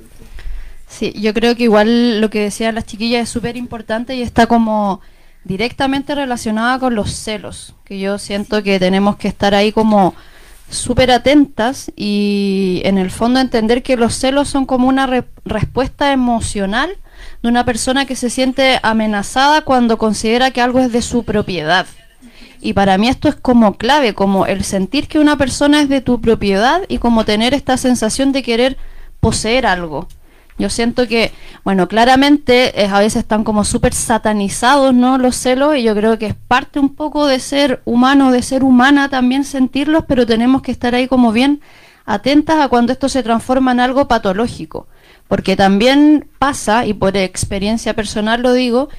Sí, 0.90 1.14
yo 1.16 1.34
creo 1.34 1.56
que 1.56 1.64
igual 1.64 2.20
lo 2.22 2.30
que 2.30 2.40
decían 2.42 2.74
las 2.76 2.86
chiquillas 2.86 3.24
es 3.24 3.30
súper 3.30 3.58
importante 3.58 4.16
y 4.16 4.22
está 4.24 4.48
como 4.48 5.02
directamente 5.44 6.16
relacionada 6.16 6.80
con 6.80 6.96
los 6.96 7.12
celos, 7.14 7.76
que 7.86 8.00
yo 8.00 8.18
siento 8.18 8.64
que 8.64 8.80
tenemos 8.80 9.18
que 9.18 9.28
estar 9.28 9.54
ahí 9.54 9.72
como 9.72 10.16
súper 10.70 11.12
atentas 11.12 11.92
y 11.96 12.82
en 12.84 12.98
el 12.98 13.12
fondo 13.12 13.40
entender 13.40 13.84
que 13.84 13.98
los 13.98 14.16
celos 14.16 14.50
son 14.50 14.66
como 14.66 14.88
una 14.88 15.08
re- 15.08 15.24
respuesta 15.46 16.12
emocional 16.12 16.98
de 17.42 17.50
una 17.50 17.66
persona 17.66 18.06
que 18.06 18.16
se 18.16 18.30
siente 18.30 18.80
amenazada 18.84 19.62
cuando 19.62 19.98
considera 19.98 20.52
que 20.52 20.62
algo 20.62 20.80
es 20.80 20.92
de 20.92 21.02
su 21.02 21.24
propiedad. 21.24 21.86
Y 22.60 22.74
para 22.74 22.98
mí 22.98 23.08
esto 23.08 23.30
es 23.30 23.36
como 23.36 23.78
clave, 23.78 24.14
como 24.14 24.46
el 24.46 24.64
sentir 24.64 25.08
que 25.08 25.20
una 25.20 25.38
persona 25.38 25.82
es 25.82 25.90
de 25.90 26.02
tu 26.02 26.20
propiedad 26.20 26.82
y 26.88 26.98
como 26.98 27.24
tener 27.24 27.54
esta 27.54 27.78
sensación 27.78 28.32
de 28.32 28.44
querer 28.44 28.78
poseer 29.20 29.66
algo. 29.66 30.08
Yo 30.58 30.70
siento 30.70 31.08
que, 31.08 31.32
bueno, 31.64 31.88
claramente 31.88 32.74
a 32.90 33.00
veces 33.00 33.22
están 33.22 33.44
como 33.44 33.64
súper 33.64 33.94
satanizados, 33.94 34.94
¿no? 34.94 35.18
Los 35.18 35.36
celos 35.36 35.76
y 35.76 35.84
yo 35.84 35.94
creo 35.94 36.18
que 36.18 36.28
es 36.28 36.36
parte 36.36 36.80
un 36.80 36.96
poco 36.96 37.28
de 37.28 37.40
ser 37.40 37.82
humano, 37.86 38.32
de 38.32 38.42
ser 38.42 38.64
humana 38.64 39.10
también 39.10 39.44
sentirlos, 39.44 40.06
pero 40.08 40.26
tenemos 40.26 40.62
que 40.64 40.72
estar 40.72 40.96
ahí 40.96 41.08
como 41.08 41.32
bien 41.32 41.62
atentas 42.06 42.60
a 42.60 42.70
cuando 42.70 42.94
esto 42.94 43.08
se 43.08 43.22
transforma 43.22 43.72
en 43.72 43.82
algo 43.82 44.08
patológico. 44.08 44.88
Porque 45.28 45.56
también 45.56 46.28
pasa, 46.40 46.86
y 46.86 46.94
por 46.94 47.16
experiencia 47.18 47.94
personal 47.94 48.42
lo 48.42 48.54
digo, 48.54 48.90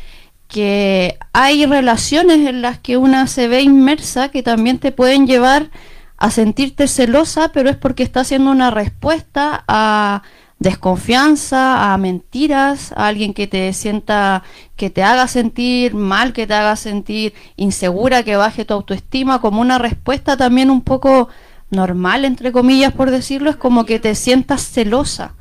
que 0.46 1.18
hay 1.32 1.66
relaciones 1.66 2.46
en 2.46 2.62
las 2.62 2.78
que 2.78 2.96
una 2.96 3.26
se 3.26 3.48
ve 3.48 3.62
inmersa 3.62 4.30
que 4.30 4.42
también 4.42 4.78
te 4.78 4.92
pueden 4.92 5.26
llevar 5.26 5.70
a 6.16 6.30
sentirte 6.30 6.88
celosa, 6.88 7.48
pero 7.48 7.70
es 7.70 7.76
porque 7.76 8.02
está 8.02 8.20
haciendo 8.20 8.50
una 8.50 8.70
respuesta 8.70 9.64
a 9.68 10.22
desconfianza, 10.58 11.92
a 11.92 11.98
mentiras, 11.98 12.92
a 12.92 13.06
alguien 13.06 13.32
que 13.32 13.46
te 13.46 13.72
sienta, 13.72 14.42
que 14.76 14.90
te 14.90 15.02
haga 15.02 15.28
sentir 15.28 15.94
mal, 15.94 16.32
que 16.32 16.46
te 16.46 16.54
haga 16.54 16.76
sentir 16.76 17.34
insegura, 17.56 18.22
que 18.24 18.36
baje 18.36 18.64
tu 18.64 18.74
autoestima, 18.74 19.40
como 19.40 19.60
una 19.60 19.78
respuesta 19.78 20.36
también 20.36 20.70
un 20.70 20.82
poco 20.82 21.28
normal, 21.70 22.24
entre 22.24 22.50
comillas, 22.50 22.92
por 22.92 23.10
decirlo, 23.10 23.50
es 23.50 23.56
como 23.56 23.84
que 23.84 23.98
te 23.98 24.14
sientas 24.14 24.62
celosa. 24.62 25.34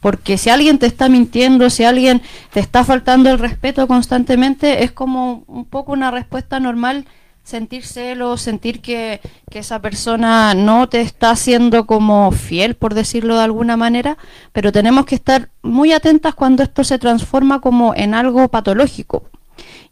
Porque 0.00 0.36
si 0.36 0.50
alguien 0.50 0.78
te 0.78 0.86
está 0.86 1.08
mintiendo, 1.08 1.70
si 1.70 1.84
alguien 1.84 2.20
te 2.52 2.60
está 2.60 2.84
faltando 2.84 3.30
el 3.30 3.38
respeto 3.38 3.86
constantemente, 3.86 4.84
es 4.84 4.92
como 4.92 5.44
un 5.46 5.64
poco 5.64 5.92
una 5.92 6.10
respuesta 6.10 6.60
normal 6.60 7.06
sentir 7.44 7.84
celos, 7.84 8.40
sentir 8.40 8.80
que, 8.80 9.20
que 9.50 9.60
esa 9.60 9.80
persona 9.80 10.54
no 10.54 10.88
te 10.88 11.00
está 11.02 11.30
haciendo 11.30 11.86
como 11.86 12.32
fiel, 12.32 12.74
por 12.74 12.94
decirlo 12.94 13.36
de 13.36 13.44
alguna 13.44 13.76
manera, 13.76 14.16
pero 14.52 14.72
tenemos 14.72 15.04
que 15.06 15.14
estar 15.14 15.50
muy 15.62 15.92
atentas 15.92 16.34
cuando 16.34 16.62
esto 16.62 16.82
se 16.84 16.98
transforma 16.98 17.60
como 17.60 17.94
en 17.94 18.14
algo 18.14 18.48
patológico. 18.48 19.24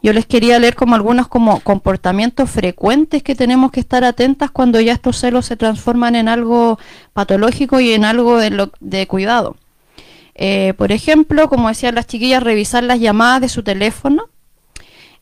Yo 0.03 0.13
les 0.13 0.27
quería 0.27 0.59
leer 0.59 0.75
como 0.75 0.97
algunos 0.97 1.29
como 1.29 1.61
comportamientos 1.61 2.51
frecuentes 2.51 3.23
que 3.23 3.37
tenemos 3.37 3.71
que 3.71 3.79
estar 3.81 4.03
atentas 4.03 4.51
cuando 4.51 4.81
ya 4.81 4.93
estos 4.95 5.19
celos 5.19 5.47
se 5.47 5.57
transforman 5.57 6.17
en 6.17 6.29
algo 6.29 6.79
patológico 7.13 7.79
y 7.79 7.93
en 7.93 8.05
algo 8.05 8.39
de, 8.39 8.51
lo- 8.51 8.73
de 8.81 9.07
cuidado. 9.07 9.55
Eh, 10.35 10.75
por 10.77 10.91
ejemplo, 10.91 11.49
como 11.49 11.69
decían 11.69 11.95
las 11.95 12.07
chiquillas, 12.09 12.43
revisar 12.43 12.83
las 12.83 12.99
llamadas 12.99 13.43
de 13.43 13.49
su 13.51 13.63
teléfono, 13.63 14.25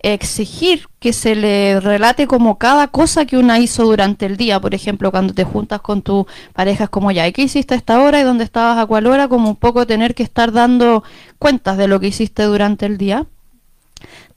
exigir 0.03 0.88
que 0.98 1.12
se 1.12 1.34
le 1.34 1.78
relate 1.80 2.26
como 2.26 2.59
cada 2.59 2.88
cosa 2.88 3.26
que 3.26 3.36
una 3.36 3.59
hizo 3.59 3.84
durante 3.84 4.26
el 4.26 4.36
día, 4.36 4.61
por 4.61 4.74
ejemplo, 4.74 5.11
cuando 5.11 5.34
te 5.34 5.44
juntas 5.44 5.80
con 5.80 6.03
tu 6.03 6.26
pareja, 6.55 6.84
es 6.84 6.90
como 6.90 7.11
ya, 7.11 7.28
¿y 7.28 7.32
qué 7.32 7.42
hiciste 7.42 7.74
a 7.74 7.76
esta 7.76 8.01
hora 8.01 8.20
y 8.20 8.24
dónde 8.24 8.44
estabas 8.44 8.78
a 8.78 8.86
cuál 8.86 9.07
hora? 9.07 9.28
Como 9.28 9.51
un 9.51 9.57
poco 9.57 9.86
tener 9.86 10.14
que 10.14 10.22
estar 10.22 10.53
dando 10.53 11.05
cuentas 11.38 11.76
de 11.76 11.88
lo 11.88 12.01
que 12.01 12.09
hiciste 12.09 12.42
durante 12.44 12.86
el 12.86 12.96
día. 12.96 13.26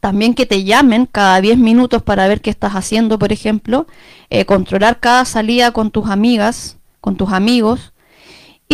También 0.02 0.34
que 0.34 0.46
te 0.46 0.66
llamen 0.66 1.06
cada 1.06 1.40
10 1.40 1.58
minutos 1.58 2.04
para 2.04 2.28
ver 2.28 2.42
qué 2.42 2.50
estás 2.50 2.74
haciendo, 2.74 3.18
por 3.18 3.32
ejemplo. 3.32 3.88
Eh, 4.30 4.44
controlar 4.44 5.00
cada 5.00 5.24
salida 5.24 5.72
con 5.72 5.92
tus 5.92 6.10
amigas, 6.10 6.78
con 7.00 7.16
tus 7.16 7.32
amigos. 7.32 7.93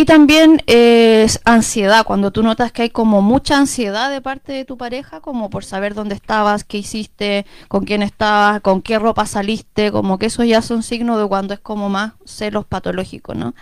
Y 0.00 0.06
también 0.06 0.62
es 0.66 1.40
ansiedad, 1.44 2.06
cuando 2.06 2.30
tú 2.30 2.42
notas 2.42 2.72
que 2.72 2.80
hay 2.80 2.88
como 2.88 3.20
mucha 3.20 3.58
ansiedad 3.58 4.10
de 4.10 4.22
parte 4.22 4.50
de 4.50 4.64
tu 4.64 4.78
pareja, 4.78 5.20
como 5.20 5.50
por 5.50 5.62
saber 5.62 5.92
dónde 5.92 6.14
estabas, 6.14 6.64
qué 6.64 6.78
hiciste, 6.78 7.44
con 7.68 7.84
quién 7.84 8.00
estabas, 8.00 8.62
con 8.62 8.80
qué 8.80 8.98
ropa 8.98 9.26
saliste, 9.26 9.92
como 9.92 10.18
que 10.18 10.24
eso 10.24 10.42
ya 10.42 10.62
son 10.62 10.82
signos 10.82 11.20
de 11.20 11.28
cuando 11.28 11.52
es 11.52 11.60
como 11.60 11.90
más 11.90 12.14
celos 12.24 12.64
patológicos, 12.64 13.36
¿no? 13.36 13.54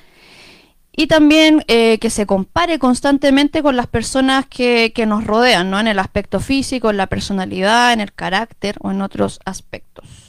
Y 0.93 1.09
también 1.09 1.65
eh, 1.67 1.99
que 1.99 2.09
se 2.09 2.25
compare 2.25 2.79
constantemente 2.79 3.61
con 3.61 3.77
las 3.77 3.89
personas 3.89 4.47
que, 4.47 4.93
que 4.95 5.07
nos 5.07 5.25
rodean, 5.25 5.71
¿no? 5.71 5.81
En 5.81 5.89
el 5.89 5.99
aspecto 5.99 6.39
físico, 6.39 6.91
en 6.91 6.99
la 6.99 7.09
personalidad, 7.09 7.93
en 7.93 8.01
el 8.01 8.13
carácter 8.13 8.77
o 8.79 8.93
en 8.93 9.03
otros 9.03 9.41
aspectos. 9.45 10.28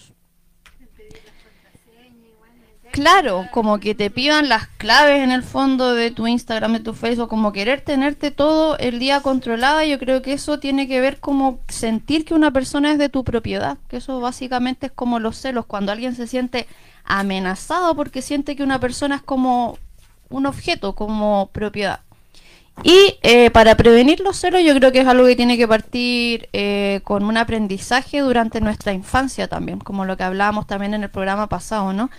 Claro, 2.92 3.48
como 3.52 3.80
que 3.80 3.94
te 3.94 4.10
pidan 4.10 4.50
las 4.50 4.68
claves 4.68 5.22
en 5.22 5.32
el 5.32 5.44
fondo 5.44 5.94
de 5.94 6.10
tu 6.12 6.26
Instagram, 6.28 6.74
de 6.74 6.80
tu 6.80 6.94
Facebook, 6.94 7.30
como 7.30 7.52
querer 7.52 7.82
tenerte 7.82 8.32
todo 8.32 8.78
el 8.78 8.98
día 9.00 9.22
controlada, 9.22 9.86
yo 9.86 10.00
creo 10.00 10.22
que 10.22 10.34
eso 10.34 10.60
tiene 10.60 10.88
que 10.88 11.00
ver 11.00 11.20
como 11.20 11.60
sentir 11.68 12.26
que 12.26 12.34
una 12.34 12.52
persona 12.52 12.92
es 12.92 12.98
de 12.98 13.10
tu 13.10 13.24
propiedad, 13.24 13.78
que 13.90 13.98
eso 13.98 14.20
básicamente 14.20 14.88
es 14.88 14.92
como 14.92 15.20
los 15.20 15.38
celos, 15.38 15.66
cuando 15.66 15.92
alguien 15.92 16.16
se 16.16 16.26
siente 16.26 16.68
amenazado 17.04 17.96
porque 17.96 18.22
siente 18.22 18.56
que 18.56 18.64
una 18.64 18.80
persona 18.80 19.18
es 19.18 19.22
como 19.22 19.78
un 20.30 20.46
objeto, 20.46 20.96
como 20.96 21.50
propiedad. 21.54 22.02
Y 22.84 23.18
eh, 23.24 23.52
para 23.52 23.76
prevenir 23.76 24.22
los 24.22 24.38
celos 24.38 24.62
yo 24.64 24.74
creo 24.74 24.92
que 24.92 25.02
es 25.02 25.08
algo 25.08 25.26
que 25.26 25.36
tiene 25.36 25.58
que 25.58 25.68
partir 25.68 26.48
eh, 26.54 27.02
con 27.04 27.24
un 27.24 27.38
aprendizaje 27.38 28.20
durante 28.20 28.62
nuestra 28.62 28.94
infancia 28.94 29.48
también, 29.48 29.80
como 29.80 30.06
lo 30.06 30.16
que 30.18 30.24
hablábamos 30.24 30.66
también 30.66 30.94
en 30.94 31.04
el 31.04 31.10
programa 31.10 31.48
pasado, 31.48 31.94
¿no? 31.94 32.10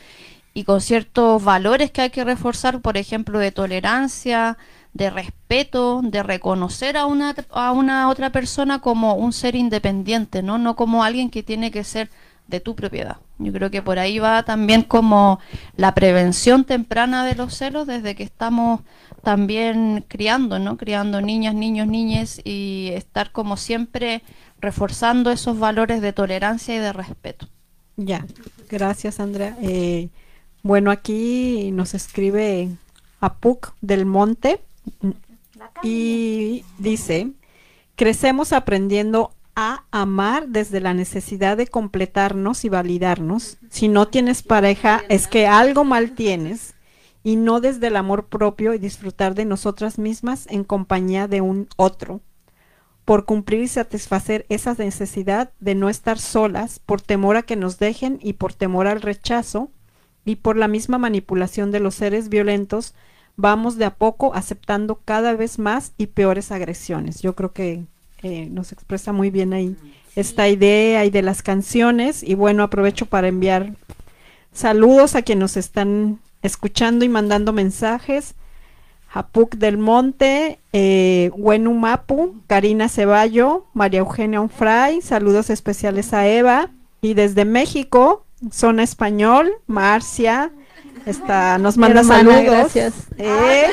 Y 0.53 0.65
con 0.65 0.81
ciertos 0.81 1.43
valores 1.45 1.91
que 1.91 2.03
hay 2.03 2.11
que 2.11 2.25
reforzar, 2.25 2.81
por 2.81 2.97
ejemplo, 2.97 3.39
de 3.39 3.53
tolerancia, 3.53 4.59
de 4.93 5.11
respeto, 5.11 6.01
de 6.03 6.23
reconocer 6.23 6.97
a 6.97 7.07
una, 7.07 7.35
a 7.51 7.73
una 7.73 8.09
otra 8.09 8.31
persona 8.31 8.81
como 8.81 9.15
un 9.15 9.33
ser 9.33 9.55
independiente, 9.55 10.43
¿no? 10.43 10.59
No 10.59 10.75
como 10.75 11.05
alguien 11.05 11.31
que 11.31 11.43
tiene 11.43 11.71
que 11.71 11.85
ser 11.85 12.11
de 12.49 12.61
tu 12.61 12.75
propiedad. 12.75 13.19
Yo 13.39 13.53
creo 13.53 13.71
que 13.71 13.81
por 13.81 13.99
ahí 13.99 14.19
va 14.19 14.43
también 14.43 14.83
como 14.83 15.39
la 15.77 15.95
prevención 15.95 16.65
temprana 16.65 17.25
de 17.25 17.37
los 17.37 17.55
celos 17.55 17.87
desde 17.87 18.15
que 18.15 18.25
estamos 18.25 18.81
también 19.23 20.05
criando, 20.09 20.59
¿no? 20.59 20.77
Criando 20.77 21.21
niñas, 21.21 21.55
niños, 21.55 21.87
niñas 21.87 22.41
y 22.45 22.91
estar 22.95 23.31
como 23.31 23.57
siempre 23.57 24.23
reforzando 24.61 25.31
esos 25.31 25.59
valores 25.59 26.03
de 26.03 26.13
tolerancia 26.13 26.75
y 26.75 26.79
de 26.79 26.93
respeto. 26.93 27.49
Ya, 27.97 28.27
gracias 28.69 29.21
Andrea. 29.21 29.57
Eh, 29.63 30.09
bueno, 30.63 30.91
aquí 30.91 31.71
nos 31.73 31.95
escribe 31.95 32.69
Apuc 33.21 33.73
del 33.81 34.07
Monte 34.07 34.61
y 35.83 36.65
dice, 36.79 37.33
crecemos 37.97 38.53
aprendiendo 38.53 39.33
a 39.57 39.85
amar 39.91 40.49
desde 40.49 40.81
la 40.81 40.95
necesidad 40.95 41.57
de 41.57 41.67
completarnos 41.67 42.65
y 42.65 42.69
validarnos. 42.69 43.59
Si 43.71 43.89
no 43.89 44.09
tienes 44.09 44.43
pareja, 44.43 45.03
es 45.09 45.27
que 45.27 45.47
algo 45.47 45.85
mal 45.85 46.13
tienes 46.13 46.75
y 47.23 47.37
no 47.37 47.61
desde 47.61 47.89
el 47.89 47.97
amor 47.97 48.27
propio 48.27 48.73
y 48.75 48.79
disfrutar 48.79 49.35
de 49.35 49.45
nosotras 49.45 49.99
mismas 49.99 50.47
en 50.49 50.65
compañía 50.65 51.29
de 51.29 51.41
un 51.41 51.69
otro 51.77 52.21
por 53.05 53.25
cumplir 53.25 53.63
y 53.63 53.69
satisfacer 53.69 54.47
esa 54.49 54.75
necesidad 54.75 55.51
de 55.59 55.75
no 55.75 55.89
estar 55.89 56.19
solas, 56.19 56.79
por 56.79 57.01
temor 57.01 57.37
a 57.37 57.43
que 57.43 57.57
nos 57.57 57.79
dejen 57.79 58.19
y 58.23 58.35
por 58.35 58.55
temor 58.55 58.87
al 58.87 59.03
rechazo 59.03 59.71
y 60.25 60.37
por 60.37 60.57
la 60.57 60.69
misma 60.69 60.99
manipulación 60.99 61.71
de 61.71 61.81
los 61.81 61.95
seres 61.95 62.29
violentos, 62.29 62.95
vamos 63.37 63.77
de 63.77 63.87
a 63.87 63.95
poco 63.95 64.35
aceptando 64.35 65.01
cada 65.05 65.35
vez 65.35 65.59
más 65.59 65.93
y 65.97 66.09
peores 66.09 66.53
agresiones. 66.53 67.23
Yo 67.23 67.35
creo 67.35 67.53
que 67.53 67.85
eh, 68.23 68.49
nos 68.51 68.73
expresa 68.73 69.13
muy 69.13 69.31
bien 69.31 69.53
ahí 69.53 69.77
esta 70.17 70.49
idea 70.49 71.05
y 71.05 71.11
de 71.11 71.23
las 71.23 71.43
canciones 71.43 72.23
y 72.23 72.35
bueno, 72.35 72.63
aprovecho 72.63 73.07
para 73.07 73.29
enviar 73.29 73.73
saludos 74.53 75.15
a 75.15 75.23
quienes 75.23 75.41
nos 75.41 75.57
están 75.57 76.19
escuchando 76.43 77.05
y 77.05 77.09
mandando 77.09 77.53
mensajes. 77.53 78.35
Japuc 79.09 79.57
del 79.57 79.77
Monte, 79.77 80.61
eh, 80.73 81.31
Wenu 81.35 81.75
Mapu, 81.75 82.37
Karina 82.47 82.89
Ceballo, 82.89 83.67
María 83.75 84.01
Eugenia 84.01 84.41
Onfray, 84.41 85.01
saludos 85.01 85.51
especiales 85.51 86.13
a 86.13 86.29
Eva. 86.29 86.71
Y 87.03 87.15
desde 87.15 87.45
México, 87.45 88.25
Zona 88.51 88.83
Español, 88.83 89.51
Marcia, 89.67 90.51
está, 91.07 91.59
nos 91.59 91.77
manda 91.77 92.01
Hermana, 92.01 92.33
saludos. 92.33 92.55
gracias. 92.57 92.95
Eh, 93.19 93.67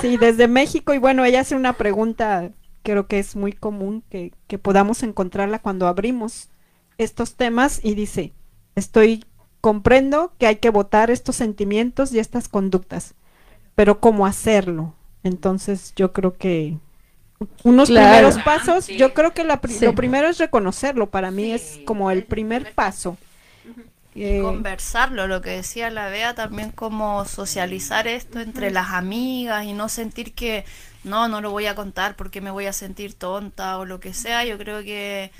sí, 0.00 0.16
desde 0.18 0.48
México. 0.48 0.92
Y 0.94 0.98
bueno, 0.98 1.24
ella 1.24 1.40
hace 1.40 1.54
una 1.56 1.72
pregunta, 1.74 2.50
creo 2.82 3.06
que 3.06 3.18
es 3.18 3.34
muy 3.36 3.52
común 3.52 4.02
que, 4.10 4.32
que 4.46 4.58
podamos 4.58 5.02
encontrarla 5.02 5.58
cuando 5.60 5.86
abrimos 5.86 6.50
estos 6.98 7.34
temas 7.36 7.80
y 7.82 7.94
dice, 7.94 8.32
estoy, 8.74 9.24
comprendo 9.60 10.32
que 10.38 10.46
hay 10.48 10.56
que 10.56 10.70
votar 10.70 11.10
estos 11.10 11.36
sentimientos 11.36 12.12
y 12.12 12.18
estas 12.18 12.48
conductas 12.48 13.14
pero 13.74 14.00
cómo 14.00 14.26
hacerlo. 14.26 14.92
Entonces 15.22 15.94
yo 15.96 16.12
creo 16.12 16.36
que 16.36 16.76
unos 17.62 17.88
Claro. 17.88 18.08
primeros 18.28 18.38
pasos, 18.44 18.88
yo 18.88 19.14
creo 19.14 19.32
que 19.32 19.44
la 19.44 19.60
pri- 19.62 19.72
Sí. 19.72 19.84
lo 19.86 19.94
primero 19.94 20.28
es 20.28 20.36
reconocerlo, 20.38 21.08
para 21.10 21.30
mí 21.30 21.52
es 21.52 21.80
como 21.86 22.10
el 22.10 22.24
primer 22.24 22.74
paso. 22.74 23.16
Eh, 24.14 24.40
Conversarlo, 24.42 25.26
lo 25.26 25.40
que 25.40 25.50
decía 25.50 25.90
la 25.90 26.08
Bea, 26.08 26.34
también 26.34 26.70
como 26.70 27.24
socializar 27.24 28.06
esto 28.06 28.40
entre 28.40 28.70
las 28.70 28.90
amigas 28.90 29.64
y 29.64 29.72
no 29.72 29.88
sentir 29.88 30.34
que 30.34 30.64
no, 31.02 31.28
no 31.28 31.40
lo 31.40 31.50
voy 31.50 31.66
a 31.66 31.74
contar 31.74 32.14
porque 32.14 32.40
me 32.42 32.50
voy 32.50 32.66
a 32.66 32.72
sentir 32.74 33.14
tonta 33.14 33.78
o 33.78 33.84
lo 33.86 34.00
que 34.00 34.12
sea. 34.12 34.44
Yo 34.44 34.58
creo 34.58 34.82
que 34.82 35.30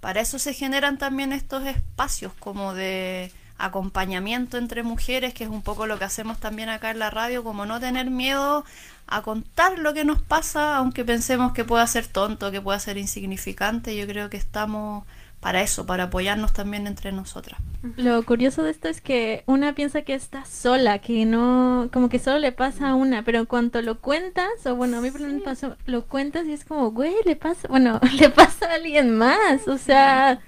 para 0.00 0.20
eso 0.20 0.38
se 0.38 0.54
generan 0.54 0.98
también 0.98 1.32
estos 1.32 1.64
espacios 1.66 2.32
como 2.38 2.74
de 2.74 3.30
acompañamiento 3.58 4.58
entre 4.58 4.82
mujeres, 4.82 5.34
que 5.34 5.44
es 5.44 5.50
un 5.50 5.62
poco 5.62 5.86
lo 5.86 5.98
que 5.98 6.04
hacemos 6.04 6.38
también 6.40 6.68
acá 6.68 6.90
en 6.90 6.98
la 6.98 7.10
radio, 7.10 7.44
como 7.44 7.66
no 7.66 7.78
tener 7.78 8.10
miedo 8.10 8.64
a 9.06 9.22
contar 9.22 9.78
lo 9.78 9.94
que 9.94 10.04
nos 10.04 10.20
pasa, 10.22 10.76
aunque 10.76 11.04
pensemos 11.04 11.52
que 11.52 11.64
pueda 11.64 11.86
ser 11.86 12.06
tonto, 12.06 12.50
que 12.50 12.60
pueda 12.60 12.78
ser 12.80 12.96
insignificante. 12.96 13.96
Yo 13.96 14.06
creo 14.06 14.30
que 14.30 14.36
estamos 14.36 15.04
para 15.44 15.60
eso, 15.60 15.84
para 15.84 16.04
apoyarnos 16.04 16.54
también 16.54 16.86
entre 16.86 17.12
nosotras. 17.12 17.60
Lo 17.96 18.24
curioso 18.24 18.62
de 18.62 18.70
esto 18.70 18.88
es 18.88 19.02
que 19.02 19.44
una 19.44 19.74
piensa 19.74 20.00
que 20.00 20.14
está 20.14 20.46
sola, 20.46 21.00
que 21.00 21.26
no, 21.26 21.90
como 21.92 22.08
que 22.08 22.18
solo 22.18 22.38
le 22.38 22.50
pasa 22.50 22.88
a 22.88 22.94
una, 22.94 23.24
pero 23.24 23.40
en 23.40 23.44
cuanto 23.44 23.82
lo 23.82 24.00
cuentas, 24.00 24.48
o 24.64 24.74
bueno, 24.74 24.96
a 24.96 25.00
mí 25.02 25.10
por 25.10 25.20
lo 25.20 25.26
menos 25.26 25.42
pasó, 25.42 25.76
lo 25.84 26.06
cuentas 26.06 26.46
y 26.46 26.54
es 26.54 26.64
como, 26.64 26.92
güey, 26.92 27.12
le 27.26 27.36
pasa, 27.36 27.68
bueno, 27.68 28.00
le 28.18 28.30
pasa 28.30 28.70
a 28.70 28.74
alguien 28.76 29.14
más, 29.18 29.68
o 29.68 29.76
sea, 29.76 30.40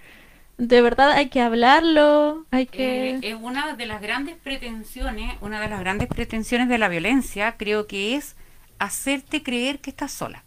de 0.57 0.81
verdad 0.81 1.11
hay 1.11 1.29
que 1.29 1.43
hablarlo, 1.43 2.47
hay 2.51 2.65
que... 2.65 3.17
Eh, 3.17 3.21
es 3.21 3.37
una 3.39 3.75
de 3.75 3.85
las 3.85 4.01
grandes 4.01 4.37
pretensiones, 4.37 5.37
una 5.43 5.61
de 5.61 5.69
las 5.69 5.81
grandes 5.81 6.09
pretensiones 6.09 6.71
de 6.71 6.79
la 6.79 6.89
violencia, 6.89 7.59
creo 7.59 7.87
que 7.87 8.17
es 8.17 8.35
hacerte 8.79 9.43
creer 9.43 9.81
que 9.81 9.91
estás 9.91 10.13
sola. 10.13 10.46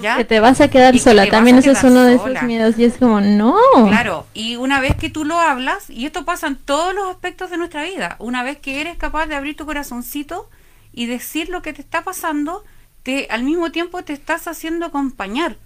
¿Ya? 0.00 0.16
Que 0.16 0.24
te 0.24 0.40
vas 0.40 0.60
a 0.60 0.68
quedar 0.68 0.98
sola, 0.98 1.28
también 1.28 1.58
eso 1.58 1.70
es 1.70 1.82
uno 1.82 2.04
de 2.04 2.14
esos 2.14 2.42
miedos 2.42 2.78
y 2.78 2.84
es 2.84 2.98
como, 2.98 3.20
no. 3.20 3.56
Claro, 3.88 4.26
y 4.34 4.56
una 4.56 4.80
vez 4.80 4.96
que 4.96 5.10
tú 5.10 5.24
lo 5.24 5.38
hablas, 5.38 5.90
y 5.90 6.06
esto 6.06 6.24
pasa 6.24 6.46
en 6.46 6.56
todos 6.56 6.94
los 6.94 7.08
aspectos 7.08 7.50
de 7.50 7.56
nuestra 7.56 7.84
vida, 7.84 8.16
una 8.18 8.42
vez 8.42 8.58
que 8.58 8.80
eres 8.80 8.96
capaz 8.96 9.26
de 9.26 9.34
abrir 9.34 9.56
tu 9.56 9.66
corazoncito 9.66 10.48
y 10.92 11.06
decir 11.06 11.48
lo 11.48 11.62
que 11.62 11.72
te 11.72 11.82
está 11.82 12.02
pasando, 12.02 12.64
te 13.02 13.28
al 13.30 13.42
mismo 13.44 13.70
tiempo 13.70 14.02
te 14.02 14.12
estás 14.12 14.48
haciendo 14.48 14.86
acompañar. 14.86 15.56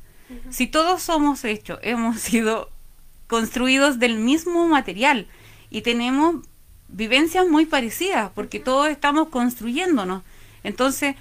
Si 0.51 0.67
todos 0.67 1.03
somos 1.03 1.45
hechos, 1.45 1.79
hemos 1.83 2.21
sido 2.21 2.71
construidos 3.27 3.99
del 3.99 4.19
mismo 4.19 4.69
material 4.69 5.27
y 5.71 5.83
tenemos 5.83 6.37
vivencias 6.89 7.49
muy 7.49 7.67
parecidas, 7.67 8.31
porque 8.35 8.61
todos 8.61 8.89
estamos 8.89 9.29
construyéndonos. 9.29 10.23
Entonces, 10.65 11.17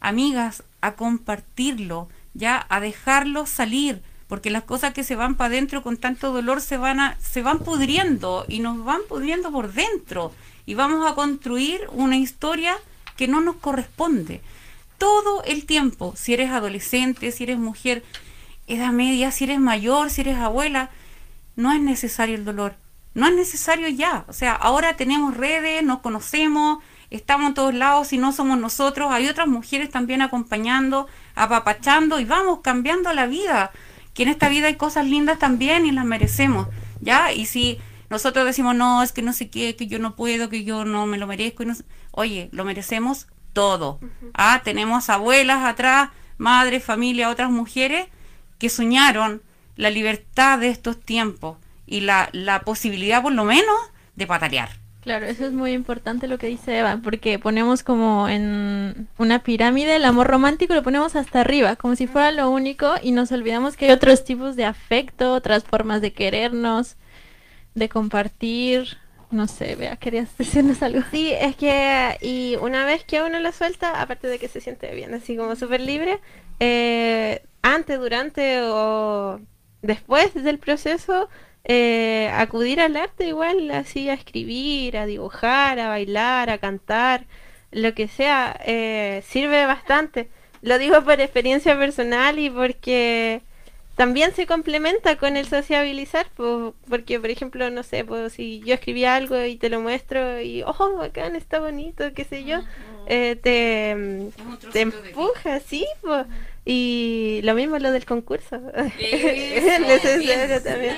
amigas, 0.00 0.62
a 0.80 0.92
compartirlo, 0.92 2.08
ya 2.34 2.66
a 2.68 2.80
dejarlo 2.80 3.46
salir, 3.46 4.02
porque 4.28 4.50
las 4.50 4.64
cosas 4.64 4.92
que 4.92 5.04
se 5.04 5.16
van 5.16 5.36
para 5.36 5.48
adentro 5.48 5.82
con 5.82 5.96
tanto 5.96 6.32
dolor 6.32 6.60
se 6.60 6.76
van 6.76 7.00
a, 7.00 7.16
se 7.20 7.42
van 7.42 7.60
pudriendo 7.60 8.44
y 8.48 8.60
nos 8.60 8.84
van 8.84 9.00
pudriendo 9.08 9.50
por 9.50 9.72
dentro 9.72 10.32
y 10.66 10.74
vamos 10.74 11.10
a 11.10 11.14
construir 11.14 11.82
una 11.92 12.16
historia 12.16 12.76
que 13.16 13.28
no 13.28 13.40
nos 13.40 13.56
corresponde. 13.56 14.40
Todo 14.98 15.42
el 15.44 15.66
tiempo, 15.66 16.14
si 16.16 16.34
eres 16.34 16.50
adolescente, 16.50 17.30
si 17.32 17.44
eres 17.44 17.58
mujer, 17.58 18.02
edad 18.66 18.92
media, 18.92 19.30
si 19.30 19.44
eres 19.44 19.60
mayor, 19.60 20.10
si 20.10 20.22
eres 20.22 20.38
abuela, 20.38 20.90
no 21.56 21.72
es 21.72 21.80
necesario 21.80 22.34
el 22.34 22.44
dolor. 22.44 22.76
No 23.14 23.28
es 23.28 23.34
necesario 23.34 23.88
ya. 23.88 24.24
O 24.28 24.32
sea, 24.32 24.52
ahora 24.54 24.96
tenemos 24.96 25.36
redes, 25.36 25.84
nos 25.84 26.00
conocemos, 26.00 26.82
estamos 27.10 27.48
en 27.48 27.54
todos 27.54 27.74
lados, 27.74 28.08
si 28.08 28.18
no 28.18 28.32
somos 28.32 28.58
nosotros, 28.58 29.10
hay 29.12 29.28
otras 29.28 29.46
mujeres 29.48 29.90
también 29.90 30.22
acompañando, 30.22 31.06
apapachando 31.34 32.20
y 32.20 32.24
vamos 32.24 32.60
cambiando 32.62 33.12
la 33.12 33.26
vida. 33.26 33.70
Que 34.14 34.22
en 34.22 34.28
esta 34.28 34.48
vida 34.48 34.68
hay 34.68 34.76
cosas 34.76 35.06
lindas 35.06 35.38
también 35.38 35.86
y 35.86 35.90
las 35.92 36.04
merecemos, 36.04 36.68
¿ya? 37.00 37.32
Y 37.32 37.46
si 37.46 37.78
nosotros 38.10 38.44
decimos, 38.44 38.74
no, 38.76 39.02
es 39.02 39.10
que 39.12 39.22
no 39.22 39.32
sé 39.32 39.50
qué, 39.50 39.74
que 39.76 39.86
yo 39.88 39.98
no 39.98 40.14
puedo, 40.14 40.48
que 40.48 40.62
yo 40.64 40.84
no 40.84 41.06
me 41.06 41.18
lo 41.18 41.26
merezco, 41.26 41.62
y 41.62 41.66
no 41.66 41.74
sé- 41.74 41.84
oye, 42.12 42.48
lo 42.52 42.64
merecemos 42.64 43.26
todo. 43.52 43.98
Ah, 44.34 44.60
tenemos 44.64 45.10
abuelas 45.10 45.64
atrás, 45.64 46.10
madres, 46.38 46.84
familia, 46.84 47.28
otras 47.30 47.50
mujeres 47.50 48.06
que 48.58 48.68
soñaron 48.68 49.42
la 49.76 49.90
libertad 49.90 50.58
de 50.60 50.68
estos 50.68 51.00
tiempos 51.00 51.58
y 51.86 52.00
la, 52.00 52.28
la 52.32 52.60
posibilidad 52.60 53.20
por 53.22 53.32
lo 53.32 53.44
menos 53.44 53.76
de 54.14 54.26
patalear. 54.28 54.70
Claro, 55.04 55.26
eso 55.26 55.44
es 55.44 55.52
muy 55.52 55.72
importante 55.72 56.28
lo 56.28 56.38
que 56.38 56.46
dice 56.46 56.78
Eva, 56.78 56.98
porque 57.04 57.38
ponemos 57.38 57.82
como 57.82 58.26
en 58.26 59.06
una 59.18 59.42
pirámide 59.42 59.96
el 59.96 60.04
amor 60.06 60.28
romántico, 60.28 60.74
lo 60.74 60.82
ponemos 60.82 61.14
hasta 61.14 61.42
arriba, 61.42 61.76
como 61.76 61.94
si 61.94 62.06
fuera 62.06 62.32
lo 62.32 62.48
único, 62.48 62.94
y 63.02 63.12
nos 63.12 63.30
olvidamos 63.30 63.76
que 63.76 63.84
hay 63.84 63.90
otros 63.90 64.24
tipos 64.24 64.56
de 64.56 64.64
afecto, 64.64 65.34
otras 65.34 65.62
formas 65.62 66.00
de 66.00 66.14
querernos, 66.14 66.96
de 67.74 67.90
compartir. 67.90 68.96
No 69.30 69.46
sé, 69.46 69.76
Bea, 69.76 69.96
¿querías 69.96 70.34
decirnos 70.38 70.82
algo? 70.82 71.02
Sí, 71.10 71.32
es 71.38 71.54
que 71.54 72.16
y 72.22 72.56
una 72.62 72.86
vez 72.86 73.04
que 73.04 73.22
uno 73.22 73.38
la 73.40 73.52
suelta, 73.52 74.00
aparte 74.00 74.26
de 74.28 74.38
que 74.38 74.48
se 74.48 74.62
siente 74.62 74.94
bien, 74.94 75.12
así 75.12 75.36
como 75.36 75.54
súper 75.54 75.82
libre, 75.82 76.18
eh, 76.60 77.42
antes, 77.60 78.00
durante 78.00 78.62
o 78.62 79.38
después 79.82 80.32
del 80.32 80.58
proceso, 80.58 81.28
eh, 81.64 82.30
acudir 82.34 82.80
al 82.80 82.96
arte 82.96 83.26
igual, 83.26 83.70
así 83.70 84.08
a 84.08 84.14
escribir, 84.14 84.96
a 84.96 85.06
dibujar, 85.06 85.78
a 85.78 85.88
bailar, 85.88 86.50
a 86.50 86.58
cantar, 86.58 87.26
lo 87.70 87.94
que 87.94 88.08
sea, 88.08 88.56
eh, 88.66 89.22
sirve 89.26 89.66
bastante. 89.66 90.28
Lo 90.62 90.78
digo 90.78 91.02
por 91.04 91.20
experiencia 91.20 91.78
personal 91.78 92.38
y 92.38 92.50
porque 92.50 93.42
también 93.96 94.34
se 94.34 94.46
complementa 94.46 95.16
con 95.16 95.36
el 95.36 95.46
sociabilizar, 95.46 96.26
po- 96.36 96.74
porque 96.88 97.20
por 97.20 97.30
ejemplo, 97.30 97.70
no 97.70 97.82
sé, 97.82 98.04
pues 98.04 98.32
si 98.34 98.62
yo 98.64 98.74
escribí 98.74 99.04
algo 99.04 99.42
y 99.44 99.56
te 99.56 99.68
lo 99.70 99.80
muestro 99.80 100.40
y, 100.40 100.62
oh, 100.64 100.96
bacán, 100.98 101.36
está 101.36 101.60
bonito, 101.60 102.12
qué 102.14 102.24
sé 102.24 102.44
yo, 102.44 102.62
eh, 103.06 103.36
te, 103.36 104.32
te 104.70 104.80
empuja, 104.82 105.60
sí, 105.60 105.86
po. 106.02 106.26
Y 106.64 107.40
lo 107.42 107.54
mismo 107.54 107.78
lo 107.78 107.92
del 107.92 108.06
concurso. 108.06 108.60
es 108.98 109.80
necesario 109.80 110.62
también. 110.62 110.96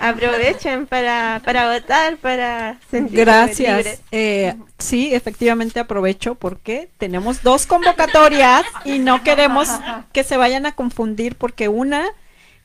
Aprovechen 0.00 0.86
para, 0.86 1.40
para 1.44 1.72
votar, 1.72 2.16
para 2.16 2.80
sentirse 2.90 3.24
Gracias. 3.24 3.76
libres. 3.76 4.02
Eh, 4.10 4.54
sí, 4.78 5.14
efectivamente 5.14 5.78
aprovecho 5.78 6.34
porque 6.34 6.90
tenemos 6.98 7.42
dos 7.42 7.66
convocatorias 7.66 8.64
y 8.84 8.98
no 8.98 9.22
queremos 9.22 9.68
que 10.12 10.24
se 10.24 10.36
vayan 10.36 10.66
a 10.66 10.72
confundir 10.72 11.36
porque 11.36 11.68
una 11.68 12.06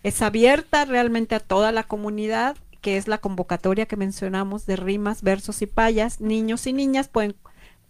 es 0.01 0.21
abierta 0.21 0.85
realmente 0.85 1.35
a 1.35 1.39
toda 1.39 1.71
la 1.71 1.83
comunidad, 1.83 2.57
que 2.81 2.97
es 2.97 3.07
la 3.07 3.19
convocatoria 3.19 3.85
que 3.85 3.97
mencionamos 3.97 4.65
de 4.65 4.77
rimas, 4.77 5.21
versos 5.21 5.61
y 5.61 5.67
payas. 5.67 6.21
Niños 6.21 6.65
y 6.65 6.73
niñas 6.73 7.07
pueden 7.07 7.35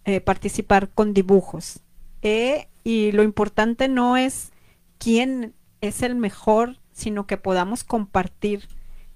eh, 0.04 0.20
participar 0.20 0.88
con 0.88 1.14
dibujos. 1.14 1.80
Eh, 2.22 2.66
y 2.84 3.12
lo 3.12 3.22
importante 3.22 3.88
no 3.88 4.16
es 4.16 4.52
quién 4.98 5.54
es 5.80 6.02
el 6.02 6.14
mejor, 6.14 6.78
sino 6.92 7.26
que 7.26 7.36
podamos 7.36 7.84
compartir 7.84 8.68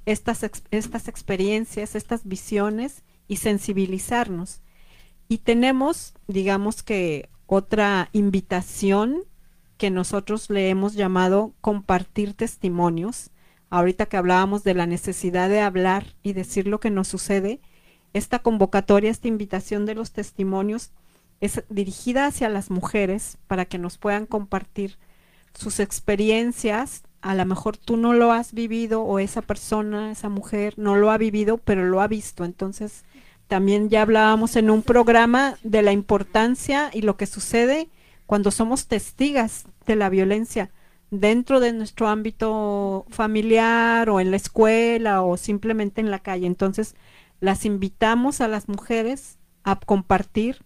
estas, 0.07 0.45
estas 0.71 1.09
experiencias, 1.09 1.95
estas 1.95 2.25
visiones 2.25 3.03
y 3.29 3.37
sensibilizarnos. 3.37 4.61
Y 5.29 5.39
tenemos, 5.39 6.15
digamos 6.27 6.83
que, 6.83 7.29
otra 7.47 8.09
invitación 8.12 9.23
que 9.77 9.91
nosotros 9.91 10.51
le 10.51 10.71
hemos 10.71 10.95
llamado 10.95 11.55
compartir 11.61 12.35
testimonios. 12.35 13.31
Ahorita 13.71 14.07
que 14.07 14.17
hablábamos 14.17 14.65
de 14.65 14.75
la 14.75 14.87
necesidad 14.87 15.49
de 15.49 15.61
hablar 15.61 16.15
y 16.23 16.33
decir 16.33 16.67
lo 16.67 16.81
que 16.81 16.91
nos 16.91 17.09
sucede, 17.09 17.61
esta 18.12 18.39
convocatoria, 18.39 19.11
esta 19.11 19.29
invitación 19.29 19.85
de 19.87 19.95
los 19.95 20.12
testimonios 20.12 20.93
es 21.45 21.62
dirigida 21.68 22.26
hacia 22.26 22.49
las 22.49 22.70
mujeres 22.70 23.38
para 23.47 23.64
que 23.64 23.78
nos 23.78 23.99
puedan 23.99 24.26
compartir 24.26 24.97
sus 25.55 25.80
experiencias. 25.80 27.03
A 27.20 27.34
lo 27.34 27.45
mejor 27.45 27.76
tú 27.76 27.97
no 27.97 28.12
lo 28.12 28.32
has 28.32 28.53
vivido 28.53 29.03
o 29.03 29.18
esa 29.18 29.42
persona, 29.42 30.11
esa 30.11 30.28
mujer 30.28 30.74
no 30.76 30.97
lo 30.97 31.11
ha 31.11 31.18
vivido, 31.18 31.59
pero 31.59 31.84
lo 31.84 32.01
ha 32.01 32.09
visto. 32.09 32.45
Entonces, 32.45 33.05
también 33.49 33.88
ya 33.88 34.03
hablábamos 34.03 34.57
en 34.57 34.70
un 34.70 34.82
programa 34.82 35.57
de 35.62 35.82
la 35.82 35.92
importancia 35.92 36.90
y 36.92 37.03
lo 37.03 37.16
que 37.16 37.26
sucede 37.26 37.88
cuando 38.26 38.51
somos 38.51 38.86
testigas 38.86 39.66
de 39.86 39.97
la 39.97 40.09
violencia 40.09 40.70
dentro 41.11 41.61
de 41.61 41.72
nuestro 41.72 42.09
ámbito 42.09 43.07
familiar 43.11 44.09
o 44.11 44.20
en 44.20 44.30
la 44.30 44.36
escuela 44.36 45.22
o 45.22 45.36
simplemente 45.36 46.01
en 46.01 46.11
la 46.11 46.18
calle. 46.18 46.47
Entonces, 46.47 46.95
las 47.40 47.64
invitamos 47.64 48.40
a 48.40 48.49
las 48.49 48.68
mujeres 48.68 49.38
a 49.62 49.78
compartir 49.78 50.62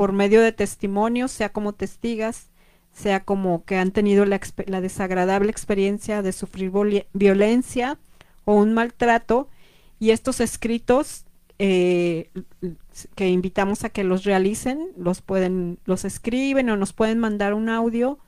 por 0.00 0.14
medio 0.14 0.40
de 0.40 0.52
testimonios, 0.52 1.30
sea 1.30 1.50
como 1.50 1.74
testigas, 1.74 2.48
sea 2.90 3.22
como 3.22 3.66
que 3.66 3.76
han 3.76 3.90
tenido 3.90 4.24
la, 4.24 4.40
desagradable 4.80 5.50
experiencia 5.50 6.22
de 6.22 6.32
sufrir 6.32 6.72
violencia 7.12 7.98
o 8.46 8.54
un 8.54 8.72
maltrato, 8.72 9.50
y 9.98 10.12
estos 10.12 10.40
escritos 10.40 11.26
eh, 11.58 12.30
que 13.14 13.28
invitamos 13.28 13.84
a 13.84 13.90
que 13.90 14.02
los 14.02 14.24
realicen, 14.24 14.88
los 14.96 15.20
pueden, 15.20 15.78
los 15.84 16.06
escriben 16.06 16.70
o 16.70 16.78
nos 16.78 16.94
pueden 16.94 17.18
mandar 17.18 17.52
un 17.52 17.68
audio 17.68 18.18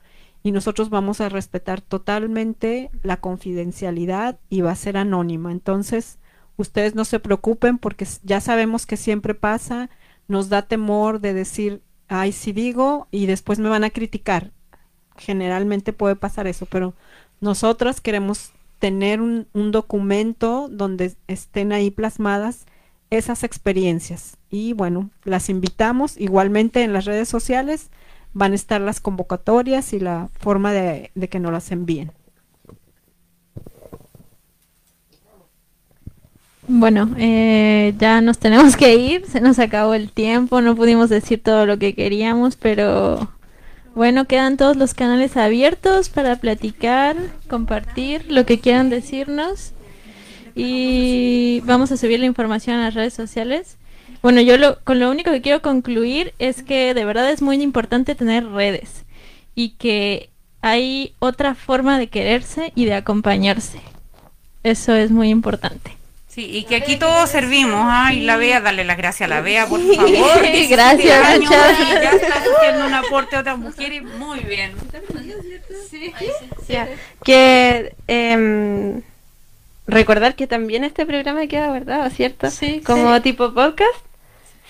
y 0.43 0.51
nosotros 0.51 0.91
vamos 0.91 1.21
a 1.21 1.29
respetar 1.29 1.81
totalmente 1.81 2.91
la 3.01 3.17
confidencialidad 3.17 4.37
y 4.47 4.61
va 4.61 4.69
a 4.69 4.75
ser 4.75 4.95
anónima. 4.95 5.51
Entonces, 5.51 6.19
Ustedes 6.55 6.93
no 6.93 7.03
se 7.03 7.19
preocupen 7.19 7.79
porque 7.79 8.05
ya 8.23 8.39
sabemos 8.39 8.85
que 8.85 8.95
siempre 8.95 9.33
pasa, 9.33 9.89
nos 10.33 10.49
da 10.49 10.63
temor 10.63 11.21
de 11.21 11.33
decir, 11.33 11.83
ay, 12.07 12.31
si 12.31 12.51
digo 12.51 13.07
y 13.11 13.27
después 13.27 13.59
me 13.59 13.69
van 13.69 13.83
a 13.83 13.91
criticar. 13.91 14.51
Generalmente 15.15 15.93
puede 15.93 16.15
pasar 16.15 16.47
eso, 16.47 16.65
pero 16.65 16.95
nosotras 17.39 18.01
queremos 18.01 18.51
tener 18.79 19.21
un, 19.21 19.47
documento 19.53 20.67
donde 20.69 21.13
estén 21.27 21.71
ahí 21.71 21.91
plasmadas 21.91 22.65
esas 23.11 23.43
experiencias. 23.43 24.37
Y 24.49 24.73
bueno, 24.73 25.11
las 25.23 25.49
invitamos 25.49 26.19
igualmente 26.19 26.83
en 26.83 26.93
las 26.93 27.05
redes 27.05 27.29
sociales. 27.29 27.91
Van 28.33 28.53
a 28.53 28.55
estar 28.55 28.81
las 28.81 28.99
convocatorias 28.99 29.93
y 29.93 29.99
la 29.99 30.29
forma 30.39 30.73
de, 30.73 31.11
de 31.13 31.29
que 31.29 31.39
nos 31.39 31.51
las 31.51 31.71
envíen. 31.71 32.11
Bueno, 36.67 37.09
eh, 37.17 37.93
ya 37.97 38.21
nos 38.21 38.37
tenemos 38.37 38.77
que 38.77 38.95
ir, 38.95 39.25
se 39.27 39.41
nos 39.41 39.59
acabó 39.59 39.93
el 39.93 40.11
tiempo, 40.11 40.61
no 40.61 40.75
pudimos 40.75 41.09
decir 41.09 41.43
todo 41.43 41.65
lo 41.65 41.77
que 41.77 41.93
queríamos, 41.93 42.55
pero 42.55 43.29
bueno, 43.95 44.25
quedan 44.25 44.55
todos 44.55 44.77
los 44.77 44.93
canales 44.93 45.35
abiertos 45.35 46.07
para 46.07 46.37
platicar, 46.37 47.17
compartir 47.49 48.31
lo 48.31 48.45
que 48.45 48.59
quieran 48.59 48.89
decirnos 48.89 49.73
y 50.55 51.61
vamos 51.65 51.91
a 51.91 51.97
subir 51.97 52.19
la 52.21 52.27
información 52.27 52.77
a 52.77 52.85
las 52.85 52.93
redes 52.93 53.13
sociales. 53.13 53.77
Bueno, 54.21 54.39
yo 54.39 54.57
lo, 54.57 54.79
con 54.85 54.99
lo 54.99 55.11
único 55.11 55.31
que 55.31 55.41
quiero 55.41 55.61
concluir 55.61 56.33
es 56.39 56.63
que 56.63 56.93
de 56.93 57.03
verdad 57.03 57.29
es 57.29 57.41
muy 57.41 57.61
importante 57.61 58.15
tener 58.15 58.47
redes 58.47 59.03
y 59.53 59.71
que 59.71 60.29
hay 60.61 61.13
otra 61.19 61.55
forma 61.55 61.99
de 61.99 62.07
quererse 62.07 62.71
y 62.73 62.85
de 62.85 62.93
acompañarse. 62.93 63.81
Eso 64.63 64.95
es 64.95 65.11
muy 65.11 65.27
importante. 65.27 66.02
Sí, 66.33 66.49
y 66.51 66.63
que 66.63 66.77
aquí 66.77 66.97
todos 66.97 67.29
servimos, 67.29 67.79
ay, 67.87 68.21
la 68.21 68.37
Bea, 68.37 68.59
dale 68.59 68.83
las 68.83 68.97
gracias 68.97 69.27
a 69.29 69.35
la 69.35 69.41
Bea, 69.41 69.67
por 69.67 69.79
favor. 69.81 70.41
17 70.41 70.67
Gracias, 70.67 71.25
años 71.25 71.49
ya 71.51 72.11
está 72.11 72.33
haciendo 72.39 72.87
un 72.87 72.93
aporte 72.95 73.35
a 73.35 73.41
otras 73.41 73.57
mujeres, 73.59 74.01
muy 74.03 74.39
bien. 74.39 74.73
Ya, 76.67 76.87
Que 77.23 77.93
em, 78.07 79.01
recordar 79.85 80.35
que 80.35 80.47
también 80.47 80.83
este 80.83 81.05
programa 81.05 81.45
queda 81.47 81.67
guardado, 81.67 82.09
¿cierto? 82.09 82.49
Sí, 82.49 82.81
Como 82.83 83.13
sí. 83.15 83.21
tipo 83.21 83.53
podcast. 83.53 83.93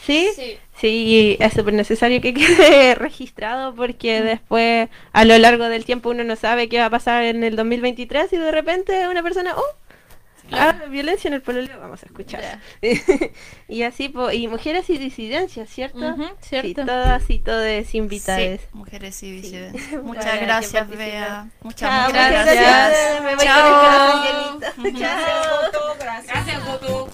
¿Sí? 0.06 0.30
Sí. 0.36 0.58
Sí, 0.82 1.38
es 1.40 1.54
súper 1.54 1.76
necesario 1.76 2.20
que 2.20 2.34
quede 2.34 2.96
registrado 2.96 3.74
porque 3.74 4.22
después 4.22 4.90
a 5.14 5.24
lo 5.24 5.38
largo 5.38 5.70
del 5.70 5.86
tiempo 5.86 6.10
uno 6.10 6.26
no 6.26 6.36
sabe 6.36 6.68
qué 6.68 6.80
va 6.80 6.88
a 6.88 6.90
pasar 6.90 7.24
en 7.24 7.44
el 7.44 7.56
2023 7.56 8.34
y 8.34 8.38
de 8.38 8.52
repente 8.52 9.08
una 9.08 9.24
persona, 9.24 9.54
oh, 9.56 9.64
ah, 10.52 10.74
violencia 10.90 11.28
en 11.28 11.34
el 11.36 11.42
pololeo, 11.42 11.80
vamos 11.80 12.04
a 12.04 12.06
escuchar. 12.06 12.60
y 13.68 13.84
así, 13.84 14.10
po- 14.10 14.32
y 14.32 14.48
mujeres 14.48 14.90
y 14.90 14.98
disidencias, 14.98 15.70
¿cierto? 15.70 16.16
Sí, 16.42 16.50
cierto. 16.50 16.86
todas 16.86 17.30
y 17.30 17.40
todos 17.40 17.96
invitadas. 17.96 18.62
Sí, 18.62 18.68
mujeres 18.74 19.24
y 19.24 19.32
disidencias. 19.32 19.92
Muchas 20.04 20.04
Muchas 20.04 20.42
gracias, 20.42 20.88
gracias. 20.90 20.98
Bea. 20.98 21.48
Muchas, 21.62 21.80
Chao, 21.90 22.08
muchas 22.10 22.32
gracias. 22.32 22.56
gracias. 22.56 23.22
Me 23.24 23.36
voy 23.36 23.46
con 24.78 24.86
el 24.86 24.96
Chao. 24.98 25.94
Gracias, 26.28 26.64
Joto. 26.64 27.10